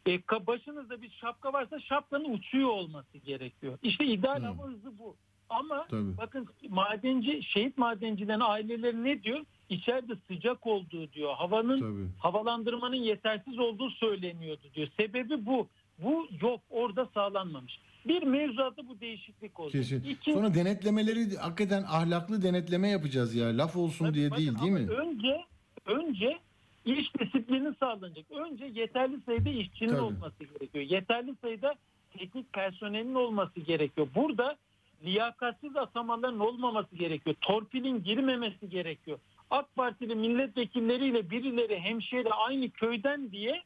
e, 0.08 0.46
başınızda 0.46 1.02
bir 1.02 1.10
şapka 1.10 1.52
varsa 1.52 1.80
şapkanın 1.80 2.34
uçuyor 2.34 2.68
olması 2.68 3.18
gerekiyor. 3.18 3.78
İşte 3.82 4.04
ideal 4.04 4.42
Hı. 4.42 4.46
hava 4.46 4.66
hızı 4.66 4.98
bu. 4.98 5.16
Ama 5.48 5.86
Tabii. 5.90 6.16
bakın 6.16 6.48
madenci, 6.68 7.42
şehit 7.42 7.78
madencilerin 7.78 8.40
aileleri 8.40 9.04
ne 9.04 9.22
diyor? 9.22 9.40
İçeride 9.68 10.12
sıcak 10.28 10.66
olduğu 10.66 11.12
diyor. 11.12 11.34
Havanın 11.34 11.80
Tabii. 11.80 12.08
havalandırmanın 12.18 12.96
yetersiz 12.96 13.58
olduğu 13.58 13.90
söyleniyordu 13.90 14.62
diyor. 14.74 14.88
Sebebi 14.96 15.46
bu. 15.46 15.68
Bu 15.98 16.26
yok. 16.40 16.60
Orada 16.70 17.06
sağlanmamış. 17.14 17.78
Bir 18.08 18.22
mevzuatta 18.22 18.88
bu 18.88 19.00
değişiklik 19.00 19.60
olacak. 19.60 19.82
Kesin. 19.82 20.04
İki, 20.04 20.32
Sonra 20.32 20.54
denetlemeleri 20.54 21.36
hakikaten 21.36 21.82
ahlaklı 21.82 22.42
denetleme 22.42 22.88
yapacağız 22.88 23.34
ya. 23.34 23.58
Laf 23.58 23.76
olsun 23.76 24.04
Tabii 24.04 24.14
diye 24.14 24.30
bakın 24.30 24.42
değil 24.42 24.58
değil 24.60 24.72
mi? 24.72 24.90
Önce 24.90 25.44
önce 25.86 26.38
iş 26.84 27.14
disiplini 27.20 27.74
sağlanacak. 27.80 28.26
Önce 28.30 28.64
yeterli 28.64 29.20
sayıda 29.26 29.48
işçinin 29.50 29.88
Tabii. 29.90 30.00
olması 30.00 30.44
gerekiyor. 30.44 30.84
Yeterli 30.84 31.34
sayıda 31.40 31.74
teknik 32.18 32.52
personelin 32.52 33.14
olması 33.14 33.60
gerekiyor. 33.60 34.08
Burada 34.14 34.56
liyakatsiz 35.04 35.76
atamaların 35.76 36.40
olmaması 36.40 36.96
gerekiyor. 36.96 37.36
Torpilin 37.40 38.02
girmemesi 38.04 38.68
gerekiyor. 38.70 39.18
AK 39.50 39.74
Partili 39.76 40.14
milletvekilleriyle 40.14 41.30
birileri 41.30 41.78
hemşehri 41.80 42.30
aynı 42.32 42.70
köyden 42.70 43.30
diye 43.32 43.62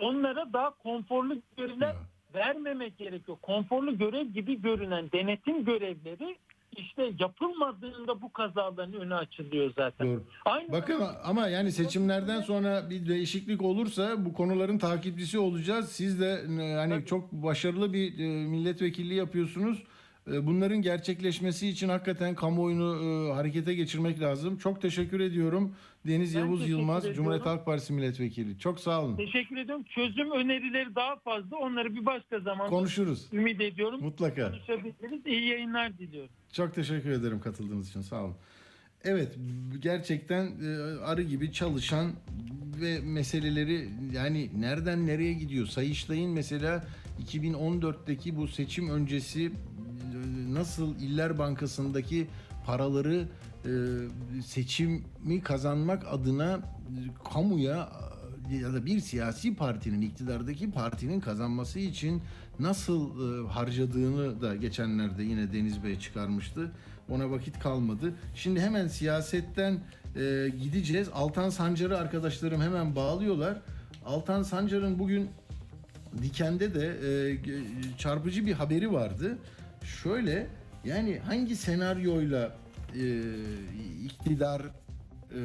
onlara 0.00 0.52
daha 0.52 0.70
konforlu 0.70 1.36
görevler 1.56 1.86
Ya. 1.94 2.00
vermemek 2.34 2.98
gerekiyor. 2.98 3.38
Konforlu 3.42 3.98
görev 3.98 4.26
gibi 4.26 4.62
görünen 4.62 5.12
denetim 5.12 5.64
görevleri 5.64 6.36
işte 6.76 7.12
yapılmadığında 7.18 8.22
bu 8.22 8.32
kazaların 8.32 8.92
önü 8.92 9.14
açılıyor 9.14 9.72
zaten. 9.76 10.06
Doğru. 10.06 10.24
Aynı 10.44 10.72
Bakın 10.72 11.02
ama 11.24 11.48
yani 11.48 11.72
seçimlerden 11.72 12.40
sonra 12.40 12.90
bir 12.90 13.08
değişiklik 13.08 13.62
olursa 13.62 14.24
bu 14.24 14.32
konuların 14.32 14.78
takipçisi 14.78 15.38
olacağız. 15.38 15.92
Siz 15.92 16.20
de 16.20 16.44
e, 16.60 16.74
hani 16.74 16.94
Tabii. 16.94 17.06
çok 17.06 17.32
başarılı 17.32 17.92
bir 17.92 18.18
e, 18.18 18.28
milletvekilliği 18.28 19.18
yapıyorsunuz. 19.18 19.82
E, 20.32 20.46
Bunların 20.46 20.82
gerçekleşmesi 20.82 21.68
için 21.68 21.88
hakikaten 21.88 22.34
kamuoyunu 22.34 22.96
e, 23.04 23.32
harekete 23.32 23.74
geçirmek 23.74 24.20
lazım. 24.20 24.56
Çok 24.58 24.82
teşekkür 24.82 25.20
ediyorum. 25.20 25.74
Deniz 26.06 26.34
Ben 26.34 26.40
Yavuz 26.40 26.68
Yılmaz, 26.68 26.98
ediyorum. 27.02 27.16
Cumhuriyet 27.16 27.46
Halk 27.46 27.66
Partisi 27.66 27.92
milletvekili. 27.92 28.58
Çok 28.58 28.80
sağ 28.80 29.02
olun. 29.04 29.16
Teşekkür 29.16 29.56
ediyorum. 29.56 29.84
Çözüm 29.94 30.30
önerileri 30.30 30.94
daha 30.94 31.16
fazla. 31.16 31.56
Onları 31.56 31.94
bir 31.94 32.06
başka 32.06 32.40
zaman 32.40 32.70
Konuşuruz. 32.70 33.26
ümit 33.32 33.60
ediyorum. 33.60 34.00
Mutlaka. 34.02 34.50
Konuşabiliriz. 34.50 35.26
İyi 35.26 35.48
yayınlar 35.48 35.98
diliyorum. 35.98 36.30
Çok 36.52 36.74
teşekkür 36.74 37.10
ederim 37.10 37.40
katıldığınız 37.40 37.90
için. 37.90 38.00
Sağ 38.00 38.24
olun. 38.24 38.34
Evet 39.04 39.36
gerçekten 39.78 40.46
e, 40.46 40.98
arı 41.04 41.22
gibi 41.22 41.52
çalışan 41.52 42.12
ve 42.80 43.00
meseleleri 43.00 43.88
yani 44.12 44.50
nereden 44.58 45.06
nereye 45.06 45.32
gidiyor? 45.32 45.66
Sayıştay'ın 45.66 46.30
mesela 46.30 46.84
2014'teki 47.26 48.36
bu 48.36 48.48
seçim 48.48 48.90
öncesi 48.90 49.52
nasıl 50.48 50.96
İller 50.96 51.38
Bankası'ndaki 51.38 52.28
paraları 52.66 53.28
e, 53.64 53.72
seçimi 54.42 55.42
kazanmak 55.42 56.06
adına 56.10 56.54
e, 56.54 56.60
kamuya 57.32 57.88
e, 58.50 58.56
ya 58.56 58.72
da 58.72 58.86
bir 58.86 59.00
siyasi 59.00 59.54
partinin 59.54 60.00
iktidardaki 60.00 60.70
partinin 60.70 61.20
kazanması 61.20 61.78
için 61.78 62.22
nasıl 62.58 63.10
harcadığını 63.48 64.40
da 64.40 64.56
geçenlerde 64.56 65.22
yine 65.22 65.52
Deniz 65.52 65.84
Bey 65.84 65.98
çıkarmıştı. 65.98 66.72
Ona 67.08 67.30
vakit 67.30 67.58
kalmadı. 67.58 68.14
Şimdi 68.34 68.60
hemen 68.60 68.88
siyasetten 68.88 69.80
gideceğiz. 70.62 71.08
Altan 71.14 71.50
Sancar'ı 71.50 71.98
arkadaşlarım 71.98 72.60
hemen 72.60 72.96
bağlıyorlar. 72.96 73.60
Altan 74.06 74.42
Sancar'ın 74.42 74.98
bugün 74.98 75.30
Diken'de 76.22 76.74
de 76.74 76.96
çarpıcı 77.98 78.46
bir 78.46 78.52
haberi 78.52 78.92
vardı. 78.92 79.38
Şöyle 79.84 80.46
yani 80.84 81.18
hangi 81.18 81.56
senaryoyla 81.56 82.56
e, 82.94 83.22
iktidar 84.04 84.62
e, 84.62 85.40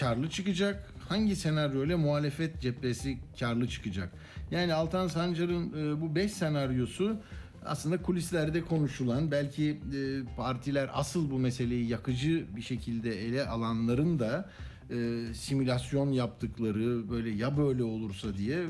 karlı 0.00 0.30
çıkacak, 0.30 0.92
hangi 1.08 1.36
senaryoyla 1.36 1.98
muhalefet 1.98 2.60
cephesi 2.60 3.18
karlı 3.40 3.68
çıkacak? 3.68 4.12
Yani 4.50 4.74
Altan 4.74 5.08
Sancar'ın 5.08 5.72
e, 5.72 6.00
bu 6.00 6.14
5 6.14 6.32
senaryosu 6.32 7.16
aslında 7.64 8.02
kulislerde 8.02 8.64
konuşulan 8.64 9.30
belki 9.30 9.70
e, 9.70 10.36
partiler 10.36 10.90
asıl 10.92 11.30
bu 11.30 11.38
meseleyi 11.38 11.88
yakıcı 11.88 12.46
bir 12.56 12.62
şekilde 12.62 13.26
ele 13.26 13.46
alanların 13.46 14.18
da 14.18 14.50
e, 14.90 15.20
simülasyon 15.34 16.10
yaptıkları 16.12 17.10
böyle 17.10 17.30
ya 17.30 17.56
böyle 17.56 17.82
olursa 17.82 18.36
diye 18.36 18.58
e, 18.62 18.68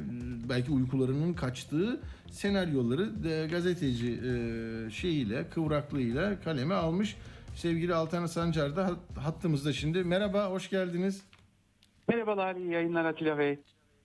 belki 0.48 0.72
uykularının 0.72 1.34
kaçtığı 1.34 2.00
senaryoları 2.34 3.24
de, 3.24 3.46
gazeteci 3.50 4.12
e, 4.12 4.90
şeyiyle 4.90 5.48
kıvraklığıyla 5.48 6.40
kaleme 6.40 6.74
almış. 6.74 7.16
Sevgili 7.56 7.94
Altan 7.94 8.26
Sancar 8.26 8.76
da 8.76 8.86
hat- 8.86 9.18
hattımızda 9.18 9.72
şimdi. 9.72 10.04
Merhaba, 10.04 10.50
hoş 10.50 10.70
geldiniz. 10.70 11.22
Merhabalar, 12.08 12.56
iyi 12.56 12.70
yayınlar 12.70 13.04
Atilla 13.04 13.38
Bey. 13.38 13.58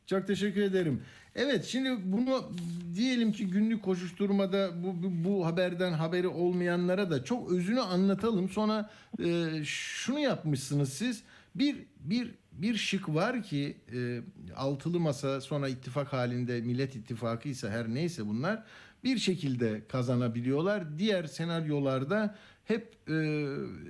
Çok 0.08 0.28
teşekkür 0.28 0.62
ederim. 0.62 1.02
Evet 1.36 1.66
şimdi 1.66 1.90
bunu 2.04 2.52
diyelim 2.96 3.32
ki 3.32 3.48
günlük 3.48 3.84
koşuşturmada 3.84 4.70
bu, 4.84 5.04
bu, 5.04 5.30
bu 5.30 5.46
haberden 5.46 5.92
haberi 5.94 6.28
olmayanlara 6.28 7.12
da 7.12 7.24
çok 7.24 7.52
özünü 7.52 7.80
anlatalım. 7.80 8.50
Sonra 8.50 8.90
e, 9.26 9.50
şunu 9.64 10.20
yapmışsınız 10.20 10.94
siz. 10.94 11.24
Bir 11.56 11.76
bir 12.00 12.32
bir 12.62 12.76
şık 12.76 13.10
var 13.10 13.44
ki 13.44 13.78
e, 13.94 14.22
altılı 14.56 15.00
masa 15.00 15.42
sonra 15.42 15.68
ittifak 15.68 16.14
halinde 16.14 16.62
Millet 16.62 16.96
İttifakı 16.96 17.50
ise 17.50 17.70
her 17.70 17.88
neyse 17.88 18.28
bunlar 18.28 18.64
bir 19.04 19.18
şekilde 19.18 19.88
kazanabiliyorlar. 19.88 20.98
Diğer 20.98 21.24
senaryolarda 21.24 22.36
hep 22.66 22.94
e, 23.08 23.14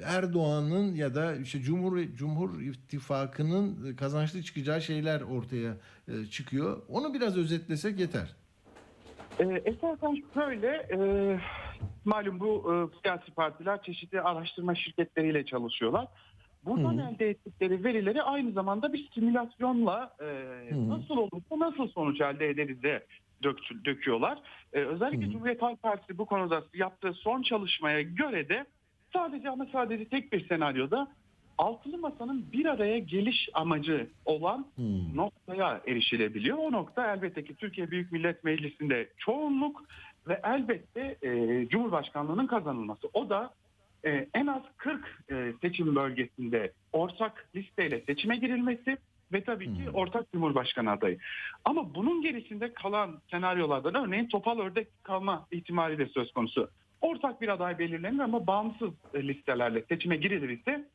Erdoğan'ın 0.05 0.95
ya 0.95 1.15
da 1.15 1.35
işte 1.35 1.61
Cumhur 1.61 1.99
Cumhur 2.15 2.61
İttifakı'nın 2.61 3.95
kazançlı 3.95 4.43
çıkacağı 4.43 4.81
şeyler 4.81 5.21
ortaya 5.21 5.77
e, 6.07 6.25
çıkıyor. 6.25 6.81
Onu 6.89 7.13
biraz 7.13 7.37
özetlesek 7.37 7.99
yeter. 7.99 8.35
Ee, 9.39 9.61
esasen 9.65 10.23
şöyle, 10.33 10.67
e, 10.67 10.97
malum 12.05 12.39
bu 12.39 12.73
e, 12.73 13.01
siyasi 13.01 13.31
partiler 13.31 13.83
çeşitli 13.83 14.21
araştırma 14.21 14.75
şirketleriyle 14.75 15.45
çalışıyorlar. 15.45 16.07
Buradan 16.65 16.97
Hı. 16.97 17.01
elde 17.01 17.29
ettikleri 17.29 17.83
verileri 17.83 18.23
aynı 18.23 18.51
zamanda 18.51 18.93
bir 18.93 19.09
simülasyonla 19.13 20.13
e, 20.19 20.25
Hı. 20.73 20.89
nasıl 20.89 21.17
olursa 21.17 21.59
nasıl 21.59 21.87
sonuç 21.87 22.21
elde 22.21 22.49
ederiz 22.49 22.83
de 22.83 23.05
dök- 23.43 23.85
döküyorlar. 23.85 24.39
E, 24.73 24.79
özellikle 24.79 25.25
Hı. 25.27 25.31
Cumhuriyet 25.31 25.61
Halk 25.61 25.81
Partisi 25.81 26.17
bu 26.17 26.25
konuda 26.25 26.63
yaptığı 26.73 27.13
son 27.13 27.41
çalışmaya 27.41 28.01
göre 28.01 28.49
de 28.49 28.65
sadece 29.13 29.49
ama 29.49 29.65
sadece 29.71 30.05
tek 30.09 30.33
bir 30.33 30.47
senaryoda 30.47 31.07
altılı 31.57 31.97
masanın 31.97 32.51
bir 32.51 32.65
araya 32.65 32.99
geliş 32.99 33.49
amacı 33.53 34.09
olan 34.25 34.65
Hmm. 34.75 35.15
noktaya 35.17 35.81
erişilebiliyor. 35.87 36.57
O 36.57 36.71
nokta 36.71 37.13
elbette 37.13 37.43
ki 37.43 37.55
Türkiye 37.55 37.91
Büyük 37.91 38.11
Millet 38.11 38.43
Meclisi'nde 38.43 39.09
çoğunluk 39.17 39.83
ve 40.27 40.41
elbette 40.43 41.17
e, 41.21 41.67
Cumhurbaşkanlığının 41.69 42.47
kazanılması. 42.47 43.07
O 43.13 43.29
da 43.29 43.53
e, 44.05 44.27
en 44.33 44.47
az 44.47 44.61
40 44.77 45.23
e, 45.31 45.53
seçim 45.61 45.95
bölgesinde 45.95 46.71
ortak 46.93 47.49
listeyle 47.55 48.01
seçime 48.01 48.37
girilmesi 48.37 48.97
ve 49.33 49.43
tabii 49.43 49.65
ki 49.65 49.85
Hmm. 49.85 49.95
ortak 49.95 50.31
Cumhurbaşkanı 50.31 50.91
adayı. 50.91 51.17
Ama 51.65 51.95
bunun 51.95 52.21
gerisinde 52.21 52.73
kalan 52.73 53.19
senaryolardan 53.31 53.95
örneğin 53.95 54.27
topal 54.27 54.59
ördek 54.59 54.87
kalma 55.03 55.47
ihtimali 55.51 55.97
de 55.97 56.05
söz 56.05 56.31
konusu. 56.31 56.69
Ortak 57.01 57.41
bir 57.41 57.47
aday 57.49 57.79
belirlenir 57.79 58.19
ama 58.19 58.47
bağımsız 58.47 58.89
e, 59.13 59.27
listelerle 59.27 59.81
seçime 59.89 60.15
girilirse 60.15 60.85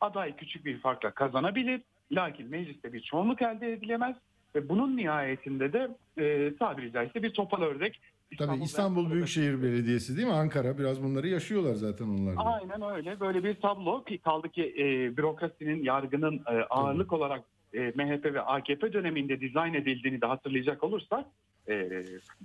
aday 0.00 0.36
küçük 0.36 0.64
bir 0.64 0.78
farkla 0.80 1.10
kazanabilir. 1.10 1.80
Lakin 2.12 2.50
mecliste 2.50 2.92
bir 2.92 3.00
çoğunluk 3.00 3.42
elde 3.42 3.72
edilemez 3.72 4.16
ve 4.54 4.68
bunun 4.68 4.96
nihayetinde 4.96 5.72
de 5.72 5.88
e, 6.18 6.56
tabiri 6.56 6.92
caizse 6.92 7.22
bir 7.22 7.30
topal 7.30 7.62
ördek. 7.62 8.00
Tabii 8.38 8.62
İstanbul 8.62 9.10
Büyükşehir 9.10 9.62
Belediyesi 9.62 10.16
değil 10.16 10.28
mi? 10.28 10.34
Ankara 10.34 10.78
biraz 10.78 11.02
bunları 11.02 11.28
yaşıyorlar 11.28 11.74
zaten 11.74 12.04
onlar. 12.04 12.36
da. 12.36 12.40
Aynen 12.40 12.96
öyle. 12.96 13.20
Böyle 13.20 13.44
bir 13.44 13.54
tablo 13.54 14.04
ki 14.04 14.18
kaldı 14.18 14.48
ki 14.48 14.74
e, 14.78 15.16
bürokrasinin, 15.16 15.82
yargının 15.82 16.36
e, 16.46 16.62
ağırlık 16.70 17.12
olarak 17.12 17.44
e, 17.74 17.80
MHP 17.80 18.24
ve 18.24 18.40
AKP 18.40 18.92
döneminde 18.92 19.40
dizayn 19.40 19.74
edildiğini 19.74 20.20
de 20.20 20.26
hatırlayacak 20.26 20.84
olursak 20.84 21.26
e, 21.68 22.02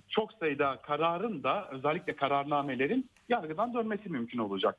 çok 0.10 0.34
sayıda 0.34 0.76
kararın 0.82 1.44
da 1.44 1.70
özellikle 1.72 2.16
kararnamelerin 2.16 3.10
yargıdan 3.30 3.74
dönmesi 3.74 4.10
mümkün 4.10 4.40
olacak. 4.40 4.78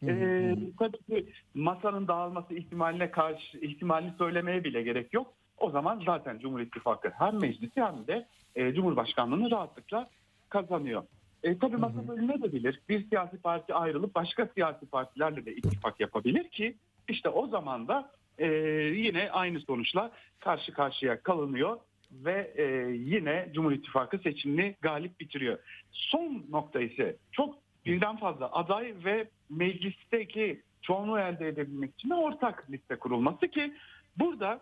Hı 0.00 0.06
hı, 0.06 0.50
hı. 0.50 0.56
tabii 0.78 0.98
ki 0.98 1.32
masanın 1.54 2.08
dağılması 2.08 2.54
ihtimaline 2.54 3.10
karşı 3.10 3.58
ihtimalini 3.58 4.12
söylemeye 4.18 4.64
bile 4.64 4.82
gerek 4.82 5.14
yok. 5.14 5.32
O 5.58 5.70
zaman 5.70 6.02
zaten 6.06 6.38
Cumhur 6.38 6.60
İttifakı 6.60 7.12
hem 7.18 7.40
meclisi 7.40 7.80
hem 7.80 8.06
de 8.06 8.26
e, 8.54 8.74
Cumhurbaşkanlığını 8.74 9.50
rahatlıkla 9.50 10.10
kazanıyor. 10.50 11.02
E, 11.42 11.58
tabii 11.58 11.76
masa 11.76 12.08
bölünebilir. 12.08 12.80
Bir 12.88 13.08
siyasi 13.08 13.38
parti 13.38 13.74
ayrılıp 13.74 14.14
başka 14.14 14.46
siyasi 14.46 14.86
partilerle 14.86 15.46
de 15.46 15.56
ittifak 15.56 16.00
yapabilir 16.00 16.48
ki 16.48 16.76
işte 17.08 17.28
o 17.28 17.46
zaman 17.46 17.88
da 17.88 18.12
e, 18.38 18.46
yine 18.94 19.30
aynı 19.30 19.60
sonuçla 19.60 20.10
karşı 20.38 20.72
karşıya 20.72 21.22
kalınıyor 21.22 21.78
ve 22.12 22.52
e, 22.56 22.64
yine 22.92 23.50
Cumhur 23.54 23.72
İttifakı 23.72 24.18
seçimini 24.18 24.76
galip 24.80 25.20
bitiriyor. 25.20 25.58
Son 25.90 26.44
nokta 26.50 26.80
ise 26.80 27.16
çok 27.32 27.54
birden 27.86 28.16
fazla 28.16 28.52
aday 28.52 28.94
ve 29.04 29.28
meclisteki 29.50 30.62
çoğunluğu 30.82 31.18
elde 31.18 31.48
edebilmek 31.48 31.94
için 31.94 32.10
de 32.10 32.14
ortak 32.14 32.70
liste 32.70 32.96
kurulması 32.96 33.48
ki 33.48 33.74
burada 34.18 34.60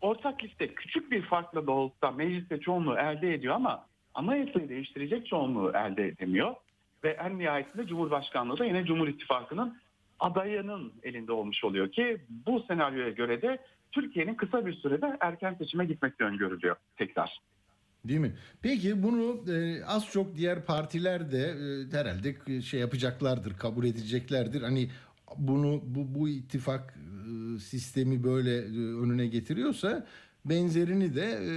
ortak 0.00 0.44
liste 0.44 0.74
küçük 0.74 1.10
bir 1.10 1.22
farkla 1.22 1.66
da 1.66 1.72
olsa 1.72 2.10
mecliste 2.10 2.60
çoğunluğu 2.60 2.98
elde 2.98 3.34
ediyor 3.34 3.54
ama 3.54 3.86
anayasayı 4.14 4.68
değiştirecek 4.68 5.26
çoğunluğu 5.26 5.72
elde 5.74 6.06
edemiyor. 6.06 6.54
Ve 7.04 7.10
en 7.10 7.38
nihayetinde 7.38 7.86
Cumhurbaşkanlığı 7.86 8.58
da 8.58 8.64
yine 8.64 8.84
Cumhur 8.84 9.08
İttifakı'nın 9.08 9.78
adayının 10.20 10.92
elinde 11.02 11.32
olmuş 11.32 11.64
oluyor 11.64 11.92
ki 11.92 12.20
bu 12.46 12.64
senaryoya 12.68 13.10
göre 13.10 13.42
de 13.42 13.58
Türkiye'nin 13.92 14.34
kısa 14.34 14.66
bir 14.66 14.72
sürede 14.72 15.16
erken 15.20 15.54
seçime 15.54 15.84
gitmesi 15.84 16.24
öngörülüyor 16.24 16.76
tekrar. 16.96 17.40
Değil 18.04 18.20
mi? 18.20 18.32
Peki 18.62 19.02
bunu 19.02 19.52
e, 19.52 19.84
az 19.84 20.10
çok 20.12 20.36
diğer 20.36 20.64
partiler 20.64 21.32
de 21.32 21.38
e, 21.38 21.96
herhalde 21.96 22.60
şey 22.60 22.80
yapacaklardır, 22.80 23.56
kabul 23.56 23.84
edeceklerdir. 23.84 24.62
Hani 24.62 24.90
bunu 25.38 25.80
bu 25.84 26.20
bu 26.20 26.28
ittifak 26.28 26.94
e, 26.96 27.58
sistemi 27.58 28.24
böyle 28.24 28.56
e, 28.56 28.94
önüne 29.02 29.26
getiriyorsa 29.26 30.06
benzerini 30.44 31.14
de 31.14 31.24
e, 31.24 31.50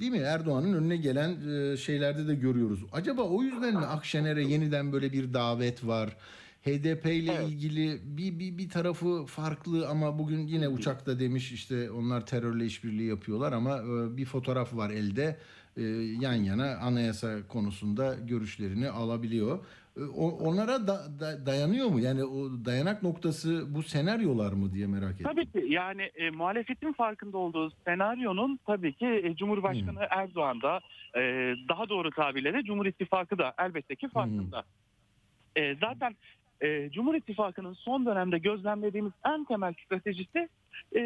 değil 0.00 0.12
mi 0.12 0.18
Erdoğan'ın 0.18 0.72
önüne 0.72 0.96
gelen 0.96 1.36
e, 1.72 1.76
şeylerde 1.76 2.26
de 2.28 2.34
görüyoruz. 2.34 2.80
Acaba 2.92 3.22
o 3.22 3.42
yüzden 3.42 3.74
mi 3.74 3.86
Akşener'e 3.86 4.42
yeniden 4.42 4.92
böyle 4.92 5.12
bir 5.12 5.34
davet 5.34 5.86
var? 5.86 6.16
HDP 6.62 7.06
ile 7.06 7.32
Evet. 7.32 7.48
ilgili 7.48 8.00
bir, 8.04 8.38
bir 8.38 8.58
bir 8.58 8.68
tarafı 8.68 9.24
farklı 9.26 9.88
ama 9.88 10.18
bugün 10.18 10.46
yine 10.46 10.68
uçakta 10.68 11.20
demiş 11.20 11.52
işte 11.52 11.90
onlar 11.90 12.26
terörle 12.26 12.66
işbirliği 12.66 13.08
yapıyorlar 13.08 13.52
ama 13.52 13.78
e, 13.78 14.16
bir 14.16 14.24
fotoğraf 14.24 14.76
var 14.76 14.90
elde 14.90 15.36
e, 15.76 15.82
yan 16.20 16.34
yana 16.34 16.76
anayasa 16.76 17.38
konusunda 17.48 18.14
görüşlerini 18.28 18.90
alabiliyor. 18.90 19.58
E, 19.96 20.00
o- 20.02 20.38
onlara 20.48 20.86
da, 20.86 21.20
da- 21.20 21.46
dayanıyor 21.46 21.86
mu? 21.88 22.00
Yani 22.00 22.24
o 22.24 22.64
dayanak 22.64 23.02
noktası 23.02 23.74
bu 23.74 23.82
senaryolar 23.82 24.52
mı 24.52 24.72
diye 24.72 24.86
merak 24.86 25.12
ettim. 25.14 25.26
Tabii 25.30 25.46
ki 25.46 25.64
yani 25.68 26.02
e, 26.02 26.30
muhalefetin 26.30 26.92
farkında 26.92 27.38
olduğu 27.38 27.70
senaryonun 27.84 28.58
tabii 28.66 28.92
ki 28.92 29.06
e, 29.06 29.36
Cumhurbaşkanı 29.36 30.06
Erdoğan 30.10 30.62
da 30.62 30.80
e, 31.16 31.20
daha 31.68 31.88
doğru 31.88 32.10
tabirle 32.10 32.52
de 32.54 32.62
Cumhur 32.62 32.86
İttifakı 32.86 33.38
da 33.38 33.54
elbette 33.58 33.96
ki 33.96 34.08
farkında. 34.08 34.64
E, 35.56 35.74
zaten 35.74 36.16
e, 36.60 36.90
Cumhur 36.90 37.14
İttifakı'nın 37.14 37.72
son 37.72 38.06
dönemde 38.06 38.38
gözlemlediğimiz 38.38 39.12
en 39.26 39.44
temel 39.44 39.74
stratejisi 39.86 40.48
e, 40.96 41.00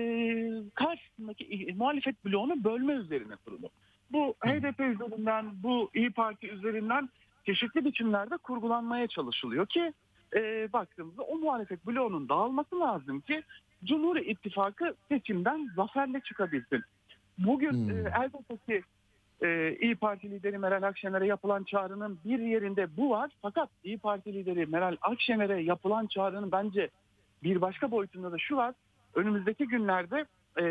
karşısındaki 0.74 1.44
e, 1.44 1.72
muhalefet 1.72 2.24
bloğunu 2.24 2.64
bölme 2.64 2.92
üzerine 2.92 3.34
kurulu. 3.44 3.70
Bu 4.12 4.34
HDP 4.44 4.80
üzerinden, 4.80 5.46
bu 5.62 5.90
İyi 5.94 6.10
Parti 6.10 6.48
üzerinden 6.48 7.08
çeşitli 7.46 7.84
biçimlerde 7.84 8.36
kurgulanmaya 8.36 9.06
çalışılıyor 9.06 9.66
ki 9.66 9.92
e, 10.36 10.68
baktığımızda 10.72 11.22
o 11.22 11.38
muhalefet 11.38 11.86
bloğunun 11.86 12.28
dağılması 12.28 12.80
lazım 12.80 13.20
ki 13.20 13.42
Cumhur 13.84 14.16
İttifakı 14.16 14.94
seçimden 15.08 15.68
zaferle 15.76 16.20
çıkabilsin. 16.20 16.82
Bugün 17.38 17.72
Hmm. 17.72 17.90
e, 18.06 18.12
elbette 18.22 18.56
ki 18.56 18.82
e, 19.42 19.76
İyi 19.80 19.96
Parti 19.96 20.30
lideri 20.30 20.58
Meral 20.58 20.82
Akşener'e 20.82 21.26
yapılan 21.26 21.64
çağrının 21.64 22.18
bir 22.24 22.38
yerinde 22.38 22.96
bu 22.96 23.10
var. 23.10 23.30
Fakat 23.42 23.68
İyi 23.84 23.98
Parti 23.98 24.32
lideri 24.34 24.66
Meral 24.66 24.96
Akşener'e 25.02 25.62
yapılan 25.62 26.06
çağrının 26.06 26.52
bence 26.52 26.88
bir 27.42 27.60
başka 27.60 27.90
boyutunda 27.90 28.32
da 28.32 28.38
şu 28.38 28.56
var. 28.56 28.74
Önümüzdeki 29.14 29.66
günlerde 29.66 30.24
e, 30.60 30.64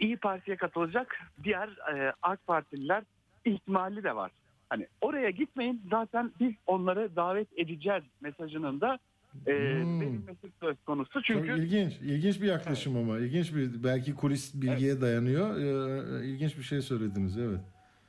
İyi 0.00 0.16
Parti'ye 0.16 0.56
katılacak 0.56 1.16
diğer 1.44 1.68
e, 1.68 2.12
AK 2.22 2.46
Partililer 2.46 3.02
ihtimali 3.44 4.04
de 4.04 4.16
var. 4.16 4.30
Hani 4.70 4.86
oraya 5.00 5.30
gitmeyin 5.30 5.82
zaten 5.90 6.32
biz 6.40 6.52
onları 6.66 7.16
davet 7.16 7.48
edeceğiz 7.58 8.02
mesajının 8.20 8.80
da 8.80 8.98
e, 9.46 9.50
Hmm. 9.52 10.00
verilmesi 10.00 10.50
söz 10.60 10.76
konusu. 10.86 11.10
Çok 11.12 11.24
Çünkü 11.24 11.58
ilginç, 11.60 11.92
ilginç 11.92 12.40
bir 12.42 12.46
yaklaşım 12.46 12.96
ama 12.96 13.18
ilginç 13.18 13.54
bir 13.54 13.84
belki 13.84 14.14
kulis 14.14 14.54
bilgiye 14.62 15.00
dayanıyor. 15.00 15.56
Ee, 15.56 16.26
ilginç 16.26 16.58
bir 16.58 16.62
şey 16.62 16.80
söylediniz 16.80 17.38
evet. 17.38 17.60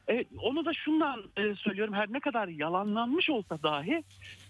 Evet, 0.08 0.28
onu 0.42 0.66
da 0.66 0.74
şundan 0.74 1.20
e, 1.38 1.56
söylüyorum. 1.56 1.94
Her 1.94 2.14
ne 2.14 2.20
kadar 2.20 2.48
yalanlanmış 2.48 3.30
olsa 3.30 3.58
dahi 3.64 4.04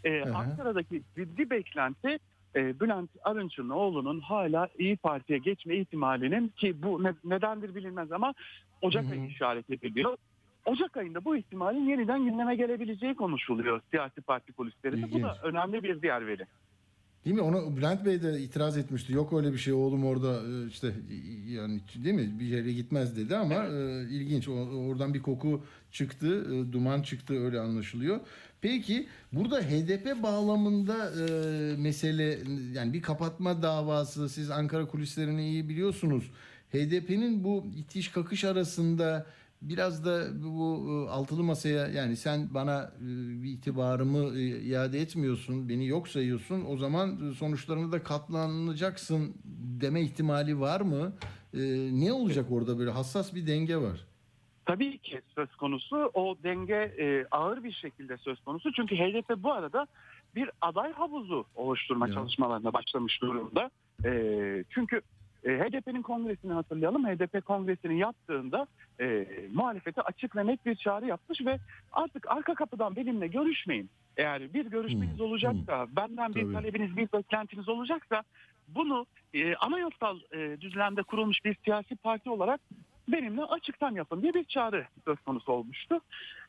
e. 0.04 0.22
Ankara'daki 0.24 1.02
ciddi 1.18 1.50
beklenti 1.50 2.20
e, 2.56 2.80
Bülent 2.80 3.10
Arınç'ın 3.24 3.70
oğlunun 3.70 4.20
hala 4.20 4.70
İyi 4.80 4.98
Parti'ye 4.98 5.40
geçme 5.40 5.76
ihtimalinin 5.76 6.48
ki 6.48 6.84
bu 6.84 7.04
ne- 7.04 7.14
nedendir 7.24 7.76
bilinmez 7.76 8.12
ama 8.12 8.34
Ocak 8.82 9.12
ayı 9.12 9.26
işaret 9.26 9.70
ediliyor. 9.70 10.18
Ocak 10.66 10.98
ayında 10.98 11.26
bu 11.26 11.38
ihtimalin 11.38 11.90
yeniden 11.90 12.26
gündeme 12.26 12.56
gelebileceği 12.56 13.16
konuşuluyor 13.16 13.82
siyasi 13.92 14.22
parti 14.22 14.52
kulislerinde. 14.54 15.12
Bu 15.12 15.22
da 15.22 15.38
önemli 15.44 15.84
bir 15.84 16.02
diğer 16.02 16.28
veri. 16.28 16.46
Değil 17.26 17.36
mi? 17.36 17.42
Ona 17.42 17.78
Bülent 17.78 18.06
Bey 18.06 18.22
de 18.22 18.40
itiraz 18.40 18.78
etmişti. 18.78 19.14
Yok 19.14 19.34
öyle 19.34 19.54
bir 19.54 19.58
şey 19.58 19.74
oğlum 19.74 20.06
orada 20.06 20.42
e, 20.42 20.68
işte 20.68 20.92
yani 21.48 21.80
değil 22.04 22.16
mi? 22.16 22.40
Bir 22.40 22.46
yere 22.46 22.72
gitmez 22.74 23.18
dedi 23.18 23.36
ama 23.38 23.54
e, 23.66 24.02
ilginç. 24.10 24.48
O- 24.48 24.88
oradan 24.88 25.14
bir 25.14 25.22
koku 25.22 25.62
çıktı, 25.92 26.48
e, 26.54 26.74
duman 26.74 27.02
çıktı 27.02 27.46
öyle 27.46 27.60
anlaşılıyor. 27.60 28.20
Peki 28.62 29.08
burada 29.34 29.62
HDP 29.62 30.24
bağlamında 30.24 31.12
e, 31.12 31.26
mesele 31.78 32.38
yani 32.74 32.94
bir 32.94 33.02
kapatma 33.02 33.62
davası 33.62 34.30
siz 34.30 34.52
Ankara 34.52 34.86
kulislerini 34.88 35.46
iyi 35.50 35.70
biliyorsunuz. 35.70 36.32
HDP'nin 36.74 37.44
bu 37.44 37.66
itiş 37.78 38.10
kakış 38.10 38.44
arasında 38.44 39.26
biraz 39.62 40.06
da 40.06 40.44
bu 40.44 40.86
e, 40.90 41.12
altılı 41.12 41.44
masaya 41.44 41.88
yani 41.88 42.16
sen 42.16 42.54
bana 42.54 42.92
e, 43.02 43.06
bir 43.44 43.50
itibarımı 43.52 44.38
e, 44.40 44.62
iade 44.62 45.00
etmiyorsun, 45.00 45.70
beni 45.70 45.88
yok 45.88 46.08
sayıyorsun. 46.08 46.66
O 46.68 46.78
zaman 46.78 47.32
sonuçlarına 47.38 47.92
da 47.92 48.04
katlanacaksın 48.04 49.36
deme 49.82 50.02
ihtimali 50.02 50.60
var 50.60 50.82
mı? 50.82 51.14
Ne 51.92 52.14
olacak 52.14 52.46
orada 52.52 52.80
böyle 52.80 52.92
hassas 52.92 53.36
bir 53.36 53.48
denge 53.48 53.78
var. 53.78 54.06
Tabii 54.66 54.98
ki 54.98 55.22
söz 55.36 55.56
konusu 55.56 56.12
o 56.14 56.36
denge 56.44 56.76
e, 57.00 57.26
ağır 57.32 57.64
bir 57.64 57.72
şekilde 57.72 58.18
söz 58.18 58.40
konusu. 58.44 58.74
Çünkü 58.74 58.96
HDP 58.96 59.44
bu 59.44 59.54
arada 59.54 59.88
bir 60.36 60.50
aday 60.62 60.92
havuzu 60.94 61.46
oluşturma 61.56 62.08
Ya. 62.08 62.14
çalışmalarına 62.14 62.74
başlamış 62.74 63.22
durumda. 63.22 63.72
E, 64.06 64.64
çünkü 64.70 65.02
e, 65.46 65.50
HDP'nin 65.50 66.02
kongresini 66.02 66.54
hatırlayalım. 66.54 67.06
HDP 67.08 67.46
kongresini 67.46 68.00
yaptığında 68.00 68.68
e, 69.00 69.28
muhalefete 69.54 70.02
açık 70.02 70.36
ve 70.36 70.48
net 70.48 70.66
bir 70.66 70.76
çağrı 70.76 71.06
yapmış 71.06 71.46
ve 71.46 71.60
artık 71.92 72.32
arka 72.32 72.54
kapıdan 72.54 72.96
benimle 72.96 73.28
görüşmeyin. 73.28 73.90
Eğer 74.18 74.54
bir 74.54 74.66
görüşmeniz 74.66 75.20
Hmm, 75.20 75.26
olacaksa, 75.26 75.88
benden 75.96 76.36
bir 76.36 76.42
Tabii. 76.42 76.54
talebiniz, 76.54 76.98
bir 76.98 77.12
beklentiniz 77.14 77.70
olacaksa 77.70 78.24
bunu 78.68 79.06
e, 79.34 79.56
anayasal 79.56 80.20
e, 80.32 80.62
düzlemde 80.62 81.04
kurulmuş 81.04 81.46
bir 81.46 81.56
siyasi 81.64 81.96
parti 81.96 82.30
olarak 82.30 82.62
benimle 83.08 83.44
açıktan 83.44 83.92
yapın 83.92 84.22
diye 84.22 84.34
bir 84.34 84.44
çağrı 84.44 84.86
söz 85.06 85.20
konusu 85.20 85.52
olmuştu. 85.52 86.00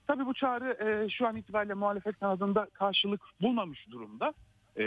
Tabii 0.07 0.27
bu 0.27 0.35
çağrı 0.35 0.77
e, 0.89 1.09
şu 1.11 1.27
an 1.27 1.37
itibariyle 1.37 1.75
muhalefet 1.75 2.19
kanadında 2.19 2.69
karşılık 2.73 3.21
bulmamış 3.41 3.91
durumda. 3.91 4.33
E, 4.77 4.85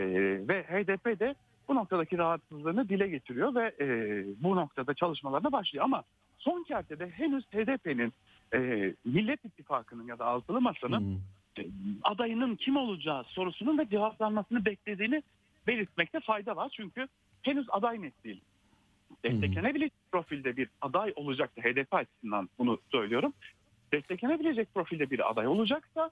ve 0.47 0.63
HDP 0.63 1.19
de 1.19 1.35
bu 1.69 1.75
noktadaki 1.75 2.17
rahatsızlığını 2.17 2.89
dile 2.89 3.07
getiriyor 3.07 3.55
ve 3.55 3.75
e, 3.79 3.87
bu 4.43 4.55
noktada 4.55 4.93
çalışmalarına 4.93 5.51
başlıyor. 5.51 5.85
Ama 5.85 6.03
son 6.37 6.63
kertede 6.63 7.09
henüz 7.09 7.45
HDP'nin 7.45 8.13
e, 8.53 8.59
Millet 9.05 9.45
İttifakı'nın 9.45 10.07
ya 10.07 10.19
da 10.19 10.25
Altılı 10.25 10.61
Masa'nın 10.61 11.21
e, 11.59 11.61
adayının 12.03 12.55
kim 12.55 12.77
olacağı 12.77 13.23
sorusunun 13.23 13.77
da 13.77 13.89
cevaplanmasını 13.89 14.65
beklediğini 14.65 15.23
belirtmekte 15.67 16.19
fayda 16.19 16.55
var. 16.55 16.71
Çünkü 16.77 17.07
henüz 17.41 17.67
aday 17.69 18.01
net 18.01 18.23
değil. 18.23 18.41
Desteklenebilecek 19.23 19.93
profilde 20.11 20.57
bir 20.57 20.69
aday 20.81 21.13
olacaktı 21.15 21.61
HDP 21.61 21.93
açısından 21.93 22.49
bunu 22.59 22.79
söylüyorum. 22.91 23.33
Desteklenebilecek 23.93 24.73
profilde 24.73 25.09
bir 25.09 25.29
aday 25.29 25.47
olacaksa 25.47 26.11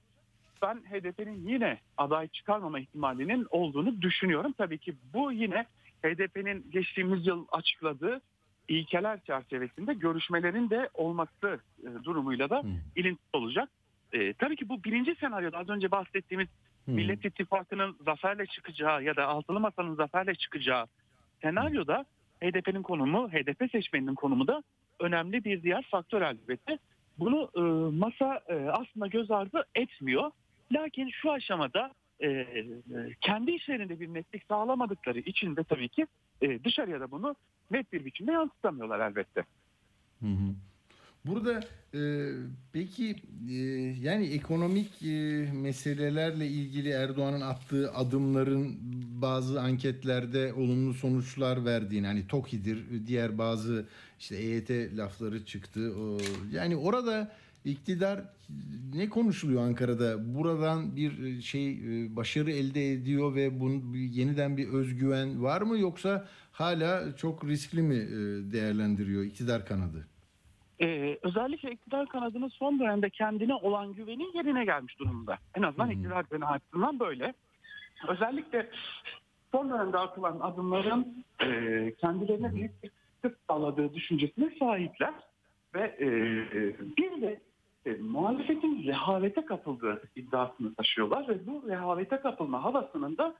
ben 0.62 0.76
HDP'nin 0.76 1.47
yine 1.47 1.80
aday 1.97 2.28
çıkarmama 2.28 2.80
ihtimalinin 2.80 3.47
olduğunu 3.49 4.01
düşünüyorum. 4.01 4.53
Tabii 4.58 4.78
ki 4.78 4.95
bu 5.14 5.32
yine 5.32 5.66
HDP'nin 6.03 6.72
geçtiğimiz 6.72 7.28
yıl 7.28 7.45
açıkladığı 7.51 8.22
ilkeler 8.68 9.20
çerçevesinde 9.24 9.93
görüşmelerin 9.93 10.70
de 10.70 10.89
olması 10.93 11.60
e, 11.84 12.03
durumuyla 12.03 12.49
da 12.49 12.64
ilintili 12.95 13.28
olacak. 13.34 13.70
E, 14.14 14.34
tabii 14.34 14.55
ki 14.55 14.70
bu 14.70 14.84
birinci 14.84 15.16
senaryoda 15.16 15.58
az 15.58 15.70
önce 15.70 15.91
bahsettiğimiz 15.91 16.47
Millet 16.88 17.26
İttifakı'nın 17.26 17.97
zaferle 18.05 18.45
çıkacağı 18.45 19.03
ya 19.03 19.16
da 19.16 19.28
altılı 19.28 19.60
masanın 19.60 19.95
zaferle 19.95 20.36
çıkacağı 20.36 20.86
senaryoda 21.41 22.05
HDP'nin 22.43 22.84
konumu, 22.84 23.30
HDP 23.30 23.72
seçmeninin 23.72 24.16
konumu 24.16 24.47
da 24.47 24.64
önemli 24.99 25.43
bir 25.43 25.64
diğer 25.64 25.82
faktör 25.82 26.22
elbette. 26.22 26.78
Bunu 27.20 27.49
e, 27.55 27.60
masa 27.97 28.41
e, 28.47 28.70
aslında 28.70 29.08
göz 29.08 29.32
ardı 29.32 29.66
etmiyor. 29.76 30.32
Lakin 30.72 31.09
şu 31.09 31.32
aşamada 31.32 31.91
e, 32.20 32.28
e, 32.30 32.65
kendi 33.22 33.51
işlerinde 33.51 33.99
bir 33.99 34.13
netlik 34.13 34.43
sağlamadıkları 34.47 35.20
için 35.20 35.55
de 35.55 35.63
tabii 35.63 35.89
ki 35.89 36.07
e, 36.41 36.63
dışarıya 36.63 36.99
da 36.99 37.11
bunu 37.11 37.36
net 37.72 37.93
bir 37.93 38.05
biçimde 38.05 38.32
yansıtamıyorlar 38.32 39.09
elbette. 39.09 39.45
Hı 40.20 40.28
hı. 40.28 40.53
Burada 41.26 41.59
e, 41.93 42.01
peki 42.74 43.15
e, 43.49 43.53
yani 44.01 44.26
ekonomik 44.28 45.03
e, 45.03 45.47
meselelerle 45.53 46.47
ilgili 46.47 46.89
Erdoğan'ın 46.89 47.41
attığı 47.41 47.93
adımların 47.93 48.78
bazı 49.22 49.61
anketlerde 49.61 50.53
olumlu 50.53 50.93
sonuçlar 50.93 51.65
verdiğini 51.65 52.07
hani 52.07 52.28
TOKİ'dir 52.28 53.07
diğer 53.07 53.38
bazı 53.38 53.86
işte 54.20 54.36
EYT 54.36 54.70
lafları 54.70 55.45
çıktı. 55.45 55.93
O, 55.99 56.18
yani 56.51 56.76
orada 56.76 57.32
iktidar 57.72 58.20
ne 58.95 59.09
konuşuluyor 59.09 59.61
Ankara'da? 59.68 60.36
Buradan 60.36 60.95
bir 60.95 61.41
şey 61.41 61.72
e, 61.72 62.15
başarı 62.15 62.51
elde 62.51 62.91
ediyor 62.91 63.36
ve 63.36 63.59
bunun 63.59 63.93
bir- 63.93 63.99
yeniden 63.99 64.57
bir 64.57 64.68
özgüven 64.68 65.43
var 65.43 65.61
mı 65.61 65.80
yoksa 65.80 66.28
hala 66.51 67.15
çok 67.15 67.45
riskli 67.45 67.82
mi 67.82 67.95
e, 67.95 68.09
değerlendiriyor 68.53 69.24
iktidar 69.24 69.65
kanadı? 69.65 70.07
Ee, 70.82 71.18
özellikle 71.24 71.72
iktidar 71.72 72.07
kanadının 72.07 72.47
son 72.47 72.80
dönemde 72.80 73.09
kendine 73.09 73.53
olan 73.55 73.93
güveni 73.93 74.38
yerine 74.38 74.65
gelmiş 74.65 74.99
durumda. 74.99 75.38
En 75.55 75.61
azından 75.61 75.91
iktidar 75.91 76.26
güveni 76.32 76.45
açısından 76.45 76.99
böyle. 76.99 77.34
Özellikle 78.07 78.70
son 79.51 79.70
dönemde 79.70 79.97
atılan 79.97 80.39
adımların 80.39 81.24
e, 81.41 81.47
kendilerine 82.01 82.55
büyük 82.55 82.84
bir 82.84 82.91
sıkıntı 83.15 83.38
sağladığı 83.49 83.93
düşüncesine 83.93 84.49
sahipler. 84.59 85.13
Ve 85.76 85.82
e, 85.99 86.07
bir 86.97 87.22
de 87.22 87.39
e, 87.88 87.98
muhalefetin 88.02 88.84
rehavete 88.84 89.46
kapıldığı 89.46 90.02
iddiasını 90.16 90.76
taşıyorlar 90.76 91.28
ve 91.28 91.48
bu 91.48 91.64
rehavete 91.68 92.20
kapılma 92.20 92.64
havasının 92.64 93.18
da 93.18 93.36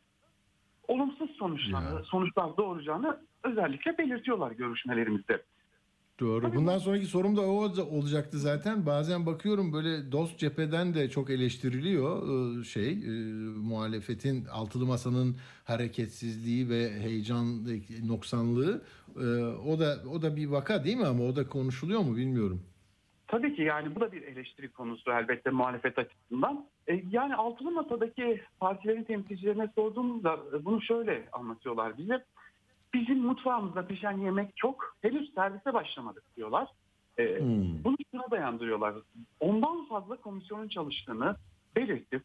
olumsuz 0.88 1.32
sonuçlar, 1.32 2.04
sonuçlar 2.04 2.58
doğuracağını 2.58 3.20
özellikle 3.44 3.98
belirtiyorlar 3.98 4.52
görüşmelerimizde. 4.52 5.44
Doğru. 6.20 6.56
Bundan 6.56 6.78
sonraki 6.78 7.06
sorum 7.06 7.38
da 7.38 7.42
o 7.42 7.70
olacaktı 7.84 8.40
zaten. 8.40 8.86
Bazen 8.86 9.26
bakıyorum 9.26 9.74
böyle 9.74 10.12
dost 10.12 10.40
cepheden 10.40 10.94
de 10.94 11.10
çok 11.10 11.30
eleştiriliyor 11.30 12.22
ee, 12.22 12.64
şey 12.64 12.92
e, 12.92 13.10
muhalefetin 13.58 14.46
altılı 14.46 14.86
masanın 14.86 15.36
hareketsizliği 15.64 16.70
ve 16.70 17.00
heyecan 17.00 17.46
noksanlığı. 18.04 18.82
Ee, 19.16 19.20
O 19.70 19.80
da 19.80 19.98
o 20.14 20.22
da 20.22 20.36
bir 20.36 20.48
vaka 20.48 20.84
değil 20.84 20.98
mi 20.98 21.06
ama 21.06 21.24
o 21.24 21.36
da 21.36 21.48
konuşuluyor 21.48 22.00
mu 22.00 22.16
bilmiyorum. 22.16 22.62
Tabii 23.28 23.56
ki 23.56 23.62
yani 23.62 23.96
bu 23.96 24.00
da 24.00 24.12
bir 24.12 24.22
eleştiri 24.22 24.70
konusu 24.70 25.12
elbette 25.12 25.50
muhalefet 25.50 26.00
açısından. 26.00 26.66
E, 26.88 27.04
yani 27.12 27.36
altılı 27.36 27.72
masadaki 27.72 28.42
partilerin 28.60 29.04
temsilcilerine 29.04 29.70
sorduğumuzda 29.76 30.40
bunu 30.66 30.82
şöyle 30.82 31.28
anlatıyorlar 31.32 31.98
bize. 31.98 32.24
Bizim 32.94 33.18
mutfağımızda 33.18 33.88
pişen 33.88 34.18
yemek 34.18 34.58
çok, 34.58 34.96
henüz 35.02 35.34
servise 35.34 35.74
başlamadık 35.74 36.24
diyorlar. 36.38 36.68
E, 37.18 37.40
Hmm. 37.40 37.84
Bunu 37.84 37.96
şuna 38.12 38.32
dayandırıyorlar. 38.32 38.96
Ondan 39.40 39.86
fazla 39.86 40.16
komisyonun 40.16 40.68
çalıştığını 40.68 41.36
belirtip 41.76 42.24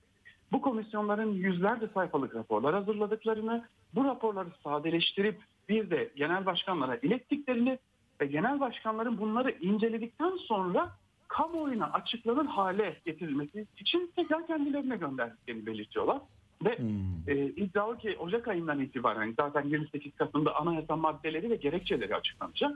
bu 0.53 0.61
komisyonların 0.61 1.33
yüzlerce 1.33 1.89
sayfalık 1.95 2.35
raporlar 2.35 2.75
hazırladıklarını, 2.75 3.65
bu 3.95 4.05
raporları 4.05 4.49
sadeleştirip 4.65 5.41
bir 5.69 5.91
de 5.91 6.13
genel 6.17 6.47
başkanlara 6.47 6.97
ilettiklerini 6.97 7.79
ve 8.23 8.27
genel 8.27 8.61
başkanların 8.61 9.19
bunları 9.19 9.51
inceledikten 9.51 10.37
sonra 10.37 10.93
kamuoyuna 11.29 11.87
açıklanır 11.93 12.47
hale 12.47 12.97
getirilmesi 13.05 13.67
için 13.79 14.13
tekrar 14.17 14.47
kendilerine 14.47 14.97
gönderdiklerini 14.97 15.67
belirtiyorlar. 15.67 16.19
Ve 16.65 16.79
Hmm. 16.79 17.29
e, 17.29 17.47
iddia 17.47 17.89
o 17.89 17.97
ki 17.97 18.17
Ocak 18.19 18.49
ayından 18.49 18.81
itibaren 18.81 19.35
zaten 19.37 19.69
28 19.69 20.15
Kasım'da 20.17 20.57
anayasa 20.57 20.97
maddeleri 20.97 21.51
ve 21.51 21.57
gerekçeleri 21.57 22.17
açıklanacak. 22.17 22.73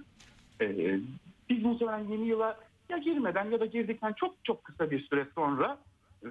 E, 0.61 0.99
biz 1.51 1.63
muhtemelen 1.63 2.09
yeni 2.09 2.27
yıla 2.27 2.57
ya 2.89 2.99
girmeden 2.99 3.51
ya 3.51 3.61
da 3.61 3.67
girdikten 3.67 4.13
çok 4.13 4.35
çok 4.45 4.65
kısa 4.65 4.91
bir 4.91 5.07
süre 5.09 5.27
sonra 5.35 5.79
e, 6.23 6.29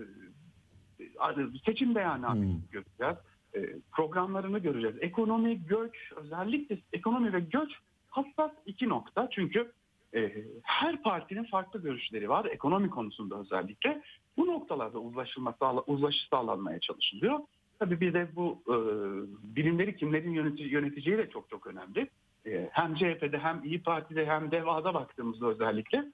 seçim 1.65 1.95
beyannamesini 1.95 2.53
Hmm. 2.53 2.61
göreceğiz. 2.71 3.17
E, 3.55 3.59
programlarını 3.91 4.59
göreceğiz. 4.59 4.95
Ekonomi, 5.01 5.65
göç, 5.67 5.95
özellikle 6.15 6.77
ekonomi 6.93 7.33
ve 7.33 7.39
göç 7.39 7.71
hassas 8.15 8.51
iki 8.65 8.89
nokta. 8.89 9.27
Çünkü 9.31 9.71
e, 10.15 10.33
her 10.63 11.01
partinin 11.01 11.43
farklı 11.43 11.81
görüşleri 11.81 12.29
var. 12.29 12.45
Ekonomi 12.45 12.89
konusunda 12.89 13.39
özellikle. 13.39 14.01
Bu 14.37 14.47
noktalarda 14.47 14.99
uzlaşılma, 14.99 15.55
sağla, 15.59 15.81
uzlaşı 15.81 16.27
sağlanmaya 16.27 16.79
çalışılıyor. 16.79 17.39
Tabii 17.79 18.01
bir 18.01 18.13
de 18.13 18.27
bu 18.35 18.63
e, 18.67 18.75
bilimleri 19.55 19.95
kimlerin 19.95 20.31
yönetici, 20.31 20.69
yöneteceği 20.69 21.17
de 21.17 21.29
çok 21.29 21.49
çok 21.49 21.67
önemli. 21.67 22.09
E, 22.45 22.69
hem 22.71 22.95
CHP'de 22.95 23.37
hem 23.37 23.61
İyi 23.63 23.83
Parti'de 23.83 24.25
hem 24.25 24.51
DEVA'da 24.51 24.93
baktığımızda 24.93 25.47
özellikle 25.47 26.05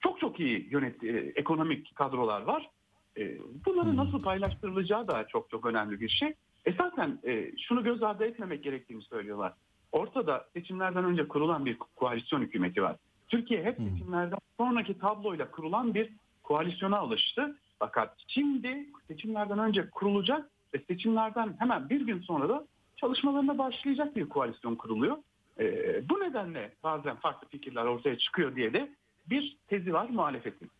çok 0.00 0.20
çok 0.20 0.40
iyi 0.40 0.68
yönet, 0.70 1.04
e, 1.04 1.32
ekonomik 1.36 1.94
kadrolar 1.94 2.42
var. 2.42 2.70
E, 3.18 3.38
bunların 3.66 3.96
nasıl 3.96 4.22
paylaştırılacağı 4.22 5.08
da 5.08 5.26
çok 5.28 5.50
çok 5.50 5.66
önemli 5.66 6.00
bir 6.00 6.08
şey. 6.08 6.34
Esasen 6.64 7.18
e, 7.24 7.52
şunu 7.68 7.84
göz 7.84 8.02
ardı 8.02 8.24
etmemek 8.24 8.64
gerektiğini 8.64 9.02
söylüyorlar. 9.02 9.52
Ortada 9.92 10.46
seçimlerden 10.52 11.04
önce 11.04 11.28
kurulan 11.28 11.66
bir 11.66 11.78
koalisyon 11.96 12.40
hükümeti 12.40 12.82
var. 12.82 12.96
Türkiye 13.28 13.64
hep 13.64 13.78
seçimlerden 13.78 14.38
sonraki 14.56 14.98
tabloyla 14.98 15.50
kurulan 15.50 15.94
bir 15.94 16.12
koalisyona 16.42 16.98
alıştı. 16.98 17.56
Fakat 17.78 18.14
şimdi 18.26 18.86
seçimlerden 19.08 19.58
önce 19.58 19.90
kurulacak 19.90 20.50
ve 20.74 20.78
seçimlerden 20.78 21.56
hemen 21.58 21.88
bir 21.88 22.00
gün 22.00 22.20
sonra 22.20 22.48
da 22.48 22.66
çalışmalarına 22.96 23.58
başlayacak 23.58 24.16
bir 24.16 24.28
koalisyon 24.28 24.74
kuruluyor. 24.74 25.16
Ee, 25.60 26.08
bu 26.08 26.20
nedenle 26.20 26.72
bazen 26.82 27.16
farklı 27.16 27.48
fikirler 27.48 27.84
ortaya 27.84 28.18
çıkıyor 28.18 28.56
diye 28.56 28.72
de 28.72 28.92
bir 29.26 29.56
tezi 29.68 29.92
var 29.92 30.08
muhalefetin. 30.08 30.70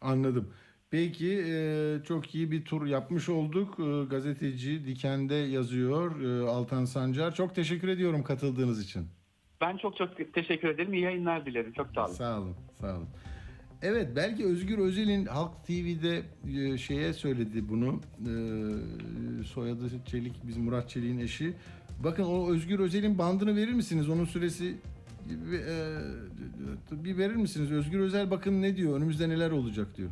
Anladım. 0.00 0.54
Peki 0.94 1.44
e, 1.48 1.98
çok 2.04 2.34
iyi 2.34 2.50
bir 2.50 2.64
tur 2.64 2.86
yapmış 2.86 3.28
olduk. 3.28 3.78
E, 3.78 4.04
gazeteci 4.10 4.86
Diken'de 4.86 5.34
yazıyor 5.34 6.20
e, 6.20 6.48
Altan 6.48 6.84
Sancar. 6.84 7.34
Çok 7.34 7.54
teşekkür 7.54 7.88
ediyorum 7.88 8.22
katıldığınız 8.22 8.84
için. 8.84 9.06
Ben 9.60 9.76
çok 9.76 9.96
çok 9.96 10.34
teşekkür 10.34 10.68
ederim. 10.68 10.94
İyi 10.94 11.02
yayınlar 11.02 11.46
dilerim. 11.46 11.72
Çok 11.72 11.86
sağ 11.94 12.04
olun. 12.04 12.14
Sağ 12.14 12.40
olun, 12.40 12.56
sağ 12.80 12.96
olun. 12.96 13.08
Evet, 13.82 14.08
belki 14.16 14.44
Özgür 14.44 14.78
Özel'in 14.78 15.26
Halk 15.26 15.66
TV'de 15.66 16.22
e, 16.58 16.78
şeye 16.78 17.12
söyledi 17.12 17.68
bunu. 17.68 18.00
E, 18.20 18.32
soyadı 19.44 19.90
Çelik, 20.06 20.34
biz 20.44 20.56
Murat 20.56 20.90
Çelik'in 20.90 21.18
eşi. 21.18 21.54
Bakın 22.04 22.24
o 22.24 22.50
Özgür 22.50 22.78
Özel'in 22.78 23.18
bandını 23.18 23.56
verir 23.56 23.72
misiniz? 23.72 24.08
Onun 24.08 24.24
süresi 24.24 24.76
e, 26.90 27.04
bir 27.04 27.18
verir 27.18 27.36
misiniz? 27.36 27.72
Özgür 27.72 28.00
Özel 28.00 28.30
bakın 28.30 28.62
ne 28.62 28.76
diyor? 28.76 28.96
Önümüzde 28.96 29.28
neler 29.28 29.50
olacak 29.50 29.96
diyor. 29.96 30.10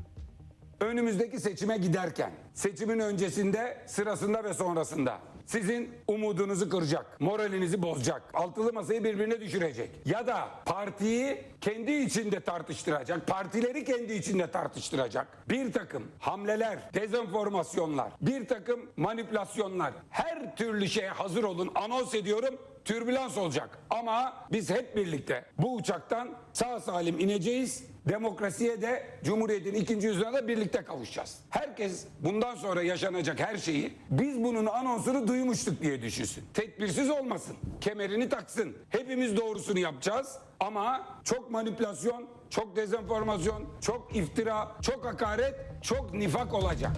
Önümüzdeki 0.82 1.40
seçime 1.40 1.76
giderken, 1.76 2.30
seçimin 2.54 2.98
öncesinde, 2.98 3.78
sırasında 3.86 4.44
ve 4.44 4.54
sonrasında 4.54 5.18
sizin 5.46 5.90
umudunuzu 6.08 6.68
kıracak, 6.68 7.20
moralinizi 7.20 7.82
bozacak, 7.82 8.22
altılı 8.34 8.72
masayı 8.72 9.04
birbirine 9.04 9.40
düşürecek. 9.40 9.90
Ya 10.04 10.26
da 10.26 10.48
partiyi 10.66 11.44
kendi 11.60 11.92
içinde 11.92 12.40
tartıştıracak, 12.40 13.26
partileri 13.26 13.84
kendi 13.84 14.12
içinde 14.12 14.50
tartıştıracak. 14.50 15.48
Bir 15.48 15.72
takım 15.72 16.02
hamleler, 16.18 16.78
dezenformasyonlar, 16.94 18.12
bir 18.20 18.48
takım 18.48 18.80
manipülasyonlar, 18.96 19.92
her 20.10 20.56
türlü 20.56 20.88
şeye 20.88 21.10
hazır 21.10 21.44
olun 21.44 21.70
anons 21.74 22.14
ediyorum 22.14 22.54
türbülans 22.84 23.38
olacak. 23.38 23.78
Ama 23.90 24.46
biz 24.52 24.70
hep 24.70 24.96
birlikte 24.96 25.44
bu 25.58 25.74
uçaktan 25.74 26.30
sağ 26.52 26.80
salim 26.80 27.20
ineceğiz. 27.20 27.91
Demokrasiye 28.08 28.82
de 28.82 29.02
Cumhuriyet'in 29.24 29.74
ikinci 29.74 30.06
yüzyılına 30.06 30.32
da 30.32 30.48
birlikte 30.48 30.82
kavuşacağız. 30.84 31.38
Herkes 31.50 32.04
bundan 32.20 32.54
sonra 32.54 32.82
yaşanacak 32.82 33.40
her 33.40 33.56
şeyi 33.56 33.92
biz 34.10 34.42
bunun 34.42 34.66
anonsunu 34.66 35.28
duymuştuk 35.28 35.82
diye 35.82 36.02
düşünsün. 36.02 36.44
Tedbirsiz 36.54 37.10
olmasın. 37.10 37.56
Kemerini 37.80 38.28
taksın. 38.28 38.76
Hepimiz 38.90 39.36
doğrusunu 39.36 39.78
yapacağız. 39.78 40.38
Ama 40.60 41.06
çok 41.24 41.50
manipülasyon, 41.50 42.26
çok 42.50 42.76
dezenformasyon, 42.76 43.64
çok 43.80 44.16
iftira, 44.16 44.76
çok 44.82 45.04
hakaret, 45.04 45.54
çok 45.82 46.14
nifak 46.14 46.54
olacak. 46.54 46.92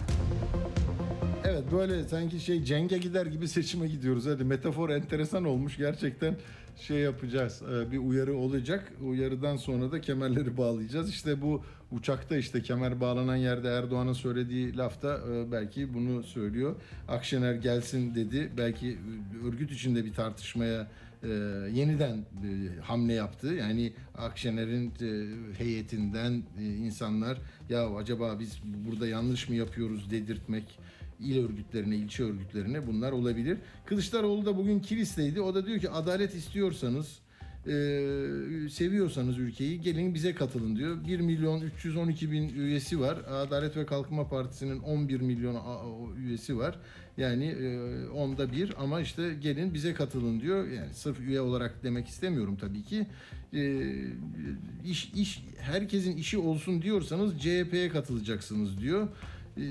Evet 1.44 1.64
böyle 1.72 2.08
sanki 2.08 2.40
şey 2.40 2.64
cenge 2.64 2.98
gider 2.98 3.26
gibi 3.26 3.48
seçime 3.48 3.86
gidiyoruz. 3.88 4.26
Hadi 4.26 4.44
metafor 4.44 4.90
enteresan 4.90 5.44
olmuş. 5.44 5.76
Gerçekten 5.76 6.36
şey 6.80 6.98
yapacağız. 6.98 7.62
Ee, 7.62 7.90
Bir 7.92 7.98
uyarı 7.98 8.36
olacak. 8.36 8.92
Uyarıdan 9.02 9.56
sonra 9.56 9.92
da 9.92 10.00
kemerleri 10.00 10.56
bağlayacağız. 10.56 11.10
İşte 11.10 11.42
bu 11.42 11.64
uçakta 11.92 12.36
işte 12.36 12.62
kemer 12.62 13.00
bağlanan 13.00 13.36
yerde 13.36 13.68
Erdoğan'ın 13.68 14.12
söylediği 14.12 14.76
lafta 14.76 15.20
e, 15.32 15.52
belki 15.52 15.94
bunu 15.94 16.22
söylüyor. 16.22 16.74
Akşener 17.08 17.54
gelsin 17.54 18.14
dedi. 18.14 18.52
Belki 18.56 18.88
e, 18.88 19.46
örgüt 19.46 19.70
içinde 19.70 20.04
bir 20.04 20.12
tartışmaya 20.12 20.86
e, 21.22 21.28
yeniden 21.72 22.16
e, 22.16 22.80
hamle 22.80 23.12
yaptı. 23.12 23.46
Yani 23.46 23.92
Akşener'in 24.18 24.92
e, 25.02 25.28
heyetinden 25.58 26.42
e, 26.60 26.64
insanlar 26.64 27.38
ya 27.68 27.96
acaba 27.96 28.40
biz 28.40 28.60
burada 28.88 29.06
yanlış 29.08 29.48
mı 29.48 29.54
yapıyoruz 29.54 30.10
dedirtmek 30.10 30.78
il 31.20 31.44
örgütlerine, 31.44 31.96
ilçe 31.96 32.24
örgütlerine 32.24 32.86
bunlar 32.86 33.12
olabilir. 33.12 33.58
Kılıçdaroğlu 33.86 34.46
da 34.46 34.56
bugün 34.56 34.80
Kilis'teydi. 34.80 35.40
O 35.40 35.54
da 35.54 35.66
diyor 35.66 35.80
ki 35.80 35.90
adalet 35.90 36.34
istiyorsanız 36.34 37.18
e, 37.66 38.68
seviyorsanız 38.70 39.38
ülkeyi 39.38 39.80
gelin 39.80 40.14
bize 40.14 40.34
katılın 40.34 40.76
diyor. 40.76 41.06
1 41.06 41.20
milyon 41.20 41.60
312 41.60 42.32
bin 42.32 42.48
üyesi 42.48 43.00
var. 43.00 43.18
Adalet 43.30 43.76
ve 43.76 43.86
Kalkınma 43.86 44.28
Partisi'nin 44.28 44.80
11 44.80 45.20
milyon 45.20 45.56
üyesi 46.16 46.58
var. 46.58 46.78
Yani 47.16 47.46
e, 47.46 48.08
onda 48.08 48.52
bir 48.52 48.82
ama 48.82 49.00
işte 49.00 49.34
gelin 49.40 49.74
bize 49.74 49.94
katılın 49.94 50.40
diyor. 50.40 50.68
Yani 50.68 50.94
sırf 50.94 51.20
üye 51.20 51.40
olarak 51.40 51.84
demek 51.84 52.08
istemiyorum 52.08 52.56
tabii 52.60 52.82
ki. 52.82 53.06
E, 53.54 53.92
iş, 54.84 55.12
iş 55.14 55.44
herkesin 55.58 56.16
işi 56.16 56.38
olsun 56.38 56.82
diyorsanız 56.82 57.38
CHP'ye 57.38 57.88
katılacaksınız 57.88 58.80
diyor. 58.80 59.08
E, 59.56 59.62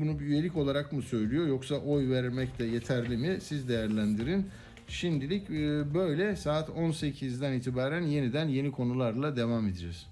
bunu 0.00 0.20
bir 0.20 0.24
üyelik 0.24 0.56
olarak 0.56 0.92
mı 0.92 1.02
söylüyor 1.02 1.46
yoksa 1.46 1.74
oy 1.74 2.10
vermek 2.10 2.58
de 2.58 2.64
yeterli 2.64 3.16
mi? 3.16 3.38
Siz 3.40 3.68
değerlendirin. 3.68 4.46
Şimdilik 4.88 5.50
e, 5.50 5.94
böyle 5.94 6.36
saat 6.36 6.68
18'den 6.68 7.52
itibaren 7.52 8.02
yeniden 8.02 8.48
yeni 8.48 8.72
konularla 8.72 9.36
devam 9.36 9.68
edeceğiz. 9.68 10.06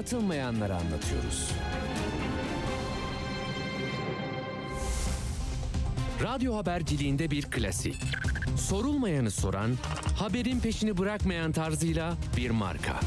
Anlatılmayanları 0.00 0.74
anlatıyoruz. 0.74 1.50
Radyo 6.22 6.56
haberciliğinde 6.56 7.30
bir 7.30 7.42
klasik. 7.42 7.96
Sorulmayanı 8.56 9.30
soran, 9.30 9.70
haberin 10.18 10.60
peşini 10.60 10.98
bırakmayan 10.98 11.52
tarzıyla 11.52 12.14
bir 12.36 12.50
marka. 12.50 13.00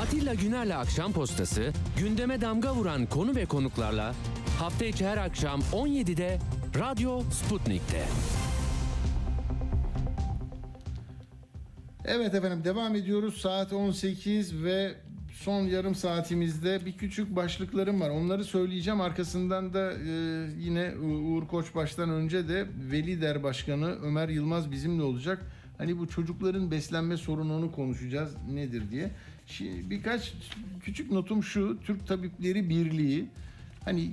Atilla 0.00 0.34
Güner'le 0.34 0.76
Akşam 0.76 1.12
Postası, 1.12 1.72
gündeme 1.98 2.40
damga 2.40 2.74
vuran 2.74 3.06
konu 3.06 3.36
ve 3.36 3.46
konuklarla 3.46 4.14
hafta 4.58 4.84
içi 4.84 5.06
her 5.06 5.16
akşam 5.16 5.60
17'de 5.72 6.38
Radyo 6.78 7.20
Sputnik'te. 7.30 8.04
Evet 12.04 12.34
efendim 12.34 12.64
devam 12.64 12.94
ediyoruz. 12.94 13.40
Saat 13.40 13.72
18 13.72 14.62
ve 14.64 14.94
son 15.40 15.62
yarım 15.62 15.94
saatimizde 15.94 16.86
bir 16.86 16.92
küçük 16.92 17.36
başlıklarım 17.36 18.00
var. 18.00 18.10
Onları 18.10 18.44
söyleyeceğim. 18.44 19.00
Arkasından 19.00 19.74
da 19.74 19.92
e, 19.92 20.10
yine 20.58 20.94
Uğur 20.98 21.46
Koçbaş'tan 21.46 22.10
önce 22.10 22.48
de 22.48 22.66
Veli 22.92 23.20
Der 23.20 23.42
Başkanı 23.42 23.86
Ömer 24.02 24.28
Yılmaz 24.28 24.70
bizimle 24.70 25.02
olacak. 25.02 25.46
Hani 25.78 25.98
bu 25.98 26.08
çocukların 26.08 26.70
beslenme 26.70 27.16
sorununu 27.16 27.72
konuşacağız 27.72 28.36
nedir 28.52 28.82
diye. 28.90 29.10
Şi- 29.48 29.90
birkaç 29.90 30.34
küçük 30.84 31.10
notum 31.10 31.42
şu. 31.42 31.78
Türk 31.84 32.06
Tabipleri 32.06 32.68
Birliği 32.68 33.28
Hani 33.84 34.10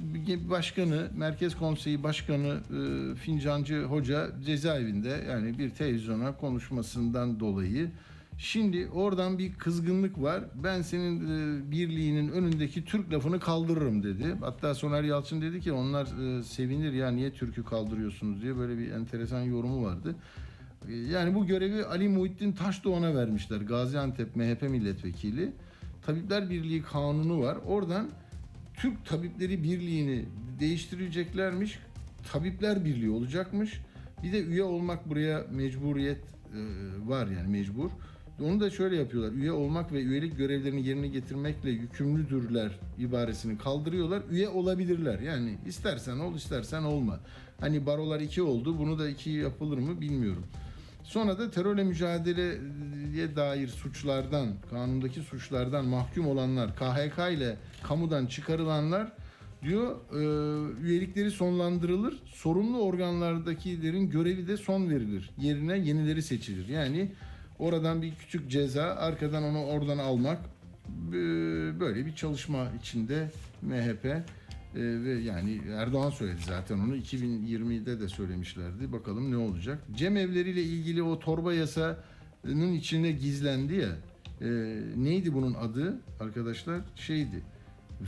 başkanı, 0.49 1.07
Merkez 1.15 1.55
Konseyi 1.55 2.03
Başkanı 2.03 2.59
e, 2.71 3.15
Fincancı 3.15 3.83
Hoca 3.83 4.29
cezaevinde 4.45 5.23
yani 5.29 5.59
bir 5.59 5.69
televizyona 5.69 6.37
konuşmasından 6.37 7.39
dolayı. 7.39 7.91
Şimdi 8.37 8.87
oradan 8.87 9.37
bir 9.37 9.53
kızgınlık 9.53 10.21
var. 10.21 10.43
Ben 10.63 10.81
senin 10.81 11.19
e, 11.27 11.71
birliğinin 11.71 12.29
önündeki 12.29 12.85
Türk 12.85 13.13
lafını 13.13 13.39
kaldırırım 13.39 14.03
dedi. 14.03 14.35
Hatta 14.41 14.75
Soner 14.75 15.03
Yalçın 15.03 15.41
dedi 15.41 15.61
ki 15.61 15.71
onlar 15.71 16.37
e, 16.39 16.43
sevinir 16.43 16.93
ya 16.93 17.11
niye 17.11 17.33
Türk'ü 17.33 17.63
kaldırıyorsunuz 17.65 18.41
diye 18.41 18.57
böyle 18.57 18.77
bir 18.77 18.91
enteresan 18.91 19.41
yorumu 19.41 19.85
vardı. 19.85 20.15
E, 20.89 20.93
Yani 20.95 21.35
bu 21.35 21.45
görevi 21.47 21.85
Ali 21.85 22.09
Muhittin 22.09 22.51
Taşdoğan'a 22.51 23.15
vermişler. 23.15 23.57
Gaziantep 23.61 24.35
MHP 24.35 24.61
milletvekili. 24.61 25.53
Tabipler 26.05 26.49
Birliği 26.49 26.81
kanunu 26.81 27.41
var. 27.41 27.57
Oradan 27.65 28.09
Türk 28.73 29.05
Tabipleri 29.05 29.63
Birliği'ni 29.63 30.25
değiştireceklermiş. 30.59 31.79
Tabipler 32.31 32.85
Birliği 32.85 33.09
olacakmış. 33.09 33.81
Bir 34.23 34.33
de 34.33 34.43
üye 34.43 34.63
olmak 34.63 35.09
buraya 35.09 35.45
mecburiyet 35.51 36.17
e, 36.53 36.59
var 37.09 37.27
yani 37.27 37.47
mecbur. 37.47 37.89
Onu 38.43 38.59
da 38.59 38.69
şöyle 38.69 38.95
yapıyorlar. 38.95 39.31
Üye 39.31 39.51
olmak 39.51 39.91
ve 39.91 40.01
üyelik 40.01 40.37
görevlerini 40.37 40.87
yerine 40.87 41.07
getirmekle 41.07 41.69
yükümlüdürler 41.69 42.71
ibaresini 42.97 43.57
kaldırıyorlar. 43.57 44.21
Üye 44.31 44.49
olabilirler. 44.49 45.19
Yani 45.19 45.57
istersen 45.65 46.19
ol 46.19 46.35
istersen 46.35 46.83
olma. 46.83 47.19
Hani 47.59 47.85
barolar 47.85 48.19
iki 48.19 48.41
oldu. 48.41 48.79
Bunu 48.79 48.99
da 48.99 49.09
iki 49.09 49.29
yapılır 49.29 49.77
mı 49.77 50.01
bilmiyorum. 50.01 50.43
Sonra 51.03 51.39
da 51.39 51.51
terörle 51.51 51.83
mücadeleye 51.83 53.35
dair 53.35 53.67
suçlardan, 53.67 54.47
kanundaki 54.69 55.21
suçlardan 55.21 55.85
mahkum 55.85 56.27
olanlar, 56.27 56.75
KHK 56.75 57.17
ile 57.31 57.57
kamudan 57.83 58.25
çıkarılanlar 58.25 59.11
diyor 59.63 59.95
e, 60.13 60.81
üyelikleri 60.81 61.31
sonlandırılır. 61.31 62.19
Sorumlu 62.25 62.81
organlardakilerin 62.81 64.09
görevi 64.09 64.47
de 64.47 64.57
son 64.57 64.89
verilir. 64.89 65.29
Yerine 65.37 65.77
yenileri 65.77 66.21
seçilir. 66.21 66.67
Yani 66.67 67.11
oradan 67.59 68.01
bir 68.01 68.15
küçük 68.15 68.51
ceza, 68.51 68.83
arkadan 68.83 69.43
onu 69.43 69.65
oradan 69.65 69.97
almak 69.97 70.39
e, 71.09 71.13
böyle 71.79 72.05
bir 72.05 72.15
çalışma 72.15 72.67
içinde 72.79 73.31
MHP 73.61 74.05
e, 74.05 74.23
ve 74.75 75.11
yani 75.11 75.61
Erdoğan 75.77 76.09
söyledi 76.09 76.41
zaten 76.47 76.79
onu 76.79 76.95
2020'de 76.97 77.99
de 77.99 78.07
söylemişlerdi. 78.07 78.91
Bakalım 78.91 79.31
ne 79.31 79.37
olacak. 79.37 79.83
Cem 79.95 80.17
evleriyle 80.17 80.63
ilgili 80.63 81.03
o 81.03 81.19
torba 81.19 81.53
yasanın 81.53 82.73
içine 82.73 83.11
gizlendi 83.11 83.75
ya. 83.75 83.89
e, 84.41 84.47
neydi 84.95 85.33
bunun 85.33 85.53
adı 85.53 86.01
arkadaşlar? 86.19 86.81
Şeydi. 86.95 87.43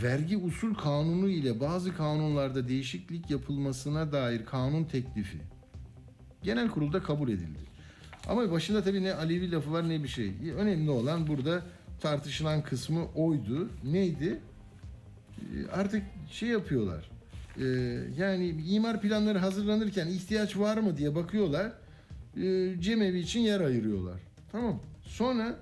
Vergi 0.04 0.38
usul 0.38 0.74
kanunu 0.74 1.30
ile 1.30 1.60
bazı 1.60 1.96
kanunlarda 1.96 2.68
değişiklik 2.68 3.32
yapılmasına 3.32 4.12
dair 4.12 4.46
kanun 4.46 4.84
teklifi. 4.84 5.38
Genel 6.44 6.70
kurulda 6.70 7.04
kabul 7.04 7.30
edildi. 7.30 7.69
Ama 8.30 8.52
başında 8.52 8.84
tabii 8.84 9.04
ne 9.04 9.14
Alevi 9.14 9.52
lafı 9.52 9.72
var 9.72 9.90
ne 9.90 10.04
bir 10.04 10.08
şey. 10.08 10.34
Önemli 10.58 10.90
olan 10.90 11.28
burada 11.28 11.62
tartışılan 12.02 12.64
kısmı 12.64 13.06
oydu. 13.16 13.70
Neydi? 13.84 14.40
Ee, 15.40 15.72
artık 15.72 16.04
şey 16.32 16.50
yapıyorlar. 16.50 17.10
Ee, 17.58 17.66
yani 18.18 18.48
imar 18.48 19.02
planları 19.02 19.38
hazırlanırken 19.38 20.08
ihtiyaç 20.08 20.58
var 20.58 20.78
mı 20.78 20.98
diye 20.98 21.16
bakıyorlar. 21.16 21.72
Cemevi 22.80 23.20
için 23.20 23.40
yer 23.40 23.62
ayırıyorlar. 23.62 24.20
Tamam. 24.52 24.80
Sonra 25.02 25.56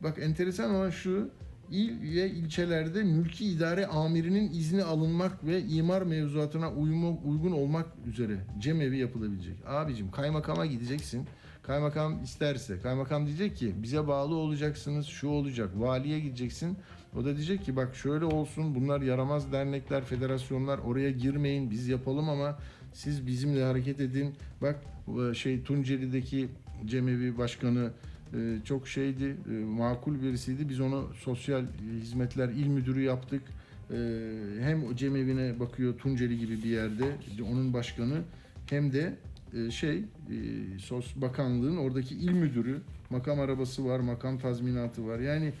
bak 0.00 0.18
enteresan 0.18 0.74
olan 0.74 0.90
şu 0.90 1.30
il 1.70 2.16
ve 2.16 2.30
ilçelerde 2.30 3.02
mülki 3.02 3.46
idare 3.46 3.86
amirinin 3.86 4.50
izni 4.50 4.84
alınmak 4.84 5.44
ve 5.46 5.62
imar 5.62 6.02
mevzuatına 6.02 6.72
uyumu, 6.72 7.20
uygun 7.24 7.52
olmak 7.52 7.86
üzere 8.06 8.36
cemevi 8.58 8.98
yapılabilecek. 8.98 9.56
Abicim 9.66 10.10
kaymakama 10.10 10.66
gideceksin. 10.66 11.26
Kaymakam 11.66 12.22
isterse 12.22 12.80
kaymakam 12.80 13.26
diyecek 13.26 13.56
ki 13.56 13.74
bize 13.82 14.08
bağlı 14.08 14.34
olacaksınız 14.34 15.06
şu 15.06 15.28
olacak. 15.28 15.70
Valiye 15.76 16.20
gideceksin. 16.20 16.78
O 17.16 17.24
da 17.24 17.36
diyecek 17.36 17.64
ki 17.64 17.76
bak 17.76 17.96
şöyle 17.96 18.24
olsun 18.24 18.74
bunlar 18.74 19.00
yaramaz 19.00 19.52
dernekler, 19.52 20.04
federasyonlar 20.04 20.78
oraya 20.78 21.10
girmeyin 21.10 21.70
biz 21.70 21.88
yapalım 21.88 22.28
ama 22.28 22.58
siz 22.92 23.26
bizimle 23.26 23.64
hareket 23.64 24.00
edin. 24.00 24.34
Bak 24.62 24.80
e, 25.30 25.34
şey 25.34 25.62
Tunceli'deki 25.62 26.48
Cemevi 26.84 27.38
Başkanı 27.38 27.90
e, 28.34 28.58
çok 28.64 28.88
şeydi, 28.88 29.36
e, 29.50 29.52
makul 29.64 30.22
birisiydi. 30.22 30.68
Biz 30.68 30.80
onu 30.80 31.08
sosyal 31.20 31.64
hizmetler 32.00 32.48
il 32.48 32.66
müdürü 32.66 33.02
yaptık. 33.02 33.42
Hem 34.60 34.84
o 34.84 34.96
cemevine 34.96 35.60
bakıyor 35.60 35.98
Tunceli 35.98 36.38
gibi 36.38 36.62
bir 36.62 36.68
yerde 36.68 37.04
onun 37.50 37.72
başkanı 37.72 38.22
hem 38.70 38.92
de 38.92 39.14
şey 39.70 39.96
e, 39.96 40.04
sos 40.78 41.16
bakanlığın 41.16 41.76
oradaki 41.76 42.14
il 42.14 42.32
müdürü 42.32 42.80
makam 43.10 43.40
arabası 43.40 43.86
var 43.86 44.00
makam 44.00 44.38
tazminatı 44.38 45.06
var 45.06 45.18
yani 45.18 45.52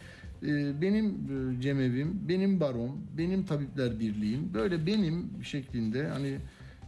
e, 0.42 0.80
benim 0.82 1.06
e, 1.06 1.60
cemevim 1.60 2.20
benim 2.28 2.60
barom 2.60 2.98
benim 3.18 3.44
tabipler 3.44 4.00
birliğim 4.00 4.54
böyle 4.54 4.86
benim 4.86 5.30
şeklinde 5.42 6.08
hani 6.08 6.38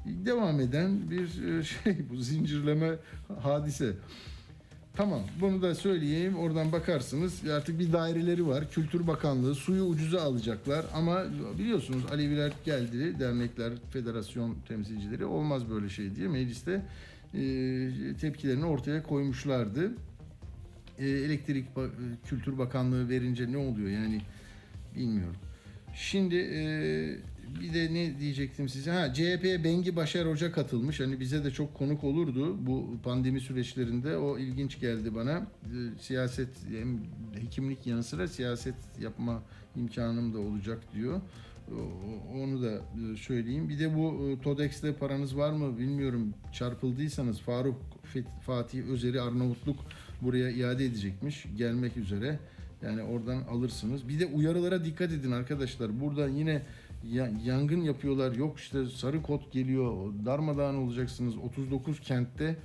devam 0.07 0.61
eden 0.61 1.11
bir 1.11 1.59
e, 1.59 1.63
şey 1.85 1.97
bu 2.11 2.17
zincirleme 2.17 2.91
hadise. 3.43 3.93
Tamam 4.97 5.21
bunu 5.41 5.63
da 5.63 5.75
söyleyeyim. 5.75 6.37
Oradan 6.37 6.73
bakarsınız. 6.73 7.51
Artık 7.51 7.79
bir 7.79 7.93
daireleri 7.93 8.47
var. 8.47 8.71
Kültür 8.71 9.07
Bakanlığı 9.07 9.55
suyu 9.55 9.83
ucuza 9.83 10.23
alacaklar. 10.23 10.85
Ama 10.95 11.25
biliyorsunuz 11.59 12.03
Aleviler 12.13 12.53
geldi. 12.65 13.19
Dernekler 13.21 13.73
federasyon 13.91 14.57
temsilcileri. 14.69 15.25
Olmaz 15.25 15.71
böyle 15.71 15.89
şey 15.89 16.17
diye 16.17 16.29
mecliste 16.29 16.73
e, 17.35 17.41
tepkilerini 18.21 18.65
ortaya 18.65 19.03
koymuşlardı. 19.03 19.93
E, 20.99 21.09
Elektrik 21.09 21.67
Kültür 22.25 22.59
Bakanlığı 22.59 23.09
verince 23.09 23.53
ne 23.53 23.57
oluyor? 23.57 23.89
Yani 23.89 24.21
bilmiyorum. 24.97 25.37
Şimdi 25.95 26.37
e, 26.37 26.61
bir 27.61 27.75
de 27.75 27.95
ne 27.95 28.21
diyecektim 28.21 28.69
size? 28.69 28.91
Ha 28.91 29.15
CHP'ye 29.15 29.65
Bengi 29.65 29.97
Başar 29.97 30.29
Hoca 30.29 30.53
katılmış. 30.53 31.01
Hani 31.01 31.21
bize 31.21 31.45
de 31.45 31.51
çok 31.51 31.75
konuk 31.75 32.05
olurdu 32.05 32.67
bu 32.67 32.97
pandemi 33.03 33.41
süreçlerinde. 33.41 34.17
O 34.17 34.39
ilginç 34.39 34.81
geldi 34.81 35.15
bana. 35.15 35.47
E, 35.65 35.79
siyaset 36.01 36.49
hem 36.79 37.01
hekimlik 37.43 37.87
yanı 37.87 38.05
sıra 38.05 38.29
siyaset 38.29 38.75
yapma 39.01 39.43
imkanım 39.77 40.35
da 40.35 40.39
olacak 40.39 40.79
diyor. 40.95 41.21
Onu 42.35 42.63
da 42.63 42.71
e, 42.73 43.17
söyleyeyim. 43.17 43.69
Bir 43.69 43.79
de 43.79 43.97
bu 43.97 44.29
e, 44.31 44.43
TODEX'te 44.43 44.95
paranız 44.95 45.37
var 45.37 45.53
mı 45.53 45.79
bilmiyorum. 45.79 46.35
Çarpıldıysanız 46.53 47.41
Faruk 47.41 47.77
Fatih 48.47 48.89
Özer'i 48.89 49.21
Arnavutluk 49.21 49.77
buraya 50.23 50.51
iade 50.51 50.85
edecekmiş. 50.85 51.47
Gelmek 51.57 51.97
üzere. 51.97 52.39
Yani 52.83 53.03
oradan 53.03 53.43
alırsınız. 53.51 54.09
Bir 54.09 54.21
de 54.21 54.27
uyarılara 54.27 54.85
dikkat 54.85 55.13
edin 55.13 55.31
arkadaşlar. 55.31 56.01
Burada 56.01 56.29
yine 56.29 56.63
ya- 57.13 57.33
yangın 57.45 57.81
yapıyorlar. 57.81 58.33
Yok 58.37 58.59
işte 58.59 58.87
sarı 58.87 59.23
kod 59.23 59.53
geliyor. 59.53 60.13
Darmadağın 60.25 60.77
olacaksınız. 60.77 61.37
39 61.37 62.01
kentte 62.01 62.57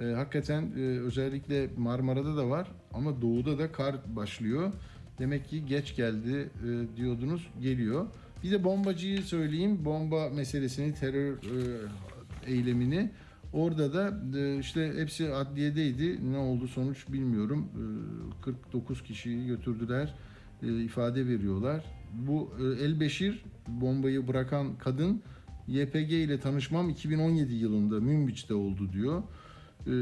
e, 0.00 0.04
hakikaten 0.04 0.62
e, 0.76 0.80
özellikle 0.80 1.68
Marmara'da 1.76 2.36
da 2.36 2.50
var 2.50 2.68
ama 2.94 3.22
doğuda 3.22 3.58
da 3.58 3.72
kar 3.72 3.96
başlıyor. 4.16 4.72
Demek 5.18 5.48
ki 5.48 5.66
geç 5.66 5.96
geldi 5.96 6.50
e, 6.64 6.96
diyordunuz. 6.96 7.48
Geliyor. 7.60 8.06
Bir 8.42 8.50
de 8.50 8.64
bombacıyı 8.64 9.22
söyleyeyim. 9.22 9.84
Bomba 9.84 10.28
meselesini, 10.28 10.94
terör 10.94 11.32
e, 11.32 12.52
eylemini 12.52 13.10
Orada 13.52 13.94
da 13.94 14.38
e, 14.38 14.58
işte 14.58 14.92
hepsi 14.96 15.34
adliyedeydi. 15.34 16.32
Ne 16.32 16.38
oldu 16.38 16.68
sonuç 16.68 17.08
bilmiyorum. 17.08 17.68
E, 18.40 18.42
49 18.42 19.02
kişiyi 19.02 19.46
götürdüler. 19.46 20.14
E, 20.62 20.82
ifade 20.82 21.26
veriyorlar. 21.26 21.84
Bu 22.18 22.52
e, 22.60 22.84
Elbeşir 22.84 23.44
bombayı 23.68 24.28
bırakan 24.28 24.78
kadın 24.78 25.22
YPG 25.68 26.12
ile 26.12 26.40
tanışmam 26.40 26.90
2017 26.90 27.54
yılında 27.54 28.00
Münbiç'te 28.00 28.54
oldu 28.54 28.92
diyor. 28.92 29.22
E, 29.86 29.92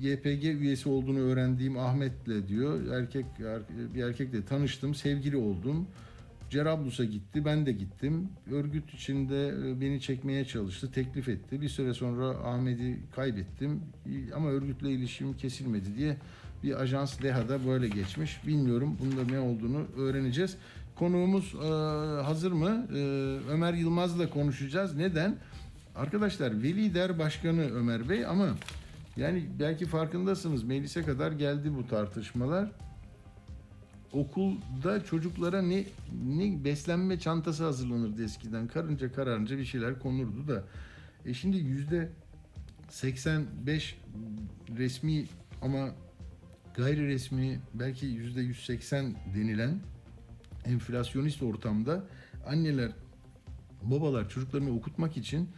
YPG 0.00 0.44
üyesi 0.44 0.88
olduğunu 0.88 1.18
öğrendiğim 1.18 1.78
Ahmet'le 1.78 2.48
diyor. 2.48 2.86
Erkek 2.92 3.26
er- 3.38 3.94
bir 3.94 4.02
erkekle 4.02 4.44
tanıştım, 4.44 4.94
sevgili 4.94 5.36
oldum. 5.36 5.86
Cerablus'a 6.50 7.04
gitti, 7.04 7.44
ben 7.44 7.66
de 7.66 7.72
gittim. 7.72 8.28
Örgüt 8.50 8.94
içinde 8.94 9.48
e, 9.48 9.80
beni 9.80 10.00
çekmeye 10.00 10.44
çalıştı, 10.44 10.90
teklif 10.92 11.28
etti. 11.28 11.60
Bir 11.60 11.68
süre 11.68 11.94
sonra 11.94 12.28
Ahmet'i 12.28 12.98
kaybettim 13.14 13.80
ama 14.34 14.48
örgütle 14.48 14.90
ilişkim 14.90 15.36
kesilmedi 15.36 15.96
diye 15.96 16.16
bir 16.64 16.80
ajans 16.80 17.22
DEHA'da 17.22 17.66
böyle 17.66 17.88
geçmiş. 17.88 18.46
Bilmiyorum 18.46 18.98
bunda 19.00 19.32
ne 19.32 19.38
olduğunu 19.38 19.86
öğreneceğiz. 19.96 20.56
Konuğumuz 20.94 21.54
e, 21.54 21.68
hazır 22.22 22.52
mı? 22.52 22.86
E, 22.94 22.98
Ömer 23.50 23.74
Yılmaz'la 23.74 24.30
konuşacağız. 24.30 24.96
Neden? 24.96 25.36
Arkadaşlar 25.96 26.62
Veli 26.62 26.94
Der 26.94 27.18
Başkanı 27.18 27.60
Ömer 27.60 28.08
Bey 28.08 28.26
ama 28.26 28.48
yani 29.16 29.44
belki 29.60 29.86
farkındasınız 29.86 30.62
meclise 30.62 31.02
kadar 31.02 31.32
geldi 31.32 31.72
bu 31.76 31.88
tartışmalar 31.88 32.70
okulda 34.12 35.04
çocuklara 35.04 35.62
ne 35.62 35.84
ne 36.26 36.64
beslenme 36.64 37.18
çantası 37.18 37.64
hazırlanırdı 37.64 38.24
eskiden. 38.24 38.68
Karınca 38.68 39.12
kararınca 39.12 39.58
bir 39.58 39.64
şeyler 39.64 39.98
konurdu 39.98 40.48
da. 40.48 40.64
E 41.26 41.34
şimdi 41.34 41.56
yüzde 41.56 42.10
85 42.90 43.98
resmi 44.76 45.26
ama 45.62 45.88
gayri 46.76 47.06
resmi 47.08 47.60
belki 47.74 48.06
yüzde 48.06 48.40
180 48.40 49.14
denilen 49.34 49.80
enflasyonist 50.64 51.42
ortamda 51.42 52.04
anneler 52.46 52.90
babalar 53.82 54.28
çocuklarını 54.28 54.76
okutmak 54.76 55.16
için 55.16 55.48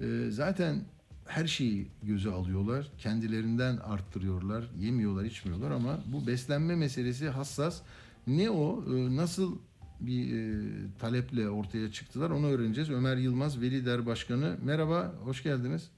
e, 0.00 0.06
zaten 0.30 0.80
her 1.26 1.46
şeyi 1.46 1.88
göze 2.02 2.30
alıyorlar. 2.30 2.86
Kendilerinden 2.98 3.76
arttırıyorlar. 3.76 4.64
Yemiyorlar, 4.78 5.24
içmiyorlar 5.24 5.70
ama 5.70 5.98
bu 6.06 6.26
beslenme 6.26 6.76
meselesi 6.76 7.28
hassas. 7.28 7.82
Ne 8.26 8.50
o? 8.50 8.84
e, 8.96 9.16
Nasıl 9.16 9.58
bir 10.00 10.32
e, 10.38 10.60
taleple 10.98 11.48
ortaya 11.48 11.92
çıktılar 11.92 12.30
onu 12.30 12.46
öğreneceğiz. 12.46 12.90
Ömer 12.90 13.16
Yılmaz, 13.16 13.60
Veli 13.60 13.86
Der 13.86 14.06
Başkanı. 14.06 14.56
Merhaba, 14.64 15.14
hoş 15.24 15.42
geldiniz. 15.42 15.90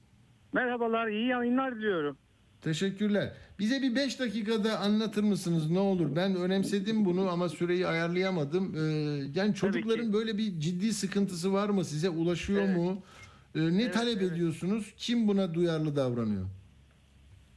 Merhabalar, 0.53 1.07
iyi 1.07 1.27
yayınlar 1.27 1.75
diliyorum. 1.75 2.17
Teşekkürler. 2.61 3.31
Bize 3.59 3.81
bir 3.81 3.95
5 3.95 4.19
dakikada 4.19 4.79
anlatır 4.79 5.23
mısınız 5.23 5.71
ne 5.71 5.79
olur? 5.79 6.15
Ben 6.15 6.35
önemsedim 6.35 7.05
bunu 7.05 7.29
ama 7.29 7.49
süreyi 7.49 7.87
ayarlayamadım. 7.87 8.75
Ee, 8.75 8.79
yani 9.35 9.55
çocukların 9.55 10.13
böyle 10.13 10.37
bir 10.37 10.59
ciddi 10.59 10.93
sıkıntısı 10.93 11.53
var 11.53 11.69
mı? 11.69 11.85
Size 11.85 12.09
ulaşıyor 12.09 12.61
Evet. 12.65 12.77
mu? 12.77 13.01
Ee, 13.55 13.59
ne 13.59 13.81
Evet, 13.83 13.93
talep 13.93 14.21
evet. 14.21 14.31
ediyorsunuz? 14.31 14.93
Kim 14.97 15.27
buna 15.27 15.53
duyarlı 15.53 15.95
davranıyor? 15.95 16.45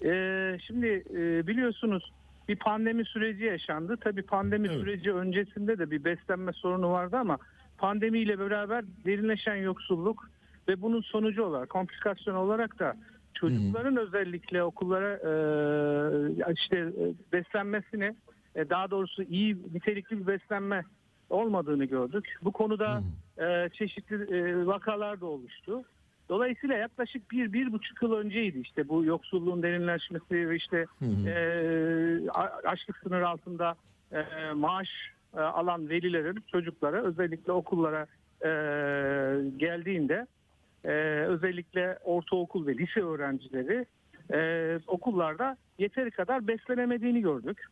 Ee, 0.05 0.59
şimdi 0.67 0.87
e, 1.15 1.47
biliyorsunuz 1.47 2.13
bir 2.49 2.57
pandemi 2.57 3.05
süreci 3.05 3.45
yaşandı. 3.45 3.97
Tabii 4.01 4.23
pandemi 4.23 4.69
Evet. 4.69 4.81
süreci 4.81 5.13
öncesinde 5.13 5.79
de 5.79 5.91
bir 5.91 6.05
beslenme 6.05 6.53
sorunu 6.53 6.91
vardı 6.91 7.17
ama 7.17 7.39
pandemiyle 7.79 8.39
beraber 8.39 8.85
derinleşen 9.05 9.55
yoksulluk 9.57 10.31
ve 10.69 10.83
bunun 10.83 11.01
sonucu 11.01 11.43
olarak, 11.43 11.69
komplikasyon 11.71 12.35
olarak 12.35 12.79
da 12.79 12.97
çocukların 13.35 13.97
özellikle 13.97 14.63
okullara 14.63 15.13
e, 15.15 16.53
işte 16.53 16.77
e, 16.77 17.33
beslenmesini 17.33 18.15
e, 18.55 18.71
daha 18.71 18.91
doğrusu 18.91 19.23
iyi 19.23 19.57
nitelikli 19.75 20.19
bir 20.21 20.27
beslenme 20.27 20.85
olmadığını 21.31 21.85
gördük. 21.85 22.37
Bu 22.43 22.53
konuda 22.53 23.03
e, 23.39 23.69
çeşitli 23.73 24.37
e, 24.37 24.67
vakalar 24.67 25.21
da 25.21 25.27
oluştu. 25.27 25.83
Dolayısıyla 26.29 26.77
yaklaşık 26.77 27.31
bir, 27.31 27.53
bir 27.53 27.73
buçuk 27.73 28.03
yıl 28.03 28.13
önceydi 28.13 28.59
işte 28.59 28.89
bu 28.89 29.05
yoksulluğun 29.05 29.63
derinleşmesi 29.63 30.49
ve 30.49 30.57
işte 30.57 30.87
e, 31.27 32.31
a- 32.31 32.61
açlık 32.71 32.97
sınır 32.97 33.21
altında 33.23 33.75
e, 34.13 34.53
maaş 34.55 34.89
e, 35.37 35.41
alan 35.41 35.89
velilerin 35.89 36.45
çocuklara 36.53 37.03
özellikle 37.03 37.53
okullara 37.53 38.07
e, 38.45 38.51
geldiğinde 39.57 40.27
e, 40.85 40.91
özellikle 41.29 41.99
ortaokul 42.05 42.67
ve 42.67 42.79
lise 42.79 43.01
öğrencileri 43.01 43.87
e, 44.33 44.79
okullarda 44.87 45.57
yeteri 45.79 46.11
kadar 46.11 46.47
beslenemediğini 46.49 47.21
gördük. 47.21 47.65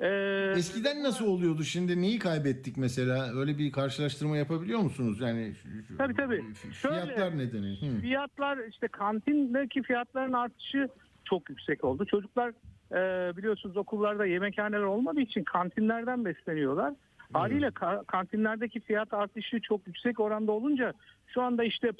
Ee, 0.00 0.52
Eskiden 0.56 1.02
nasıl 1.02 1.26
oluyordu? 1.26 1.62
Şimdi 1.64 2.02
neyi 2.02 2.18
kaybettik 2.18 2.76
mesela? 2.76 3.26
Öyle 3.38 3.58
bir 3.58 3.72
karşılaştırma 3.72 4.36
yapabiliyor 4.36 4.80
musunuz? 4.80 5.20
Yani 5.20 5.52
Tabii, 5.98 6.14
tabii. 6.14 6.42
Fiyatlar 6.52 7.30
Şöyle- 7.30 7.38
nedeni. 7.38 7.78
Hı. 7.80 8.00
Fiyatlar 8.00 8.58
işte 8.70 8.88
kantindeki 8.88 9.82
fiyatların 9.82 10.32
artışı 10.32 10.88
çok 11.24 11.50
yüksek 11.50 11.84
oldu. 11.84 12.04
Çocuklar 12.06 12.48
e, 12.92 13.36
biliyorsunuz 13.36 13.76
okullarda 13.76 14.26
yemekhaneler 14.26 14.82
olmadığı 14.82 15.20
için 15.20 15.44
kantinlerden 15.44 16.24
besleniyorlar. 16.24 16.94
Haliyle 17.32 17.66
ka- 17.66 18.04
kantinlerdeki 18.04 18.80
fiyat 18.80 19.14
artışı 19.14 19.60
çok 19.60 19.86
yüksek 19.86 20.20
oranda 20.20 20.52
olunca 20.52 20.92
şu 21.26 21.42
anda 21.42 21.64
işte 21.64 21.92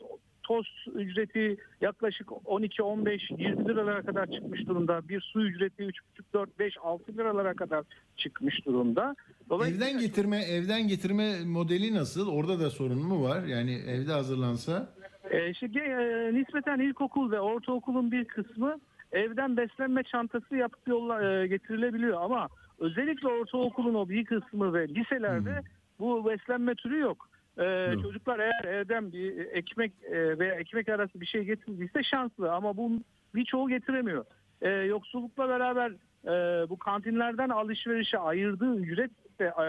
tost 0.46 0.88
ücreti 0.94 1.56
yaklaşık 1.80 2.48
12, 2.48 2.82
15, 2.82 3.30
20 3.30 3.68
liralara 3.68 4.02
kadar 4.02 4.26
çıkmış 4.26 4.66
durumda. 4.66 5.08
Bir 5.08 5.20
su 5.20 5.46
ücreti 5.46 5.82
3,5, 5.82 5.92
4, 6.34 6.58
5, 6.58 6.74
6 6.82 7.12
liralara 7.12 7.54
kadar 7.54 7.84
çıkmış 8.16 8.66
durumda. 8.66 9.16
Dolayısıyla 9.50 9.88
Evden 9.88 10.00
getirme 10.00 10.36
evden 10.42 10.88
getirme 10.88 11.44
modeli 11.44 11.94
nasıl? 11.94 12.28
Orada 12.32 12.60
da 12.60 12.70
sorun 12.70 12.98
mu 12.98 13.22
var? 13.22 13.44
Yani 13.44 13.72
evde 13.88 14.12
hazırlansa 14.12 14.88
E, 15.30 15.54
şimdi 15.54 15.78
e, 15.78 16.30
nispeten 16.34 16.80
ilkokul 16.80 17.30
ve 17.30 17.40
ortaokulun 17.40 18.12
bir 18.12 18.24
kısmı 18.24 18.80
evden 19.12 19.56
beslenme 19.56 20.02
çantası 20.02 20.56
yapıp 20.56 20.88
yolla 20.88 21.24
e, 21.24 21.46
getirilebiliyor 21.46 22.22
ama 22.22 22.48
özellikle 22.78 23.28
ortaokulun 23.28 23.94
o 23.94 24.08
bir 24.08 24.24
kısmı 24.24 24.74
ve 24.74 24.88
liselerde 24.88 25.62
bu 25.98 26.28
beslenme 26.30 26.74
türü 26.74 26.98
yok. 26.98 27.28
E, 27.58 27.64
Yok. 27.64 28.02
Çocuklar 28.02 28.38
eğer 28.38 28.64
evden 28.64 29.12
bir 29.12 29.38
ekmek 29.38 29.92
e, 30.10 30.38
veya 30.38 30.54
ekmek 30.54 30.88
arası 30.88 31.20
bir 31.20 31.26
şey 31.26 31.44
getirdiyse 31.44 32.02
şanslı 32.02 32.52
ama 32.52 32.76
bu 32.76 32.92
birçoğu 33.34 33.68
getiremiyor. 33.68 34.24
E, 34.62 34.68
yoksullukla 34.68 35.48
beraber 35.48 35.90
e, 36.24 36.68
bu 36.68 36.78
kantinlerden 36.78 37.48
alışverişe 37.48 38.18
ayırdığı 38.18 38.76
ücret 38.76 39.10
de 39.40 39.44
e, 39.44 39.66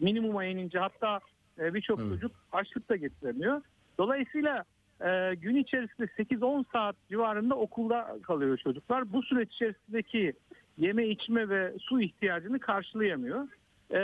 minimuma 0.00 0.44
inince 0.44 0.78
hatta 0.78 1.20
e, 1.58 1.74
birçok 1.74 2.00
Evet. 2.00 2.08
çocuk 2.08 2.32
açlık 2.52 2.88
da 2.88 2.96
getiremiyor. 2.96 3.62
Dolayısıyla 3.98 4.64
e, 5.00 5.34
gün 5.34 5.56
içerisinde 5.56 6.06
8-10 6.06 6.64
saat 6.72 6.96
civarında 7.10 7.54
okulda 7.54 8.18
kalıyor 8.22 8.56
çocuklar. 8.58 9.12
Bu 9.12 9.22
süreç 9.22 9.52
içerisindeki 9.52 10.32
yeme 10.78 11.06
içme 11.06 11.48
ve 11.48 11.72
su 11.78 12.00
ihtiyacını 12.00 12.58
karşılayamıyor. 12.58 13.48
E, 13.92 14.00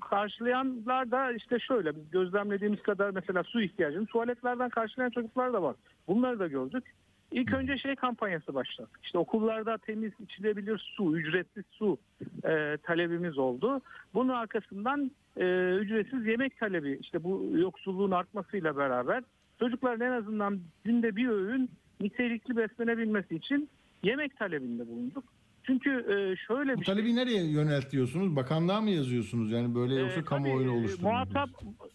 karşılayanlar 0.00 1.10
da 1.10 1.32
işte 1.32 1.58
şöyle 1.58 1.96
biz 1.96 2.10
gözlemlediğimiz 2.10 2.82
kadar 2.82 3.10
mesela 3.10 3.42
su 3.42 3.62
ihtiyacını 3.62 4.06
tuvaletlerden 4.06 4.68
karşılayan 4.68 5.10
çocuklar 5.10 5.52
da 5.52 5.62
var. 5.62 5.76
Bunları 6.08 6.38
da 6.38 6.46
gördük. 6.46 6.84
İlk 7.32 7.52
önce 7.52 7.78
şey 7.78 7.96
kampanyası 7.96 8.54
başladı. 8.54 8.88
İşte 9.02 9.18
okullarda 9.18 9.78
temiz 9.78 10.12
içilebilir 10.20 10.78
su, 10.96 11.18
ücretsiz 11.18 11.64
su 11.70 11.98
e, 12.44 12.76
talebimiz 12.82 13.38
oldu. 13.38 13.80
Bunun 14.14 14.28
arkasından 14.28 15.10
e, 15.36 15.74
ücretsiz 15.74 16.26
yemek 16.26 16.58
talebi 16.58 16.98
işte 17.00 17.24
bu 17.24 17.50
yoksulluğun 17.54 18.10
artmasıyla 18.10 18.76
beraber 18.76 19.22
çocukların 19.58 20.06
en 20.06 20.12
azından 20.12 20.60
günde 20.84 21.16
bir 21.16 21.28
öğün 21.28 21.70
nitelikli 22.00 22.56
beslenebilmesi 22.56 23.36
için 23.36 23.68
yemek 24.02 24.36
talebinde 24.38 24.88
bulunduk. 24.88 25.24
Çünkü 25.66 25.90
e, 25.90 26.36
şöyle 26.36 26.76
bu 26.76 26.80
bir 26.80 26.84
şey. 26.84 26.94
talebi 26.94 27.16
nereye 27.16 27.44
yöneltiyorsunuz? 27.50 28.36
Bakanlığa 28.36 28.80
mı 28.80 28.90
yazıyorsunuz? 28.90 29.50
Yani 29.52 29.74
böyle 29.74 29.94
yoksa 29.94 30.20
Ee, 30.20 30.24
kamuoyunu 30.24 30.60
tabii, 30.70 30.78
oluşturuyor 30.80 31.12
Muhatap, 31.12 31.48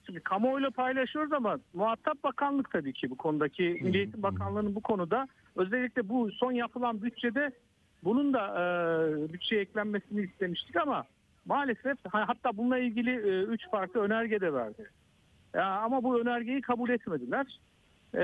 şimdi 0.05 0.19
kamuoyuyla 0.19 0.69
paylaşıyoruz 0.69 1.33
ama 1.33 1.59
muhatap 1.73 2.23
bakanlık 2.23 2.71
tabii 2.71 2.93
ki 2.93 3.09
bu 3.09 3.15
konudaki 3.17 3.79
Milli 3.83 3.97
Eğitim 3.97 4.23
Bakanlığı'nın 4.23 4.75
bu 4.75 4.81
konuda 4.81 5.27
özellikle 5.55 6.09
bu 6.09 6.31
son 6.31 6.51
yapılan 6.51 7.01
bütçede 7.01 7.51
bunun 8.03 8.33
da 8.33 8.43
e, 8.47 9.33
bütçeye 9.33 9.61
eklenmesini 9.61 10.21
istemiştik 10.21 10.75
ama 10.75 11.03
maalesef 11.45 11.97
ha- 12.11 12.23
hatta 12.27 12.57
bununla 12.57 12.77
ilgili 12.79 13.11
e, 13.11 13.43
üç 13.43 13.69
farklı 13.71 13.99
önerge 14.01 14.41
de 14.41 14.53
verdi. 14.53 14.89
Ya, 15.53 15.65
ama 15.79 16.03
bu 16.03 16.21
önergeyi 16.21 16.61
kabul 16.61 16.89
etmediler. 16.89 17.59
E, 18.15 18.19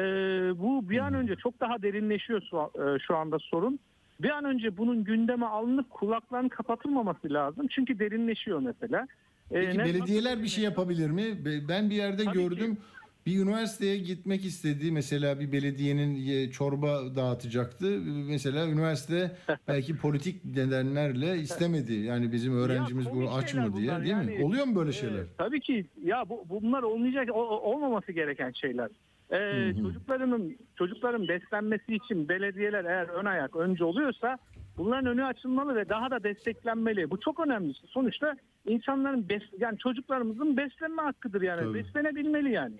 bu 0.60 0.90
bir 0.90 0.98
an 1.00 1.14
önce 1.14 1.36
çok 1.36 1.60
daha 1.60 1.82
derinleşiyor 1.82 2.42
şu, 2.50 2.58
e, 2.84 3.00
şu 3.00 3.16
anda 3.18 3.40
sorun. 3.40 3.80
Bir 4.22 4.30
an 4.30 4.46
önce 4.46 4.78
bunun 4.78 5.04
gündeme 5.04 5.46
alınıp 5.46 5.90
kulakların 5.90 6.50
kapatılmaması 6.50 7.34
lazım. 7.34 7.68
Çünkü 7.68 8.00
derinleşiyor 8.00 8.60
mesela. 8.60 9.08
E, 9.52 9.66
Peki 9.66 9.78
ne- 9.78 9.86
belediyeler 9.86 10.44
bir 10.44 10.48
şey 10.48 10.64
yapabilir 10.64 11.10
mi? 11.10 11.46
Be- 11.46 11.68
Ben 11.68 11.90
bir 11.90 11.96
yerde 11.96 12.24
Tabii 12.26 12.34
gördüm. 12.34 12.78
Bir 13.26 13.40
üniversiteye 13.44 13.98
gitmek 13.98 14.46
istedi. 14.46 14.92
Mesela 14.92 15.40
bir 15.40 15.52
belediyenin 15.52 16.16
ye- 16.16 16.52
çorba 16.52 17.16
dağıtacaktı. 17.16 17.86
Mesela 18.30 18.68
üniversite 18.68 19.32
belki 19.68 19.98
politik 19.98 20.46
nedenlerle 20.46 21.38
istemedi. 21.38 21.94
Yani 21.94 22.32
bizim 22.32 22.58
öğrencimiz 22.58 23.06
komik 23.06 23.28
bu 23.30 23.34
aç 23.34 23.54
mı 23.54 23.76
diye, 23.76 23.90
değil 23.90 24.02
mi? 24.04 24.10
Yani, 24.10 24.44
Oluyor 24.44 24.66
mu 24.66 24.76
böyle 24.76 24.90
e, 24.90 24.94
şeyler? 24.94 25.24
tabii 25.38 25.60
ki 25.60 25.86
ya 26.04 26.30
bu, 26.30 26.46
bunlar 26.50 26.84
olmayacak 26.84 27.30
olmaması 27.36 28.12
gereken 28.12 28.52
şeyler. 28.52 28.90
E, 29.34 29.74
Çocuklarının 29.82 30.58
çocukların 30.76 31.28
beslenmesi 31.28 31.96
için 31.96 32.30
belediyeler 32.30 32.86
eğer 32.86 33.08
ön 33.10 33.26
ayak 33.26 33.56
önce 33.56 33.84
oluyorsa 33.84 34.38
bunların 34.78 35.06
önü 35.06 35.26
açılmalı 35.26 35.76
ve 35.76 35.90
daha 35.90 36.12
da 36.12 36.24
desteklenmeli. 36.24 37.12
Bu 37.12 37.20
çok 37.20 37.40
önemli. 37.40 37.74
Sonuçta 37.88 38.36
insanların 38.66 39.30
bes, 39.30 39.42
yani 39.60 39.78
çocuklarımızın 39.78 40.58
beslenme 40.58 41.02
hakkıdır 41.02 41.42
yani. 41.42 41.62
Tabii. 41.62 41.74
Beslenebilmeli 41.74 42.52
yani. 42.52 42.76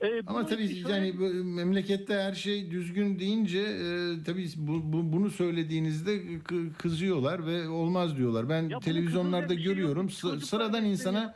E, 0.00 0.22
Ama 0.26 0.46
tabii 0.46 0.68
şöyle- 0.68 0.92
yani 0.94 1.12
memlekette 1.44 2.14
her 2.14 2.32
şey 2.32 2.70
düzgün 2.70 3.18
deyince 3.18 3.58
e, 3.60 3.86
tabii 4.26 4.46
bu, 4.56 4.92
bu- 4.92 5.12
bunu 5.12 5.30
söylediğinizde 5.30 6.16
kı- 6.16 6.72
kızıyorlar 6.72 7.46
ve 7.46 7.68
olmaz 7.68 8.16
diyorlar. 8.16 8.48
Ben 8.48 8.70
bunun 8.70 8.80
televizyonlarda 8.80 9.54
şey 9.54 9.56
yok. 9.56 9.64
görüyorum. 9.66 10.06
Çocuklar 10.08 10.38
sıradan 10.38 10.84
insana 10.84 11.34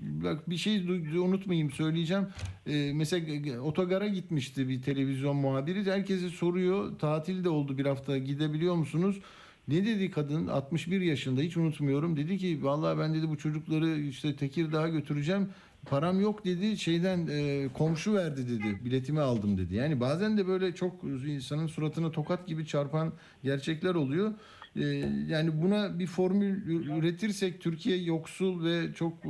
bak 0.00 0.50
bir 0.50 0.56
şey 0.56 0.78
unutmayayım 1.18 1.70
söyleyeceğim. 1.70 2.26
E, 2.66 2.92
mesela 2.94 3.60
otogara 3.60 4.08
gitmişti 4.08 4.68
bir 4.68 4.82
televizyon 4.82 5.36
muhabiri. 5.36 5.90
Herkese 5.90 6.28
soruyor. 6.28 6.98
Tatil 6.98 7.44
de 7.44 7.48
oldu 7.48 7.78
bir 7.78 7.86
hafta. 7.86 8.18
Gidebiliyor 8.18 8.74
musunuz? 8.74 9.20
Ne 9.68 9.86
dedi 9.86 10.10
kadın? 10.10 10.46
61 10.46 11.00
yaşında 11.00 11.40
hiç 11.40 11.56
unutmuyorum. 11.56 12.16
Dedi 12.16 12.38
ki 12.38 12.58
vallahi 12.62 12.98
ben 12.98 13.14
dedi 13.14 13.28
bu 13.28 13.38
çocukları 13.38 14.00
işte 14.00 14.36
Tekirdağ'a 14.36 14.88
götüreceğim. 14.88 15.48
Param 15.86 16.20
yok 16.20 16.44
dedi. 16.44 16.78
Şeyden 16.78 17.26
e, 17.30 17.68
komşu 17.74 18.14
verdi 18.14 18.48
dedi. 18.48 18.84
Biletimi 18.84 19.20
aldım 19.20 19.58
dedi. 19.58 19.74
Yani 19.74 20.00
bazen 20.00 20.38
de 20.38 20.46
böyle 20.46 20.74
çok 20.74 21.04
insanın 21.04 21.66
suratına 21.66 22.10
tokat 22.10 22.46
gibi 22.46 22.66
çarpan 22.66 23.12
gerçekler 23.42 23.94
oluyor. 23.94 24.32
E, 24.76 24.84
yani 25.28 25.62
buna 25.62 25.98
bir 25.98 26.06
formül 26.06 26.66
üretirsek 26.98 27.60
Türkiye 27.60 28.02
yoksul 28.02 28.64
ve 28.64 28.94
çok 28.94 29.12
e, 29.12 29.28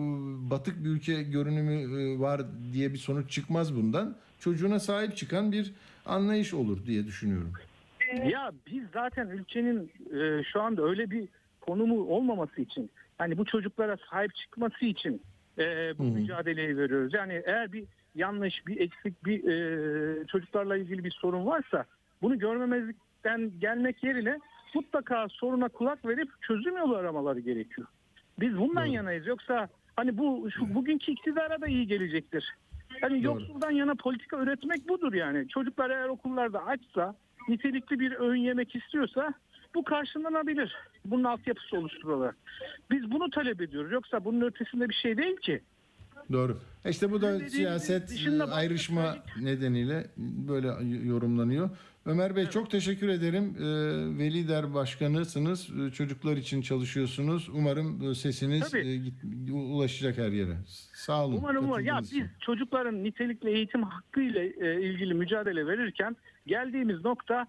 batık 0.50 0.84
bir 0.84 0.88
ülke 0.88 1.22
görünümü 1.22 2.02
e, 2.02 2.18
var 2.18 2.40
diye 2.72 2.92
bir 2.92 2.98
sonuç 2.98 3.30
çıkmaz 3.30 3.76
bundan. 3.76 4.16
Çocuğuna 4.40 4.78
sahip 4.78 5.16
çıkan 5.16 5.52
bir 5.52 5.72
anlayış 6.06 6.54
olur 6.54 6.86
diye 6.86 7.06
düşünüyorum. 7.06 7.52
Ya 8.30 8.52
biz 8.66 8.82
zaten 8.92 9.28
ülkenin 9.28 9.90
e, 10.20 10.44
şu 10.44 10.60
anda 10.60 10.82
öyle 10.82 11.10
bir 11.10 11.28
konumu 11.60 12.04
olmaması 12.04 12.60
için 12.60 12.90
hani 13.18 13.38
bu 13.38 13.44
çocuklara 13.44 13.96
sahip 14.10 14.34
çıkması 14.34 14.84
için 14.84 15.22
e, 15.58 15.98
bu 15.98 16.02
mücadeleyi 16.02 16.76
veriyoruz. 16.76 17.14
Yani 17.14 17.42
eğer 17.46 17.72
bir 17.72 17.84
yanlış, 18.14 18.66
bir 18.66 18.80
eksik, 18.80 19.24
bir 19.24 19.44
e, 19.44 20.26
çocuklarla 20.26 20.76
ilgili 20.76 21.04
bir 21.04 21.10
sorun 21.10 21.46
varsa 21.46 21.84
bunu 22.22 22.38
görmemezlikten 22.38 23.52
gelmek 23.60 24.04
yerine 24.04 24.38
mutlaka 24.74 25.28
soruna 25.28 25.68
kulak 25.68 26.04
verip 26.04 26.28
çözüm 26.42 26.76
yolu 26.76 26.96
aramaları 26.96 27.40
gerekiyor. 27.40 27.86
Biz 28.40 28.58
bundan 28.58 28.84
yanayız. 28.84 29.26
Yoksa 29.26 29.68
hani 29.96 30.18
bu 30.18 30.48
şu 30.50 30.74
bugünkü 30.74 31.12
iktidara 31.12 31.60
da 31.60 31.66
iyi 31.66 31.86
gelecektir. 31.86 32.44
Hani 33.00 33.22
yoksuldan 33.24 33.70
yana 33.70 33.94
politika 33.94 34.36
üretmek 34.42 34.88
budur 34.88 35.12
yani. 35.12 35.48
Çocuklar 35.48 35.90
eğer 35.90 36.08
okullarda 36.08 36.64
açsa, 36.66 37.14
nitelikli 37.48 38.00
bir 38.00 38.12
öğün 38.20 38.40
yemek 38.40 38.74
istiyorsa 38.76 39.34
bu 39.74 39.84
karşılanabilir. 39.84 40.76
Bunun 41.04 41.24
altyapısı 41.24 41.76
oluşturularak. 41.76 42.36
Biz 42.90 43.10
bunu 43.10 43.30
talep 43.30 43.60
ediyoruz. 43.60 43.92
Yoksa 43.92 44.24
bunun 44.24 44.40
ötesinde 44.40 44.88
bir 44.88 44.94
şey 44.94 45.16
değil 45.16 45.36
ki. 45.36 45.60
Doğru. 46.32 46.58
İşte 46.88 47.10
bu 47.10 47.22
da 47.22 47.32
Dediğiniz 47.32 47.52
siyaset 47.52 48.02
başka 48.10 48.54
ayrışma 48.54 49.02
söyleyecek- 49.02 49.42
nedeniyle 49.44 50.06
böyle 50.48 50.68
yorumlanıyor. 51.08 51.70
Ömer 52.06 52.36
Bey 52.36 52.46
çok 52.46 52.70
teşekkür 52.70 53.08
ederim. 53.08 53.56
Ee, 53.58 54.18
Veli 54.18 54.48
Der 54.48 54.74
Başkanısınız. 54.74 55.70
Ee, 55.70 55.90
Çocuklar 55.90 56.36
için 56.36 56.62
çalışıyorsunuz. 56.62 57.48
Umarım 57.48 58.10
e, 58.10 58.14
sesiniz 58.14 58.70
Tabii. 58.70 59.02
e, 59.48 59.52
ulaşacak 59.52 60.18
her 60.18 60.32
yere. 60.32 60.56
Sağ 60.94 61.24
olun. 61.26 61.36
Umarım 61.36 61.64
umarım. 61.64 61.84
Ya 61.86 62.00
biz 62.02 62.18
çocukların 62.40 63.04
nitelikli 63.04 63.48
eğitim 63.50 63.82
hakkıyla 63.82 64.40
e, 64.42 64.82
ilgili 64.82 65.14
mücadele 65.14 65.66
verirken 65.66 66.16
geldiğimiz 66.46 67.04
nokta 67.04 67.46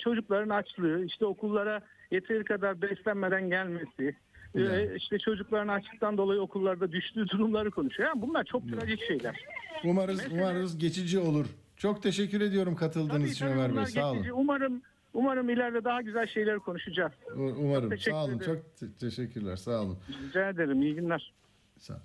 çocukların 0.00 0.48
açlığı, 0.48 1.04
işte 1.06 1.24
okullara 1.26 1.80
yeteri 2.10 2.44
kadar 2.44 2.82
beslenmeden 2.82 3.48
gelmesi, 3.48 4.16
e, 4.54 4.60
Yani. 4.60 4.90
işte 4.96 5.18
çocukların 5.18 5.68
açlıktan 5.68 6.16
dolayı 6.18 6.40
okullarda 6.40 6.92
düştüğü 6.92 7.28
durumları 7.28 7.70
konuşuyor. 7.70 8.08
Yani 8.08 8.22
bunlar 8.22 8.44
çok 8.44 8.68
trajik 8.68 9.00
şeyler. 9.08 9.40
Umarız, 9.84 10.16
Mesela- 10.22 10.34
umarız 10.42 10.78
geçici 10.78 11.18
olur. 11.18 11.46
Çok 11.82 12.02
teşekkür 12.02 12.40
ediyorum 12.40 12.76
katıldığınız 12.76 13.12
Tabii, 13.22 13.30
için 13.30 13.46
tabii 13.46 13.58
Ömer 13.58 13.76
Bey. 13.76 13.86
Sağ 13.86 14.10
olun. 14.12 14.26
Umarım 14.34 14.82
Umarım 15.14 15.48
ileride 15.50 15.84
daha 15.84 16.02
güzel 16.02 16.26
şeyler 16.26 16.58
konuşacağız. 16.58 17.12
Umarım. 17.36 17.90
teşekkür 17.90 18.10
Sağ 18.10 18.24
olun. 18.24 18.36
ederim. 18.36 18.54
Çok 18.54 18.76
te- 18.76 18.92
teşekkürler. 19.06 19.56
Sağ 19.56 19.82
olun. 19.82 19.98
Rica 20.28 20.48
ederim. 20.48 20.82
İyi 20.82 20.94
günler. 20.94 21.32
Sağ 21.78 22.00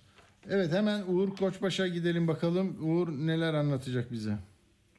Evet 0.50 0.72
hemen 0.74 1.04
Uğur 1.08 1.30
Koçbaş'a 1.36 1.88
gidelim 1.88 2.28
bakalım. 2.28 2.78
Uğur 2.82 3.08
neler 3.08 3.54
anlatacak 3.54 4.12
bize? 4.12 4.38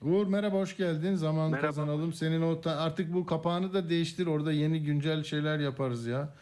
Uğur 0.02 0.26
merhaba 0.26 0.56
hoş 0.56 0.76
geldin. 0.76 1.14
Zaman 1.14 1.50
Merhaba. 1.50 1.66
kazanalım. 1.66 2.12
Senin 2.12 2.42
o 2.42 2.60
ta- 2.60 2.76
artık 2.76 3.14
bu 3.14 3.26
kapağını 3.26 3.74
da 3.74 3.90
değiştir. 3.90 4.26
Orada 4.26 4.52
yeni 4.52 4.82
güncel 4.82 5.22
şeyler 5.22 5.59
yaparız 5.59 6.06
ya. 6.06 6.34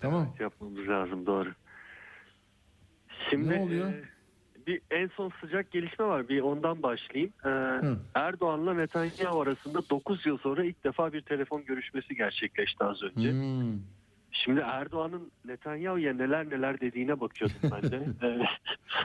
Tamam. 0.00 0.34
yapmamız 0.40 0.88
lazım 0.88 1.26
doğru. 1.26 1.52
Şimdi 3.30 3.48
Ne 3.50 3.60
oluyor? 3.60 3.92
e, 3.92 4.04
bir 4.70 4.80
en 4.90 5.10
son 5.16 5.32
sıcak 5.40 5.70
gelişme 5.70 6.04
var. 6.04 6.28
Bir 6.28 6.40
ondan 6.40 6.82
başlayayım. 6.82 7.32
E, 7.44 7.50
Erdoğan'la 8.14 8.74
Netanyahu 8.74 9.40
arasında 9.40 9.78
9 9.90 10.26
yıl 10.26 10.38
sonra 10.38 10.64
ilk 10.64 10.84
defa 10.84 11.12
bir 11.12 11.20
telefon 11.20 11.64
görüşmesi 11.64 12.16
gerçekleşti 12.16 12.84
az 12.84 13.02
önce. 13.02 13.32
Hmm. 13.32 13.78
Şimdi 14.32 14.60
Erdoğan'ın 14.60 15.30
Netanyahu'ya 15.44 16.14
neler 16.14 16.50
neler 16.50 16.80
dediğine 16.80 17.20
bakıyordum 17.20 17.56
ben 17.62 17.90
de. 17.90 18.08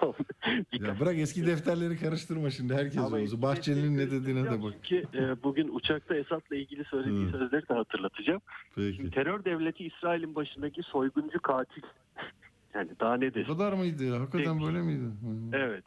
Ya 0.71 0.99
bırak 0.99 1.17
eski 1.17 1.45
defterleri 1.45 1.97
karıştırma 1.97 2.49
şimdi 2.49 2.73
herkes 2.73 2.97
Ama 2.97 3.17
olsun. 3.17 3.41
Bahçeli'nin 3.41 3.97
ne 3.97 4.11
dediğine 4.11 4.43
de 4.43 4.63
bak. 4.63 4.73
Çünkü 4.83 5.17
e, 5.17 5.43
bugün 5.43 5.69
uçakta 5.75 6.15
Esad'la 6.15 6.55
ilgili 6.55 6.83
söylediği 6.83 7.27
Hı. 7.27 7.31
sözleri 7.31 7.69
de 7.69 7.73
hatırlatacağım. 7.73 8.41
Peki. 8.75 9.09
Terör 9.09 9.45
devleti 9.45 9.85
İsrail'in 9.85 10.35
başındaki 10.35 10.83
soyguncu 10.83 11.39
katil. 11.39 11.81
Yani 12.75 12.89
daha 12.99 13.17
ne 13.17 13.29
Bu 13.31 13.33
desin? 13.35 13.53
kadar 13.53 13.73
mıydı? 13.73 14.17
Hakikaten 14.17 14.45
Demiş. 14.45 14.65
böyle 14.65 14.81
miydi? 14.81 15.03
Evet 15.53 15.83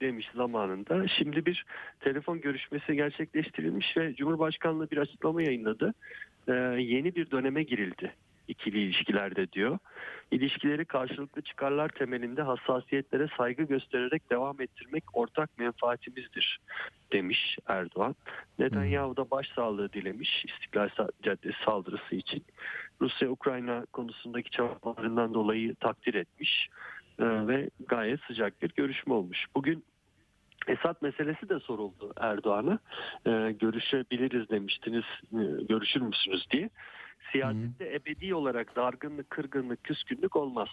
demiş 0.00 0.30
zamanında. 0.34 1.08
Şimdi 1.08 1.46
bir 1.46 1.64
telefon 2.00 2.40
görüşmesi 2.40 2.96
gerçekleştirilmiş 2.96 3.96
ve 3.96 4.14
Cumhurbaşkanlığı 4.14 4.90
bir 4.90 4.96
açıklama 4.98 5.42
yayınladı. 5.42 5.94
Ee, 6.48 6.52
yeni 6.78 7.14
bir 7.14 7.30
döneme 7.30 7.62
girildi 7.62 8.14
ikili 8.48 8.78
ilişkilerde 8.78 9.52
diyor. 9.52 9.78
İlişkileri 10.30 10.84
karşılıklı 10.84 11.42
çıkarlar 11.42 11.88
temelinde 11.88 12.42
hassasiyetlere 12.42 13.28
saygı 13.36 13.62
göstererek 13.62 14.30
devam 14.30 14.60
ettirmek 14.60 15.04
ortak 15.16 15.58
menfaatimizdir 15.58 16.60
demiş 17.12 17.58
Erdoğan. 17.66 18.14
Netanyahu 18.58 19.16
da 19.16 19.30
başsağlığı 19.30 19.92
dilemiş 19.92 20.44
İstiklal 20.44 20.88
Caddesi 21.22 21.64
saldırısı 21.64 22.14
için. 22.14 22.44
Rusya-Ukrayna 23.00 23.86
konusundaki 23.92 24.50
çabalarından 24.50 25.34
dolayı 25.34 25.74
takdir 25.74 26.14
etmiş 26.14 26.68
Ee, 27.18 27.46
ve 27.46 27.70
gayet 27.88 28.20
sıcak 28.20 28.62
bir 28.62 28.72
görüşme 28.76 29.14
olmuş. 29.14 29.46
Bugün 29.54 29.84
Esad 30.68 30.96
meselesi 31.02 31.48
de 31.48 31.60
soruldu 31.60 32.12
Erdoğan'a. 32.16 32.78
Ee, 33.26 33.52
görüşebiliriz 33.52 34.48
demiştiniz, 34.48 35.04
e, 35.32 35.64
görüşür 35.68 36.00
müsünüz 36.00 36.50
diye. 36.50 36.70
Siyasette 37.32 37.94
ebedi 37.94 38.34
olarak 38.34 38.76
dargınlık, 38.76 39.30
kırgınlık, 39.30 39.84
küskünlük 39.84 40.36
olmaz. 40.36 40.68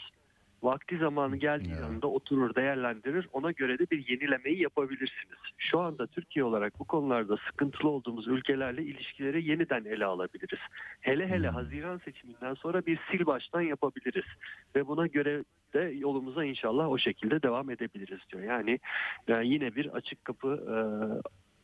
Vakti 0.63 0.97
zamanı 0.97 1.37
geldiği 1.37 1.69
Ya. 1.69 1.85
anda 1.85 2.07
oturur, 2.07 2.55
değerlendirir. 2.55 3.27
Ona 3.33 3.51
göre 3.51 3.79
de 3.79 3.89
bir 3.91 4.07
yenilemeyi 4.07 4.61
yapabilirsiniz. 4.61 5.37
Şu 5.57 5.79
anda 5.79 6.07
Türkiye 6.07 6.45
olarak 6.45 6.79
bu 6.79 6.83
konularda 6.85 7.37
sıkıntılı 7.37 7.89
olduğumuz 7.89 8.27
ülkelerle 8.27 8.83
ilişkileri 8.83 9.49
yeniden 9.49 9.85
ele 9.85 10.05
alabiliriz. 10.05 10.59
Hele 11.01 11.27
hele 11.27 11.49
Haziran 11.49 11.97
seçiminden 11.97 12.53
sonra 12.53 12.85
bir 12.85 12.99
sil 13.07 13.23
baştan 13.25 13.61
yapabiliriz. 13.61 14.25
Ve 14.75 14.87
buna 14.87 15.07
göre 15.07 15.43
de 15.73 15.79
yolumuza 15.79 16.45
inşallah 16.45 16.89
o 16.89 16.97
şekilde 16.97 17.41
devam 17.41 17.69
edebiliriz 17.69 18.19
diyor. 18.31 18.43
Yani 18.43 18.79
e, 19.27 19.33
yine 19.43 19.75
bir 19.75 19.85
açık 19.85 20.25
kapı 20.25 20.47
e, 20.67 20.77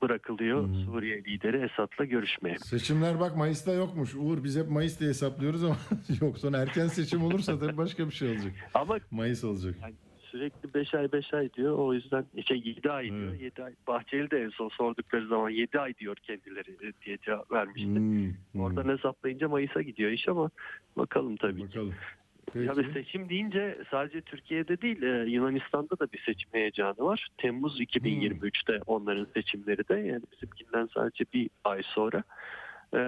bırakılıyor 0.09 0.69
Suriye 0.85 1.23
lideri 1.23 1.57
Esad'la 1.57 2.05
görüşmeye. 2.05 2.57
Seçimler 2.57 3.19
bak 3.19 3.37
Mayıs'ta 3.37 3.73
yokmuş. 3.73 4.15
Uğur 4.15 4.43
biz 4.43 4.57
hep 4.57 4.69
Mayıs 4.69 4.99
diye 4.99 5.09
hesaplıyoruz 5.09 5.63
ama 5.63 5.77
yok. 6.21 6.37
Sonra 6.37 6.57
erken 6.57 6.87
seçim 6.87 7.23
olursa 7.23 7.59
tabii 7.59 7.77
başka 7.77 8.07
bir 8.07 8.13
şey 8.13 8.29
olacak. 8.29 8.53
Ama 8.73 8.97
Mayıs 9.11 9.43
olacak. 9.43 9.75
yani 9.81 9.93
sürekli 10.31 10.73
5 10.73 10.93
ay 10.93 11.11
5 11.11 11.33
ay 11.33 11.53
diyor. 11.53 11.77
O 11.77 11.93
yüzden 11.93 12.25
şey 12.47 12.61
7 12.65 12.91
ay 12.91 13.05
diyor. 13.05 13.29
Evet. 13.29 13.41
7 13.41 13.63
ay. 13.63 13.73
Bahçeli 13.87 14.31
de 14.31 14.43
en 14.43 14.49
son 14.49 14.69
sordukları 14.69 15.27
zaman 15.27 15.49
7 15.49 15.79
ay 15.79 15.97
diyor 15.97 16.15
kendileri 16.15 16.71
e, 16.71 17.05
diye 17.05 17.17
cevap 17.25 17.51
vermişti. 17.51 17.87
Hmm, 17.87 18.33
hmm. 18.53 18.61
Oradan 18.61 18.97
hesaplayınca 18.97 19.49
Mayıs'a 19.49 19.81
gidiyor 19.81 20.11
iş 20.11 20.27
ama 20.27 20.49
bakalım 20.97 21.35
tabii 21.35 21.61
ki. 21.61 21.67
Bakalım. 21.67 21.89
Ya 21.89 21.95
Peki. 22.55 22.77
ve 22.77 22.93
seçim 22.93 23.29
deyince 23.29 23.77
sadece 23.91 24.21
Türkiye'de 24.21 24.81
değil 24.81 25.01
e, 25.01 25.29
Yunanistan'da 25.29 25.99
da 25.99 26.11
bir 26.11 26.23
seçim 26.25 26.49
heyecanı 26.51 26.97
var. 26.97 27.27
Temmuz 27.37 27.81
2023'te 27.81 28.79
onların 28.85 29.27
seçimleri 29.33 29.87
de 29.87 29.95
yani 29.95 30.23
bizimkinden 30.31 30.89
sadece 30.93 31.25
bir 31.33 31.49
ay 31.63 31.81
sonra. 31.83 32.23
E, 32.93 32.99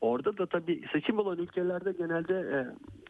orada 0.00 0.38
da 0.38 0.46
tabii 0.46 0.84
seçim 0.92 1.18
olan 1.18 1.38
ülkelerde 1.38 1.92
genelde 1.92 2.34
e, 2.34 2.58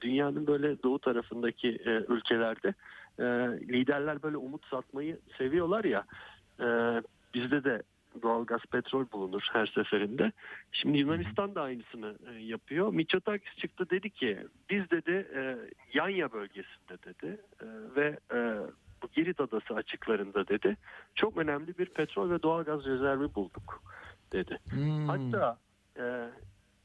dünyanın 0.01 0.47
böyle 0.47 0.82
doğu 0.82 0.98
tarafındaki 0.98 1.69
e, 1.69 1.90
ülkelerde 1.90 2.74
e, 3.19 3.24
liderler 3.69 4.23
böyle 4.23 4.36
umut 4.36 4.66
satmayı 4.66 5.19
seviyorlar 5.39 5.85
ya. 5.85 6.05
E, 6.60 6.66
bizde 7.35 7.65
de 7.65 7.82
doğalgaz 8.23 8.61
petrol 8.70 9.07
bulunur 9.12 9.49
her 9.53 9.66
seferinde. 9.66 10.32
Şimdi 10.73 10.99
Yunanistan 10.99 11.55
da 11.55 11.62
aynısını 11.62 12.16
e, 12.31 12.39
yapıyor. 12.39 12.93
Mitsotakis 12.93 13.57
çıktı 13.57 13.90
dedi 13.90 14.11
ki 14.11 14.39
biz 14.70 14.90
dedi 14.90 15.28
e, 15.35 15.57
Yanya 15.95 16.32
bölgesinde 16.32 17.03
dedi 17.05 17.40
e, 17.62 17.66
ve 17.97 18.19
e, 18.35 18.39
bu 19.03 19.09
Girit 19.12 19.40
Adası 19.40 19.74
açıklarında 19.74 20.49
dedi 20.49 20.77
çok 21.15 21.36
önemli 21.36 21.78
bir 21.78 21.86
petrol 21.86 22.31
ve 22.31 22.43
doğalgaz 22.43 22.85
rezervi 22.85 23.35
bulduk 23.35 23.82
dedi. 24.32 24.59
Hmm. 24.70 25.09
Hatta 25.09 25.59
e, 25.99 26.28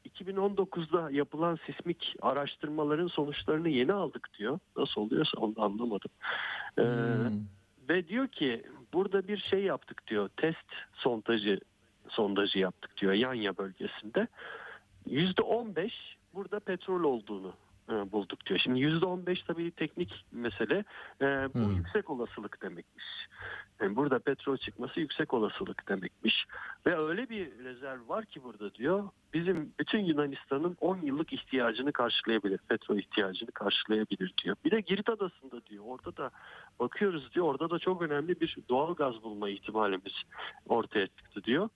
2019'da 0.08 1.10
yapılan 1.10 1.58
sismik 1.66 2.16
araştırmaların 2.22 3.06
sonuçlarını 3.06 3.68
yeni 3.68 3.92
aldık 3.92 4.28
diyor. 4.38 4.58
Nasıl 4.76 5.00
oluyorsa 5.00 5.40
onu 5.40 5.54
anlamadım. 5.56 6.10
E, 6.78 6.82
Hmm. 6.82 7.40
ve 7.88 8.08
diyor 8.08 8.28
ki 8.28 8.62
burada 8.94 9.28
bir 9.28 9.38
şey 9.38 9.62
yaptık 9.62 10.06
diyor. 10.06 10.28
Test 10.36 10.66
sondajı 10.92 11.60
sondajı 12.08 12.58
yaptık 12.58 12.96
diyor 12.96 13.12
Yanya 13.12 13.56
bölgesinde. 13.56 14.28
Yüzde 15.06 15.42
15 15.42 16.16
burada 16.34 16.60
petrol 16.60 17.04
olduğunu 17.04 17.52
e, 17.90 18.12
bulduk 18.12 18.46
diyor. 18.46 18.60
Şimdi 18.62 18.80
yüzde 18.80 19.06
15 19.06 19.42
tabii 19.42 19.70
teknik 19.70 20.24
mesele. 20.32 20.84
E, 21.20 21.24
bu 21.54 21.58
Hı. 21.58 21.72
yüksek 21.72 22.10
olasılık 22.10 22.62
demekmiş. 22.62 23.04
Yani 23.80 23.96
burada 23.96 24.18
petrol 24.18 24.56
çıkması 24.56 25.00
yüksek 25.00 25.34
olasılık 25.34 25.88
demekmiş. 25.88 26.46
Ve 26.86 26.98
öyle 26.98 27.28
bir 27.28 27.64
rezerv 27.64 28.08
var 28.08 28.24
ki 28.24 28.44
burada 28.44 28.74
diyor. 28.74 29.08
Bizim 29.34 29.72
bütün 29.80 30.04
Yunanistan'ın 30.04 30.76
10 30.80 30.98
yıllık 31.02 31.32
ihtiyacını 31.32 31.92
karşılayabilir. 31.92 32.58
Petrol 32.68 32.98
ihtiyacını 32.98 33.50
karşılayabilir 33.50 34.34
diyor. 34.44 34.56
Bir 34.64 34.70
de 34.70 34.80
Girit 34.80 35.08
Adası'nda 35.08 35.66
diyor. 35.66 35.84
Orada 35.86 36.16
da 36.16 36.30
bakıyoruz 36.80 37.34
diyor. 37.34 37.46
Orada 37.46 37.70
da 37.70 37.78
çok 37.78 38.02
önemli 38.02 38.40
bir 38.40 38.56
doğal 38.68 38.94
gaz 38.94 39.22
bulma 39.22 39.48
ihtimalimiz 39.48 40.22
ortaya 40.68 41.06
çıktı 41.06 41.44
diyor. 41.44 41.68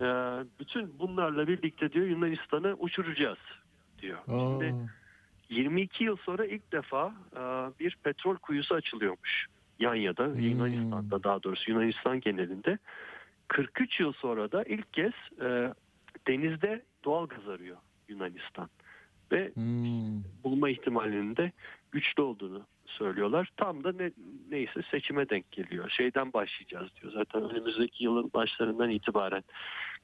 Ee, 0.00 0.44
bütün 0.60 0.98
bunlarla 0.98 1.48
birlikte 1.48 1.92
diyor 1.92 2.06
Yunanistan'ı 2.06 2.76
uçuracağız 2.78 3.38
diyor. 4.02 4.18
Aa. 4.18 4.38
Şimdi 4.38 4.74
22 5.50 6.04
yıl 6.04 6.16
sonra 6.16 6.44
ilk 6.46 6.72
defa 6.72 7.14
e, 7.36 7.40
bir 7.80 7.96
petrol 8.02 8.36
kuyusu 8.36 8.74
açılıyormuş. 8.74 9.46
Yanya'da, 9.78 10.26
Hmm. 10.26 10.40
Yunanistan'da 10.40 11.22
daha 11.24 11.42
doğrusu 11.42 11.70
Yunanistan 11.70 12.20
genelinde. 12.20 12.78
43 13.48 14.00
yıl 14.00 14.12
sonra 14.12 14.52
da 14.52 14.62
ilk 14.64 14.92
kez 14.92 15.12
e, 15.40 15.72
denizde 16.26 16.82
doğal 17.04 17.26
gaz 17.26 17.48
arıyor 17.48 17.76
Yunanistan. 18.08 18.68
Ve 19.32 19.50
Hmm. 19.54 20.22
bulma 20.44 20.70
ihtimalinin 20.70 21.36
de 21.36 21.52
güçlü 21.92 22.22
olduğunu 22.22 22.62
söylüyorlar. 22.86 23.50
Tam 23.56 23.84
da 23.84 23.92
ne, 23.92 24.10
neyse 24.50 24.80
seçime 24.90 25.28
denk 25.28 25.52
geliyor. 25.52 25.90
Şeyden 25.90 26.32
başlayacağız 26.32 26.90
diyor. 27.00 27.12
Zaten 27.12 27.50
önümüzdeki 27.50 28.04
yılın 28.04 28.30
başlarından 28.34 28.90
itibaren 28.90 29.44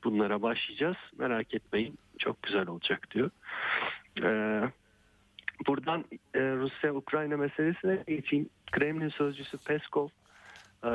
bunlara 0.04 0.42
başlayacağız. 0.42 0.96
Merak 1.18 1.54
etmeyin 1.54 1.98
çok 2.18 2.42
güzel 2.42 2.68
olacak 2.68 3.08
diyor. 3.14 3.30
Ee, 4.22 4.70
buradan 5.66 6.04
e, 6.34 6.40
Rusya-Ukrayna 6.40 7.36
meselesine 7.36 8.04
geçeyim. 8.08 8.48
Kremlin 8.72 9.08
sözcüsü 9.08 9.58
Peskov 9.58 10.08
e, 10.84 10.90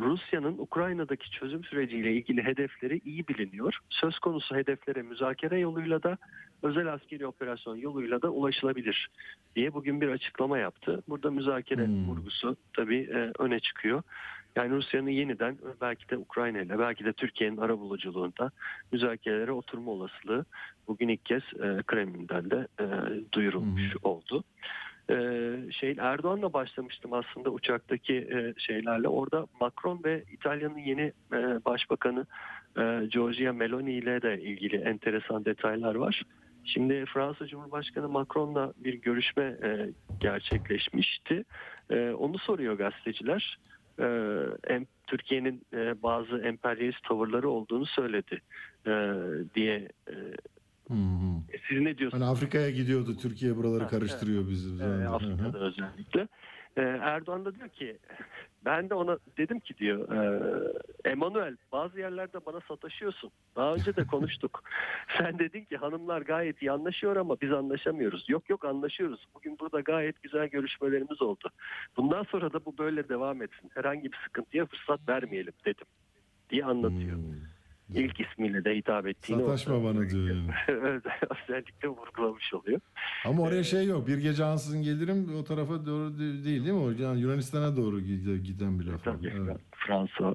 Rusya'nın 0.00 0.58
Ukrayna'daki 0.58 1.30
çözüm 1.30 1.64
süreciyle 1.64 2.12
ilgili 2.12 2.42
hedefleri 2.42 3.00
iyi 3.04 3.28
biliniyor. 3.28 3.78
Söz 3.90 4.18
konusu 4.18 4.56
hedeflere 4.56 5.02
müzakere 5.02 5.58
yoluyla 5.58 6.02
da 6.02 6.18
özel 6.62 6.92
askeri 6.92 7.26
operasyon 7.26 7.76
yoluyla 7.76 8.22
da 8.22 8.30
ulaşılabilir 8.30 9.10
diye 9.56 9.74
bugün 9.74 10.00
bir 10.00 10.08
açıklama 10.08 10.58
yaptı. 10.58 11.02
Burada 11.08 11.30
müzakere 11.30 11.86
Hmm. 11.86 12.08
vurgusu 12.08 12.56
tabii 12.72 13.10
e, 13.12 13.32
öne 13.38 13.60
çıkıyor. 13.60 14.02
Yani 14.56 14.70
Rusya'nın 14.70 15.10
yeniden 15.10 15.58
belki 15.80 16.08
de 16.08 16.16
Ukrayna 16.16 16.60
ile 16.60 16.78
belki 16.78 17.04
de 17.04 17.12
Türkiye'nin 17.12 17.56
arabuluculuğunda 17.56 18.50
müzakerelere 18.92 19.52
oturma 19.52 19.90
olasılığı 19.90 20.44
bugün 20.88 21.08
ilk 21.08 21.24
kez 21.24 21.42
e, 21.42 21.82
Kremlin'den 21.86 22.50
de 22.50 22.68
e, 22.80 22.86
duyurulmuş 23.32 23.96
oldu. 24.02 24.44
Ee, 25.10 25.56
şey 25.70 25.96
Erdoğan'la 25.98 26.52
başlamıştım 26.52 27.12
aslında 27.12 27.50
uçaktaki 27.50 28.14
e, 28.14 28.54
şeylerle. 28.60 29.08
Orada 29.08 29.46
Macron 29.60 30.00
ve 30.04 30.24
İtalya'nın 30.32 30.78
yeni 30.78 31.12
e, 31.32 31.64
başbakanı 31.64 32.26
e, 32.78 33.06
Giorgia 33.06 33.52
Meloni 33.52 33.92
ile 33.92 34.22
de 34.22 34.42
ilgili 34.42 34.76
enteresan 34.76 35.44
detaylar 35.44 35.94
var. 35.94 36.22
Şimdi 36.64 37.04
Fransa 37.04 37.46
Cumhurbaşkanı 37.46 38.08
Macron'la 38.08 38.72
bir 38.76 38.94
görüşme 38.94 39.44
e, 39.44 39.90
gerçekleşmişti. 40.20 41.44
E, 41.90 42.10
onu 42.10 42.38
soruyor 42.38 42.74
gazeteciler. 42.74 43.58
E, 43.58 43.73
Türkiye'nin 45.06 45.62
e, 45.74 46.02
bazı 46.02 46.38
emperyalist 46.38 47.02
tavırları 47.08 47.50
olduğunu 47.50 47.86
söyledi 47.86 48.40
e, 48.86 48.92
diye. 49.54 49.88
E, 50.08 50.14
Hı 50.88 50.94
hı. 50.94 51.42
siz 51.68 51.80
ne 51.80 51.98
diyorsunuz? 51.98 52.22
Hani 52.22 52.30
Afrika'ya 52.30 52.70
gidiyor 52.70 53.06
Türkiye 53.16 53.56
buraları 53.56 53.84
Ha, 53.84 53.88
karıştırıyor 53.88 54.48
bizi. 54.48 54.82
Ee, 54.82 54.86
Hı 54.86 54.86
hı. 54.86 55.08
Afrika'da 55.14 55.58
özellikle. 55.58 56.28
Ee, 56.76 56.82
Erdoğan 56.82 57.44
da 57.44 57.54
diyor 57.54 57.68
ki 57.68 57.98
ben 58.64 58.90
de 58.90 58.94
ona 58.94 59.18
dedim 59.38 59.60
ki 59.60 59.78
diyor 59.78 60.12
e, 60.12 61.10
Emanuel 61.10 61.56
bazı 61.72 62.00
yerlerde 62.00 62.46
bana 62.46 62.60
sataşıyorsun. 62.60 63.30
Daha 63.56 63.74
önce 63.74 63.96
de 63.96 64.06
konuştuk. 64.06 64.62
Sen 65.18 65.38
dedin 65.38 65.64
ki 65.64 65.76
hanımlar 65.76 66.22
gayet 66.22 66.62
iyi 66.62 66.72
anlaşıyor 66.72 67.16
ama 67.16 67.40
biz 67.40 67.52
anlaşamıyoruz. 67.52 68.28
Yok 68.28 68.50
yok 68.50 68.64
anlaşıyoruz. 68.64 69.26
Bugün 69.34 69.58
burada 69.58 69.80
gayet 69.80 70.22
güzel 70.22 70.48
görüşmelerimiz 70.48 71.22
oldu. 71.22 71.50
Bundan 71.96 72.22
sonra 72.22 72.52
da 72.52 72.64
bu 72.64 72.78
böyle 72.78 73.08
devam 73.08 73.42
etsin. 73.42 73.70
Herhangi 73.74 74.12
bir 74.12 74.18
sıkıntıya 74.24 74.66
fırsat 74.66 75.08
vermeyelim 75.08 75.54
dedim 75.64 75.86
diye 76.50 76.64
anlatıyor. 76.64 77.16
Hmm. 77.16 77.33
İlk 77.94 78.20
ismiyle 78.20 78.64
de 78.64 78.76
hitap 78.76 79.06
ettiğini 79.06 79.40
Sataşma 79.42 79.74
orada- 79.74 79.84
bana 79.84 80.10
diyor 80.10 80.28
yani. 80.28 80.50
özellikle 81.48 81.88
vurgulamış 81.88 82.54
oluyor. 82.54 82.80
Ama 83.26 83.42
oraya 83.42 83.62
şey 83.64 83.86
yok. 83.86 84.06
Bir 84.06 84.18
gece 84.18 84.44
ansızın 84.44 84.82
gelirim 84.82 85.34
o 85.40 85.44
tarafa 85.44 85.86
doğru 85.86 86.14
de- 86.14 86.18
değil 86.18 86.44
değil 86.44 86.72
mi? 86.72 86.80
O 86.80 86.90
yani 86.90 87.20
Yunanistan'a 87.20 87.76
doğru 87.76 88.00
gide- 88.00 88.38
giden 88.38 88.80
bir 88.80 88.84
laf. 88.84 89.04
Tabii 89.04 89.32
Evet. 89.36 89.56
Fransa. 89.74 90.34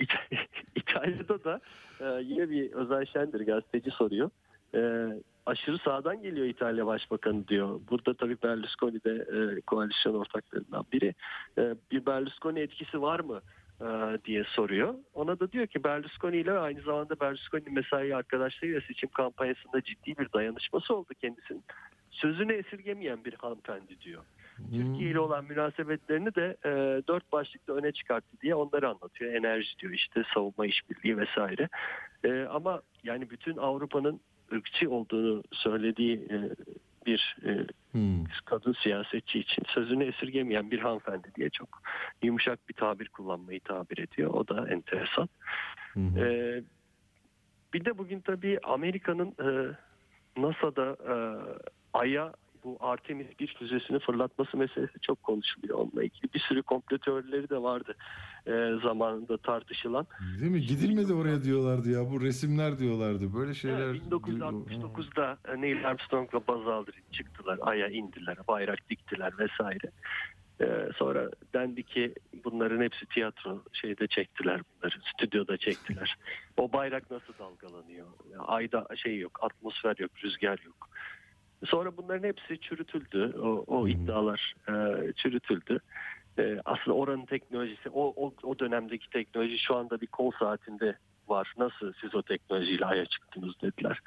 İta- 0.00 0.36
İtalya'da 0.76 1.44
da 1.44 1.60
e, 2.00 2.22
yine 2.22 2.50
bir 2.50 2.72
Özel 2.72 3.04
Şendir 3.06 3.40
gazeteci 3.46 3.90
soruyor. 3.90 4.30
E, 4.74 4.80
aşırı 5.46 5.78
sağdan 5.78 6.22
geliyor 6.22 6.46
İtalya 6.46 6.86
Başbakanı 6.86 7.48
diyor. 7.48 7.80
Burada 7.90 8.14
tabii 8.14 8.36
Berlusconi 8.42 9.04
de 9.04 9.10
e, 9.56 9.60
koalisyon 9.60 10.14
ortaklarından 10.14 10.84
biri. 10.92 11.14
E, 11.58 11.74
bir 11.92 12.06
Berlusconi 12.06 12.60
etkisi 12.60 13.02
var 13.02 13.20
mı? 13.20 13.40
E, 13.80 14.18
diye 14.24 14.44
soruyor. 14.44 14.94
Ona 15.14 15.40
da 15.40 15.52
diyor 15.52 15.66
ki 15.66 15.84
Berlusconi 15.84 16.36
ile 16.36 16.52
aynı 16.52 16.80
zamanda 16.80 17.20
Berlusconi 17.20 17.70
mesai 17.70 18.14
arkadaşlarıyla 18.14 18.80
seçim 18.80 19.08
kampanyasında 19.08 19.82
ciddi 19.82 20.18
bir 20.18 20.32
dayanışması 20.32 20.94
oldu 20.94 21.08
kendisinin. 21.20 21.64
Sözünü 22.10 22.52
esirgemeyen 22.52 23.24
bir 23.24 23.34
hanımefendi 23.34 24.00
diyor. 24.00 24.22
Türkiye 24.72 25.10
ile 25.10 25.20
olan 25.20 25.44
münasebetlerini 25.44 26.34
de 26.34 26.56
e, 26.64 26.70
dört 27.08 27.32
başlıkta 27.32 27.72
öne 27.72 27.92
çıkarttı 27.92 28.40
diye 28.42 28.54
onları 28.54 28.88
anlatıyor. 28.88 29.32
Enerji 29.32 29.78
diyor 29.78 29.92
işte 29.92 30.22
savunma 30.34 30.66
işbirliği 30.66 31.18
vesaire. 31.18 31.68
E, 32.24 32.42
ama 32.42 32.82
yani 33.04 33.30
bütün 33.30 33.56
Avrupa'nın 33.56 34.20
ırkçı 34.52 34.90
olduğunu 34.90 35.42
söylediği 35.52 36.16
e, 36.16 36.36
bir 37.08 37.36
e, 37.44 37.66
Hmm. 37.92 38.24
kadın 38.44 38.72
siyasetçi 38.72 39.38
için 39.38 39.62
sözünü 39.66 40.04
esirgemeyen 40.04 40.70
bir 40.70 40.78
hanımefendi 40.78 41.28
diye 41.36 41.50
çok 41.50 41.82
yumuşak 42.22 42.68
bir 42.68 42.74
tabir 42.74 43.08
kullanmayı 43.08 43.60
tabir 43.60 43.98
ediyor. 43.98 44.30
O 44.34 44.48
da 44.48 44.68
enteresan. 44.68 45.28
Hı. 45.94 46.00
Ee, 46.00 46.62
bir 47.72 47.84
de 47.84 47.98
bugün 47.98 48.20
tabii 48.20 48.58
Amerika'nın 48.62 49.28
e, 49.28 49.48
NASA'da 50.40 50.96
e, 51.12 51.14
Ay'a 51.92 52.32
bu 52.68 52.76
Artemis 52.80 53.26
1 53.40 53.56
füzesini 53.58 53.98
fırlatması 53.98 54.56
meselesi 54.56 55.00
çok 55.02 55.22
konuşuluyor. 55.22 55.78
Onunla 55.78 56.04
ilgili 56.04 56.32
bir 56.34 56.40
sürü 56.40 56.62
komplo 56.62 56.98
teorileri 56.98 57.50
de 57.50 57.62
vardı 57.62 57.94
e, 58.46 58.52
zamanında 58.82 59.36
tartışılan. 59.36 60.06
Değil 60.40 60.52
mi? 60.52 60.60
Gidilmedi 60.60 61.12
oraya 61.12 61.42
diyorlardı 61.42 61.90
ya. 61.90 62.10
Bu 62.10 62.20
resimler 62.20 62.78
diyorlardı. 62.78 63.34
Böyle 63.34 63.54
şeyler. 63.54 63.88
Evet, 63.88 64.02
1969'da 64.10 65.38
Neil 65.56 65.88
Armstrong'la 65.88 66.46
Buzz 66.46 66.66
Aldrin 66.66 67.04
çıktılar, 67.12 67.58
Ay'a 67.62 67.88
indiler, 67.88 68.36
bayrak 68.48 68.90
diktiler 68.90 69.32
vesaire. 69.38 69.90
Ee, 70.60 70.88
sonra 70.96 71.30
dendi 71.54 71.82
ki 71.82 72.14
bunların 72.44 72.82
hepsi 72.82 73.06
tiyatro 73.06 73.62
şeyde 73.72 74.06
çektiler 74.06 74.60
bunları, 74.76 74.94
stüdyoda 75.14 75.56
çektiler. 75.56 76.16
O 76.56 76.72
bayrak 76.72 77.10
nasıl 77.10 77.32
dalgalanıyor? 77.38 78.06
Ayda 78.38 78.86
şey 78.96 79.18
yok, 79.18 79.38
atmosfer 79.42 79.96
yok, 79.98 80.10
rüzgar 80.24 80.58
yok. 80.66 80.88
Sonra 81.64 81.96
bunların 81.96 82.28
hepsi 82.28 82.60
çürütüldü. 82.60 83.34
O, 83.42 83.64
o 83.66 83.88
iddialar 83.88 84.54
e, 84.68 84.72
çürütüldü. 85.12 85.80
E, 86.38 86.58
aslında 86.64 86.96
oranın 86.96 87.24
teknolojisi, 87.24 87.90
o, 87.90 88.12
o, 88.16 88.34
o 88.42 88.58
dönemdeki 88.58 89.10
teknoloji 89.10 89.58
şu 89.58 89.76
anda 89.76 90.00
bir 90.00 90.06
kol 90.06 90.30
saatinde 90.38 90.96
var. 91.28 91.54
Nasıl 91.58 91.92
siz 92.00 92.14
o 92.14 92.22
teknolojiyle 92.22 92.84
Ay'a 92.84 93.06
çıktınız 93.06 93.54
dediler. 93.62 94.00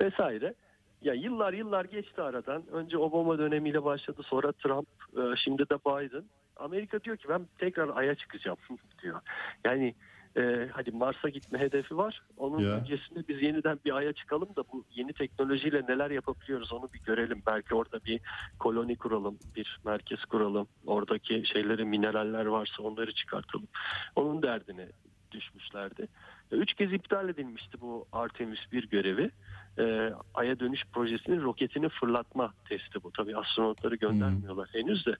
Vesaire. 0.00 0.54
Ya 1.02 1.14
yıllar 1.14 1.52
yıllar 1.52 1.84
geçti 1.84 2.22
aradan. 2.22 2.62
Önce 2.72 2.98
Obama 2.98 3.38
dönemiyle 3.38 3.84
başladı. 3.84 4.22
Sonra 4.24 4.52
Trump, 4.52 4.88
e, 5.16 5.36
şimdi 5.36 5.62
de 5.68 5.74
Biden. 5.78 6.24
Amerika 6.56 7.04
diyor 7.04 7.16
ki 7.16 7.28
ben 7.28 7.46
tekrar 7.58 7.96
Ay'a 7.96 8.14
çıkacağım 8.14 8.58
diyor. 9.02 9.20
Yani 9.64 9.94
e, 10.36 10.68
hadi 10.72 10.90
Mars'a 10.90 11.28
gitme 11.28 11.58
hedefi 11.58 11.96
var. 11.96 12.22
Onun 12.36 12.58
Ya. 12.58 12.70
öncesinde 12.70 13.28
biz 13.28 13.42
yeniden 13.42 13.78
bir 13.84 13.92
Ay'a 13.96 14.12
çıkalım 14.12 14.48
da 14.56 14.64
bu 14.72 14.84
yeni 14.94 15.12
teknolojiyle 15.12 15.82
neler 15.88 16.10
yapabiliyoruz 16.10 16.72
onu 16.72 16.92
bir 16.92 17.00
görelim. 17.00 17.42
Belki 17.46 17.74
orada 17.74 18.00
bir 18.04 18.20
koloni 18.58 18.96
kuralım, 18.96 19.38
bir 19.56 19.80
merkez 19.84 20.24
kuralım. 20.24 20.68
Oradaki 20.86 21.42
şeyleri, 21.52 21.84
mineraller 21.84 22.46
varsa 22.46 22.82
onları 22.82 23.12
çıkartalım. 23.12 23.68
Onun 24.16 24.42
derdine 24.42 24.88
düşmüşlerdi. 25.30 26.08
Üç 26.50 26.74
kez 26.74 26.92
iptal 26.92 27.28
edilmişti 27.28 27.80
bu 27.80 28.06
Artemis 28.12 28.58
1 28.72 28.88
görevi. 28.88 29.30
E, 29.78 30.12
Ay'a 30.34 30.60
dönüş 30.60 30.80
projesinin 30.92 31.42
roketini 31.42 31.88
fırlatma 31.88 32.54
testi 32.68 33.02
bu. 33.02 33.12
Tabii 33.12 33.36
astronotları 33.36 33.94
göndermiyorlar 33.96 34.68
henüz 34.72 35.06
de. 35.06 35.16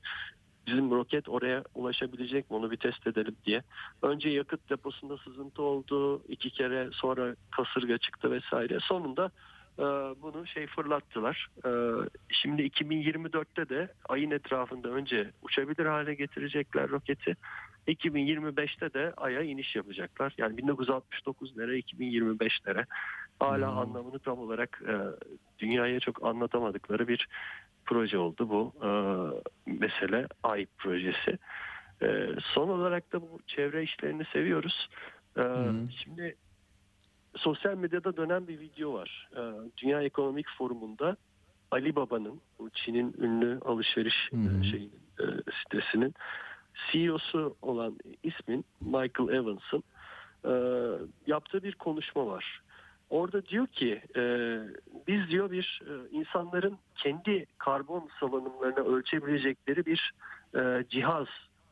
Bizim 0.66 0.90
roket 0.90 1.28
oraya 1.28 1.64
ulaşabilecek 1.74 2.50
mi 2.50 2.56
onu 2.56 2.70
bir 2.70 2.76
test 2.76 3.06
edelim 3.06 3.36
diye. 3.46 3.62
Önce 4.02 4.28
yakıt 4.28 4.70
deposunda 4.70 5.16
sızıntı 5.16 5.62
oldu. 5.62 6.22
iki 6.28 6.50
kere 6.50 6.88
sonra 6.92 7.36
kasırga 7.50 7.98
çıktı 7.98 8.30
vesaire. 8.30 8.78
Sonunda 8.80 9.30
e, 9.78 9.82
bunu 10.22 10.46
şey 10.46 10.66
fırlattılar. 10.66 11.48
E, 11.64 11.70
şimdi 12.28 12.62
2024'te 12.62 13.68
de 13.68 13.92
ayın 14.08 14.30
etrafında 14.30 14.88
önce 14.88 15.30
uçabilir 15.42 15.86
hale 15.86 16.14
getirecekler 16.14 16.88
roketi. 16.88 17.36
2025'te 17.88 18.92
de 18.92 19.12
Ay'a 19.16 19.42
iniş 19.42 19.76
yapacaklar. 19.76 20.34
Yani 20.38 20.56
1969 20.56 21.58
lira 21.58 21.74
2025 21.74 22.66
lira. 22.66 22.84
Hala 23.38 23.70
Hmm. 23.70 23.78
anlamını 23.78 24.18
tam 24.18 24.38
olarak 24.38 24.82
e, 24.88 24.94
dünyaya 25.58 26.00
çok 26.00 26.24
anlatamadıkları 26.24 27.08
bir 27.08 27.28
proje 27.86 28.18
oldu 28.18 28.48
bu 28.48 28.72
e, 28.82 28.90
mesele 29.66 30.26
Ay 30.42 30.66
projesi. 30.78 31.38
E, 32.02 32.28
son 32.54 32.68
olarak 32.68 33.12
da 33.12 33.22
bu 33.22 33.40
çevre 33.46 33.82
işlerini 33.82 34.24
seviyoruz. 34.32 34.88
E, 35.38 35.42
Şimdi 36.02 36.36
sosyal 37.36 37.74
medyada 37.76 38.16
dönen 38.16 38.48
bir 38.48 38.60
video 38.60 38.92
var. 38.94 39.28
E, 39.36 39.40
Dünya 39.82 40.02
Ekonomik 40.02 40.46
Forumu'nda 40.58 41.16
Ali 41.70 41.96
Baba'nın, 41.96 42.40
bu 42.58 42.70
Çin'in 42.70 43.14
ünlü 43.18 43.60
alışveriş 43.64 44.30
e, 44.32 44.64
şeyinin 44.70 45.00
e, 45.20 45.24
sitesinin 45.62 46.14
CEO'su 46.92 47.56
olan 47.62 47.98
ismin 48.22 48.64
Michael 48.80 49.28
Evans'ın 49.28 49.82
e, 50.44 50.52
yaptığı 51.26 51.62
bir 51.62 51.74
konuşma 51.74 52.26
var. 52.26 52.60
Orada 53.10 53.46
diyor 53.46 53.66
ki 53.66 54.02
e, 54.16 54.22
biz 55.06 55.28
diyor 55.28 55.50
bir 55.50 55.82
e, 55.86 56.10
insanların 56.10 56.78
kendi 56.94 57.46
karbon 57.58 58.08
salınımlarını 58.20 58.84
ölçebilecekleri 58.96 59.86
bir 59.86 60.12
e, 60.56 60.84
cihaz 60.88 61.26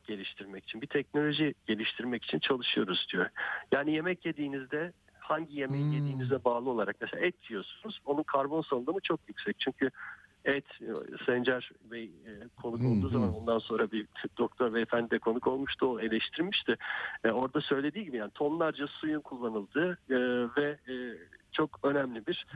geliştirmek 0.07 0.65
için, 0.65 0.81
bir 0.81 0.87
teknoloji 0.87 1.55
geliştirmek 1.67 2.25
için 2.25 2.39
çalışıyoruz 2.39 3.07
diyor. 3.13 3.29
Yani 3.73 3.93
yemek 3.93 4.27
yediğinizde 4.27 4.93
hangi 5.19 5.61
yemeği 5.61 5.85
Hmm. 5.85 5.93
yediğinize 5.93 6.45
bağlı 6.45 6.71
olarak 6.71 6.97
mesela 7.01 7.27
et 7.27 7.51
yiyorsunuz. 7.51 8.01
Onun 8.05 8.23
karbon 8.23 8.63
salınımı 8.63 9.01
çok 9.01 9.21
yüksek. 9.29 9.59
Çünkü 9.59 9.91
et 10.45 10.65
e, 10.81 10.87
Sencer 11.27 11.71
Bey 11.91 12.05
e, 12.05 12.33
konuk 12.63 12.81
Hı 12.81 12.87
olduğu 12.87 13.09
hı. 13.09 13.13
zaman 13.13 13.35
ondan 13.35 13.59
sonra 13.59 13.91
bir 13.93 14.07
doktor 14.39 14.75
beyefendi 14.75 15.11
de 15.11 15.19
konuk 15.19 15.47
olmuştu. 15.47 15.87
O 15.87 16.01
eleştirmişti. 16.01 16.77
E, 17.25 17.31
orada 17.31 17.61
söylediği 17.61 18.05
gibi 18.05 18.17
yani 18.17 18.31
tonlarca 18.31 18.87
suyun 18.87 19.21
kullanıldığı 19.21 19.99
ve 20.59 20.79
çok 21.53 21.81
önemli 21.83 22.27
bir 22.27 22.47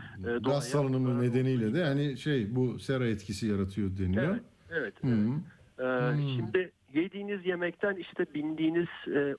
Gaz 0.40 0.69
salınımı 0.69 1.23
nedeniyle 1.23 1.74
de 1.74 1.85
hani 1.85 2.16
şey 2.16 2.56
bu 2.56 2.78
sera 2.78 3.06
etkisi 3.06 3.47
yaratıyor 3.47 3.90
deniyor. 3.98 4.24
Evet, 4.24 4.43
evet. 4.70 4.94
Hı 5.02 5.09
evet. 5.09 5.19
hı. 5.19 5.32
Ee, 5.32 5.59
Hmm. 5.78 6.28
Şimdi 6.36 6.73
yediğiniz 6.94 7.47
yemekten 7.47 7.97
işte 7.97 8.27
bindiğiniz 8.35 8.89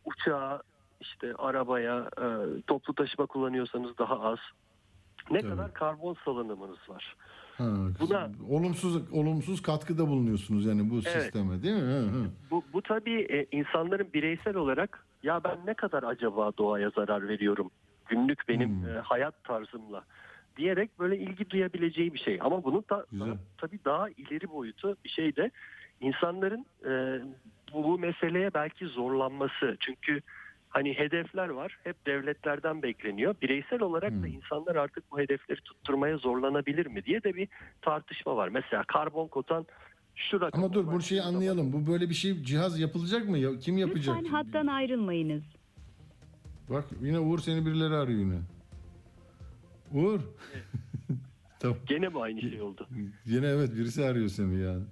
uçağa, 0.05 0.61
işte 1.01 1.33
arabaya, 1.33 2.09
toplu 2.67 2.93
taşıma 2.93 3.25
kullanıyorsanız 3.25 3.97
daha 3.97 4.19
az. 4.19 4.39
Ne 5.31 5.39
Tabii. 5.39 5.51
kadar 5.51 5.73
karbon 5.73 6.17
salınımınız 6.25 6.89
var? 6.89 7.15
Ha, 7.59 7.65
Buna- 7.99 8.29
olumsuz 8.49 9.11
olumsuz 9.13 9.61
katkıda 9.61 10.07
bulunuyorsunuz 10.07 10.65
yani 10.65 10.89
bu 10.89 10.93
Evet. 10.95 11.03
sisteme 11.23 11.63
değil 11.63 11.75
mi? 11.75 11.81
Hı 11.81 11.99
hı. 11.99 12.25
Bu, 12.51 12.63
bu 12.73 12.81
tabii 12.81 13.21
e, 13.21 13.45
insanların 13.57 14.07
bireysel 14.13 14.55
olarak 14.55 15.05
ya 15.23 15.43
ben 15.43 15.57
ne 15.65 15.73
kadar 15.73 16.03
acaba 16.03 16.51
doğaya 16.57 16.89
zarar 16.89 17.27
veriyorum 17.29 17.71
günlük 18.07 18.47
benim 18.47 18.69
Hmm. 18.69 18.89
e, 18.89 18.91
hayat 18.99 19.43
tarzımla 19.43 20.03
diyerek 20.57 20.99
böyle 20.99 21.17
ilgi 21.17 21.49
duyabileceği 21.49 22.13
bir 22.13 22.19
şey. 22.19 22.37
Ama 22.41 22.63
bunun 22.63 22.83
da, 22.89 23.05
Güzel. 23.11 23.27
daha- 23.27 23.37
tabii 23.57 23.79
daha 23.85 24.09
ileri 24.09 24.49
boyutu 24.49 24.95
bir 25.03 25.09
şey 25.09 25.35
de 25.35 25.51
insanların 26.01 26.65
e, 26.85 27.21
bu, 27.73 27.83
bu 27.83 27.99
meseleye 27.99 28.53
belki 28.53 28.85
zorlanması. 28.87 29.77
Çünkü 29.79 30.21
hani 30.69 30.93
hedefler 30.97 31.49
var 31.49 31.77
hep 31.83 32.05
devletlerden 32.05 32.83
bekleniyor. 32.83 33.35
Bireysel 33.41 33.81
olarak 33.81 34.11
da 34.11 34.15
Hmm. 34.15 34.25
insanlar 34.25 34.75
artık 34.75 35.11
bu 35.11 35.19
hedefleri 35.19 35.61
tutturmaya 35.61 36.17
zorlanabilir 36.17 36.85
mi 36.85 37.05
diye 37.05 37.23
de 37.23 37.35
bir 37.35 37.47
tartışma 37.81 38.35
var. 38.35 38.49
Mesela 38.49 38.83
karbon 38.87 39.27
kotan 39.27 39.65
şu 40.15 40.41
rakam 40.41 40.63
Ama 40.63 40.73
dur 40.73 40.87
bu 40.91 41.01
şeyi 41.01 41.21
zaman- 41.21 41.33
anlayalım. 41.33 41.73
Bu 41.73 41.91
böyle 41.91 42.09
bir 42.09 42.13
şey 42.15 42.43
cihaz 42.43 42.79
yapılacak 42.79 43.29
mı? 43.29 43.37
Ya, 43.37 43.59
kim 43.59 43.77
yapacak? 43.77 44.17
Lütfen 44.17 44.31
hattan 44.31 44.67
ayrılmayınız. 44.67 45.43
Bak 46.69 46.85
yine 47.01 47.19
Uğur 47.19 47.39
seni 47.39 47.65
birileri 47.65 47.93
arıyor 47.95 48.19
yine. 48.19 48.39
Uğur. 49.93 50.19
tamam. 51.59 51.77
Gene 51.87 52.07
mi 52.09 52.21
aynı 52.21 52.41
şey 52.41 52.61
oldu? 52.61 52.87
Yine 53.25 53.47
evet 53.47 53.75
birisi 53.75 54.05
arıyor 54.05 54.27
seni 54.27 54.59
yani. 54.61 54.83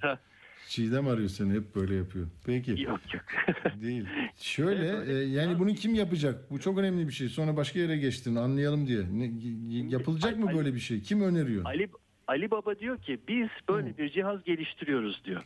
Çiğdem 0.68 1.08
arıyor 1.08 1.30
seni 1.30 1.54
hep 1.54 1.76
böyle 1.76 1.96
yapıyor. 1.96 2.28
Peki. 2.46 2.72
Yok 2.72 3.00
yok. 3.14 3.24
Değil. 3.82 4.06
Şöyle 4.36 5.14
e, 5.14 5.14
yani 5.14 5.60
bunu 5.60 5.74
kim 5.74 5.96
yapacak? 5.96 6.52
Bu 6.52 6.60
çok 6.60 6.78
önemli 6.78 7.08
bir 7.08 7.14
şey. 7.14 7.30
Sonra 7.30 7.58
başka 7.58 7.80
yere 7.80 7.98
geçtin 7.98 8.36
anlayalım 8.36 8.88
diye. 8.88 9.02
Ne, 9.12 9.32
yapılacak 9.90 10.38
mı 10.38 10.52
böyle 10.56 10.74
bir 10.74 10.80
şey? 10.80 11.02
Kim 11.02 11.22
öneriyor? 11.22 11.66
Ali 11.66 11.90
Ali 12.28 12.52
Baba 12.52 12.80
diyor 12.80 13.02
ki 13.02 13.20
biz 13.28 13.48
böyle 13.70 13.98
bir 13.98 14.10
cihaz 14.10 14.44
geliştiriyoruz 14.44 15.22
diyor. 15.26 15.44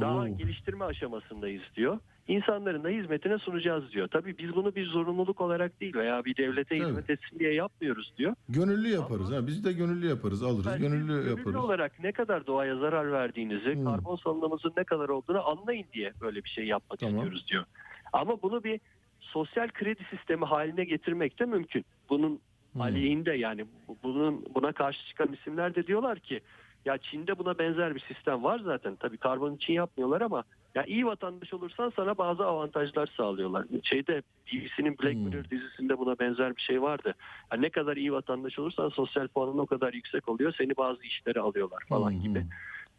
Daha 0.00 0.18
Oo. 0.18 0.26
geliştirme 0.36 0.84
aşamasındayız 0.84 1.62
diyor. 1.76 1.98
İnsanların 2.28 2.84
da 2.84 2.88
hizmetine 2.88 3.38
sunacağız 3.38 3.92
diyor. 3.92 4.08
Tabii 4.08 4.38
biz 4.38 4.54
bunu 4.56 4.74
bir 4.74 4.86
zorunluluk 4.86 5.40
olarak 5.40 5.80
değil 5.80 5.94
veya 5.94 6.24
bir 6.24 6.36
devlete 6.36 6.78
Tabii. 6.78 6.88
hizmet 6.88 7.10
etsin 7.10 7.38
diye 7.38 7.54
yapmıyoruz 7.54 8.12
diyor. 8.18 8.34
Gönüllü 8.48 8.88
yaparız. 8.88 9.32
Ha, 9.32 9.46
biz 9.46 9.64
de 9.64 9.72
gönüllü 9.72 10.06
yaparız. 10.08 10.42
Alırız. 10.42 10.66
Yani 10.66 10.78
gönüllü 10.80 11.06
gönüllü 11.06 11.30
yaparız. 11.30 11.56
olarak 11.56 12.02
ne 12.02 12.12
kadar 12.12 12.46
doğaya 12.46 12.76
zarar 12.76 13.12
verdiğinizi, 13.12 13.74
Hmm. 13.74 13.84
karbon 13.84 14.16
salınımınızın 14.16 14.72
ne 14.76 14.84
kadar 14.84 15.08
olduğunu 15.08 15.48
anlayın 15.48 15.86
diye 15.92 16.12
böyle 16.20 16.44
bir 16.44 16.48
şey 16.48 16.64
yapmak 16.66 16.98
Tamam. 16.98 17.14
istiyoruz 17.16 17.46
diyor. 17.48 17.64
Ama 18.12 18.42
bunu 18.42 18.64
bir 18.64 18.80
sosyal 19.20 19.68
kredi 19.68 20.04
sistemi 20.10 20.44
haline 20.44 20.84
getirmek 20.84 21.38
de 21.38 21.44
mümkün. 21.44 21.84
Bunun 22.10 22.40
Hmm. 22.72 22.80
aleyhinde 22.80 23.32
yani 23.32 23.64
bu- 23.88 23.96
bunun 24.02 24.44
buna 24.54 24.72
karşı 24.72 25.06
çıkan 25.08 25.32
isimler 25.32 25.74
de 25.74 25.86
diyorlar 25.86 26.18
ki 26.18 26.40
ya 26.84 26.98
Çin'de 26.98 27.38
buna 27.38 27.58
benzer 27.58 27.94
bir 27.94 28.00
sistem 28.00 28.44
var 28.44 28.60
zaten. 28.64 28.96
Tabii 28.96 29.16
karbon 29.16 29.56
için 29.56 29.72
yapmıyorlar 29.72 30.20
ama 30.20 30.44
ya 30.74 30.84
iyi 30.84 31.06
vatandaş 31.06 31.54
olursan 31.54 31.92
sana 31.96 32.18
bazı 32.18 32.44
avantajlar 32.46 33.10
sağlıyorlar. 33.16 33.66
Şeyde 33.82 34.22
BBC'nin 34.52 34.98
Black 34.98 35.14
Hmm. 35.14 35.22
Mirror 35.24 35.44
dizisinde 35.50 35.98
buna 35.98 36.18
benzer 36.18 36.56
bir 36.56 36.60
şey 36.62 36.82
vardı. 36.82 37.14
Ya 37.52 37.58
ne 37.60 37.70
kadar 37.70 37.96
iyi 37.96 38.12
vatandaş 38.12 38.58
olursan 38.58 38.88
sosyal 38.88 39.28
puanın 39.28 39.58
o 39.58 39.66
kadar 39.66 39.92
yüksek 39.92 40.28
oluyor. 40.28 40.54
Seni 40.58 40.76
bazı 40.76 41.02
işlere 41.02 41.40
alıyorlar 41.40 41.82
falan 41.88 42.10
hı. 42.12 42.18
gibi. 42.18 42.46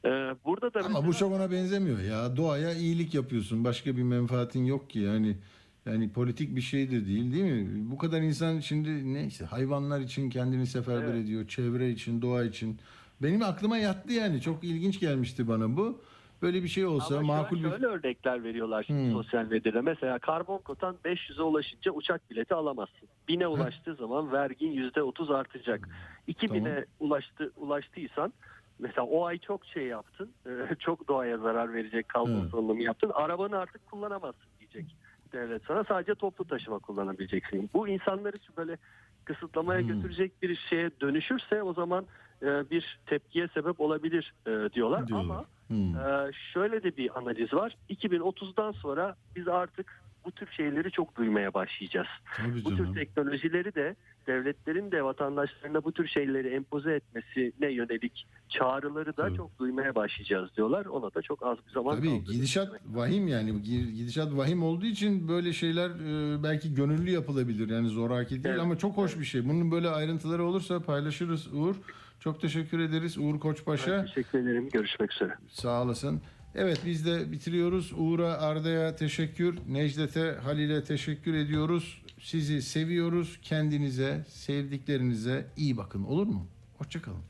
Ee, 0.05 0.09
burada 0.45 0.73
da 0.73 0.79
Ama 0.79 0.87
mesela- 0.89 1.07
bu 1.07 1.13
çok 1.13 1.31
ona 1.33 1.51
benzemiyor 1.51 1.99
ya. 1.99 2.37
Doğaya 2.37 2.73
iyilik 2.73 3.13
yapıyorsun. 3.13 3.63
Başka 3.63 3.97
bir 3.97 4.03
menfaatin 4.03 4.65
yok 4.65 4.89
ki 4.89 4.99
yani. 4.99 5.37
Yani 5.85 6.13
politik 6.13 6.55
bir 6.55 6.61
şey 6.61 6.87
de 6.91 7.05
değil 7.05 7.33
değil 7.33 7.43
mi? 7.51 7.91
Bu 7.91 7.97
kadar 7.97 8.21
insan 8.21 8.59
şimdi 8.59 9.13
neyse 9.13 9.45
hayvanlar 9.45 9.99
için 9.99 10.29
kendini 10.29 10.67
seferber 10.67 11.03
Evet. 11.13 11.23
ediyor. 11.23 11.47
Çevre 11.47 11.89
için, 11.89 12.21
doğa 12.21 12.43
için. 12.43 12.79
Benim 13.21 13.41
aklıma 13.43 13.77
yattı 13.77 14.13
yani. 14.13 14.41
Çok 14.41 14.63
ilginç 14.63 14.99
gelmişti 14.99 15.47
bana 15.47 15.77
bu. 15.77 16.01
Böyle 16.41 16.63
bir 16.63 16.67
şey 16.67 16.85
olsa 16.85 17.17
Ama 17.17 17.35
makul 17.35 17.63
bir... 17.63 17.69
şöyle 17.69 17.85
örnekler 17.85 18.43
veriyorlar 18.43 18.83
şimdi 18.83 19.03
Hmm. 19.03 19.11
sosyal 19.11 19.45
medyada. 19.45 19.81
Mesela 19.81 20.19
karbon 20.19 20.57
kotan 20.57 20.95
500'e 21.05 21.41
ulaşınca 21.41 21.91
uçak 21.91 22.29
bileti 22.31 22.55
alamazsın. 22.55 23.09
1000'e 23.29 23.47
ulaştığı 23.47 23.95
zaman 23.95 24.31
vergin 24.31 24.71
%30 24.91 25.35
artacak. 25.35 25.89
2000'e 26.27 26.63
Tamam. 26.63 26.83
ulaştı 26.99 27.51
ulaştıysan 27.57 28.33
mesela 28.79 29.05
o 29.07 29.25
ay 29.25 29.37
çok 29.37 29.65
şey 29.65 29.83
yaptın. 29.87 30.31
e, 30.45 30.75
çok 30.79 31.07
doğaya 31.07 31.37
zarar 31.37 31.73
verecek 31.73 32.09
karbon 32.09 32.47
salınımı 32.51 32.81
yaptın. 32.83 33.11
Arabanı 33.13 33.57
artık 33.57 33.85
kullanamazsın 33.91 34.49
diyecek 34.59 34.95
devlet 35.33 35.61
sana. 35.67 35.83
Sadece 35.83 36.15
toplu 36.15 36.45
taşıma 36.45 36.79
kullanabileceksin. 36.79 37.69
Bu 37.73 37.87
insanları 37.87 38.37
böyle 38.57 38.77
kısıtlamaya 39.25 39.79
Hmm. 39.81 39.87
götürecek 39.87 40.41
bir 40.41 40.55
şeye 40.69 40.91
dönüşürse 41.01 41.63
o 41.63 41.73
zaman 41.73 42.05
bir 42.43 42.99
tepkiye 43.05 43.47
sebep 43.53 43.79
olabilir 43.81 44.33
e, 44.47 44.73
diyorlar. 44.73 45.07
Diyorlar. 45.07 45.35
Ama 45.35 45.45
Hmm. 45.67 45.95
ee, 45.95 46.31
şöyle 46.53 46.83
de 46.83 46.97
bir 46.97 47.19
analiz 47.19 47.53
var. 47.53 47.77
2030'dan 47.89 48.71
sonra 48.71 49.15
biz 49.35 49.47
artık 49.47 50.01
bu 50.25 50.31
tür 50.31 50.47
şeyleri 50.51 50.91
çok 50.91 51.15
duymaya 51.17 51.53
başlayacağız. 51.53 52.07
Tabii 52.37 52.65
Bu 52.65 52.69
tür 52.69 52.77
canım. 52.77 52.93
teknolojileri 52.93 53.75
de 53.75 53.95
devletlerin 54.27 54.91
de 54.91 55.03
vatandaşlarına 55.03 55.83
bu 55.83 55.91
tür 55.91 56.07
şeyleri 56.07 56.47
empoze 56.47 56.93
etmesine 56.93 57.71
yönelik 57.71 58.27
çağrıları 58.49 59.17
da 59.17 59.27
Tabii. 59.27 59.37
çok 59.37 59.59
duymaya 59.59 59.95
başlayacağız 59.95 60.49
diyorlar. 60.57 60.85
Ona 60.85 61.13
da 61.13 61.21
çok 61.21 61.45
az 61.45 61.57
bir 61.67 61.71
zaman 61.71 61.95
Tabii 61.97 62.09
kaldı. 62.19 62.31
gidişat 62.33 62.69
vahim 62.93 63.27
yani 63.27 63.61
gidişat 63.97 64.33
vahim 64.37 64.63
olduğu 64.63 64.85
için 64.85 65.27
böyle 65.27 65.53
şeyler 65.53 65.89
e, 65.89 66.43
belki 66.43 66.73
gönüllü 66.73 67.09
yapılabilir 67.11 67.69
yani 67.69 67.87
zoraki 67.87 68.29
değil 68.29 68.45
Evet, 68.45 68.59
ama 68.59 68.77
çok 68.77 68.97
hoş 68.97 69.19
bir 69.19 69.25
şey. 69.25 69.45
Bunun 69.49 69.71
böyle 69.71 69.89
ayrıntıları 69.89 70.43
olursa 70.43 70.79
paylaşırız 70.79 71.53
Uğur. 71.53 71.75
Çok 72.23 72.41
teşekkür 72.41 72.79
ederiz 72.79 73.17
Uğur 73.17 73.33
Ben 73.33 73.39
Koçpaşa. 73.39 74.05
teşekkür 74.05 74.39
ederim. 74.39 74.69
Görüşmek 74.69 75.13
üzere. 75.13 75.33
Sağ 75.49 75.81
olasın. 75.81 76.21
Evet 76.55 76.79
biz 76.85 77.05
de 77.05 77.31
bitiriyoruz. 77.31 77.93
Uğur'a, 77.97 78.37
Arda'ya 78.37 78.95
teşekkür, 78.95 79.57
Necdet'e, 79.67 80.37
Halil'e 80.43 80.83
teşekkür 80.83 81.33
ediyoruz. 81.33 82.01
Sizi 82.19 82.61
seviyoruz. 82.61 83.39
Kendinize, 83.41 84.25
sevdiklerinize 84.29 85.47
iyi 85.57 85.77
bakın 85.77 86.03
olur 86.03 86.27
mu? 86.27 86.47
Hoşçakalın. 86.77 87.23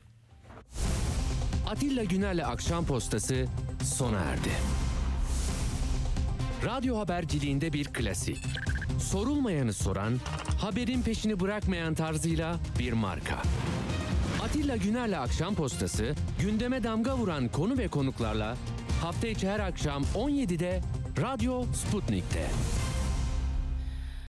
Atilla 1.68 2.04
Güner'le 2.04 2.44
Akşam 2.46 2.86
Postası 2.86 3.46
sona 3.82 4.18
erdi. 4.20 4.50
Radyo 6.64 6.98
haberciliğinde 6.98 7.72
bir 7.72 7.84
klasik. 7.84 8.38
Sorulmayanı 9.00 9.72
soran, 9.72 10.14
haberin 10.60 11.02
peşini 11.02 11.40
bırakmayan 11.40 11.94
tarzıyla 11.94 12.56
bir 12.78 12.92
marka. 12.92 13.42
Atilla 14.54 14.76
Güner'le 14.76 15.18
Akşam 15.18 15.54
Postası, 15.54 16.14
gündeme 16.40 16.82
damga 16.82 17.16
vuran 17.16 17.48
konu 17.48 17.78
ve 17.78 17.88
konuklarla 17.88 18.56
hafta 19.02 19.28
içi 19.28 19.48
her 19.48 19.60
akşam 19.60 20.02
17'de 20.14 20.80
Radyo 21.22 21.64
Sputnik'te. 21.72 22.46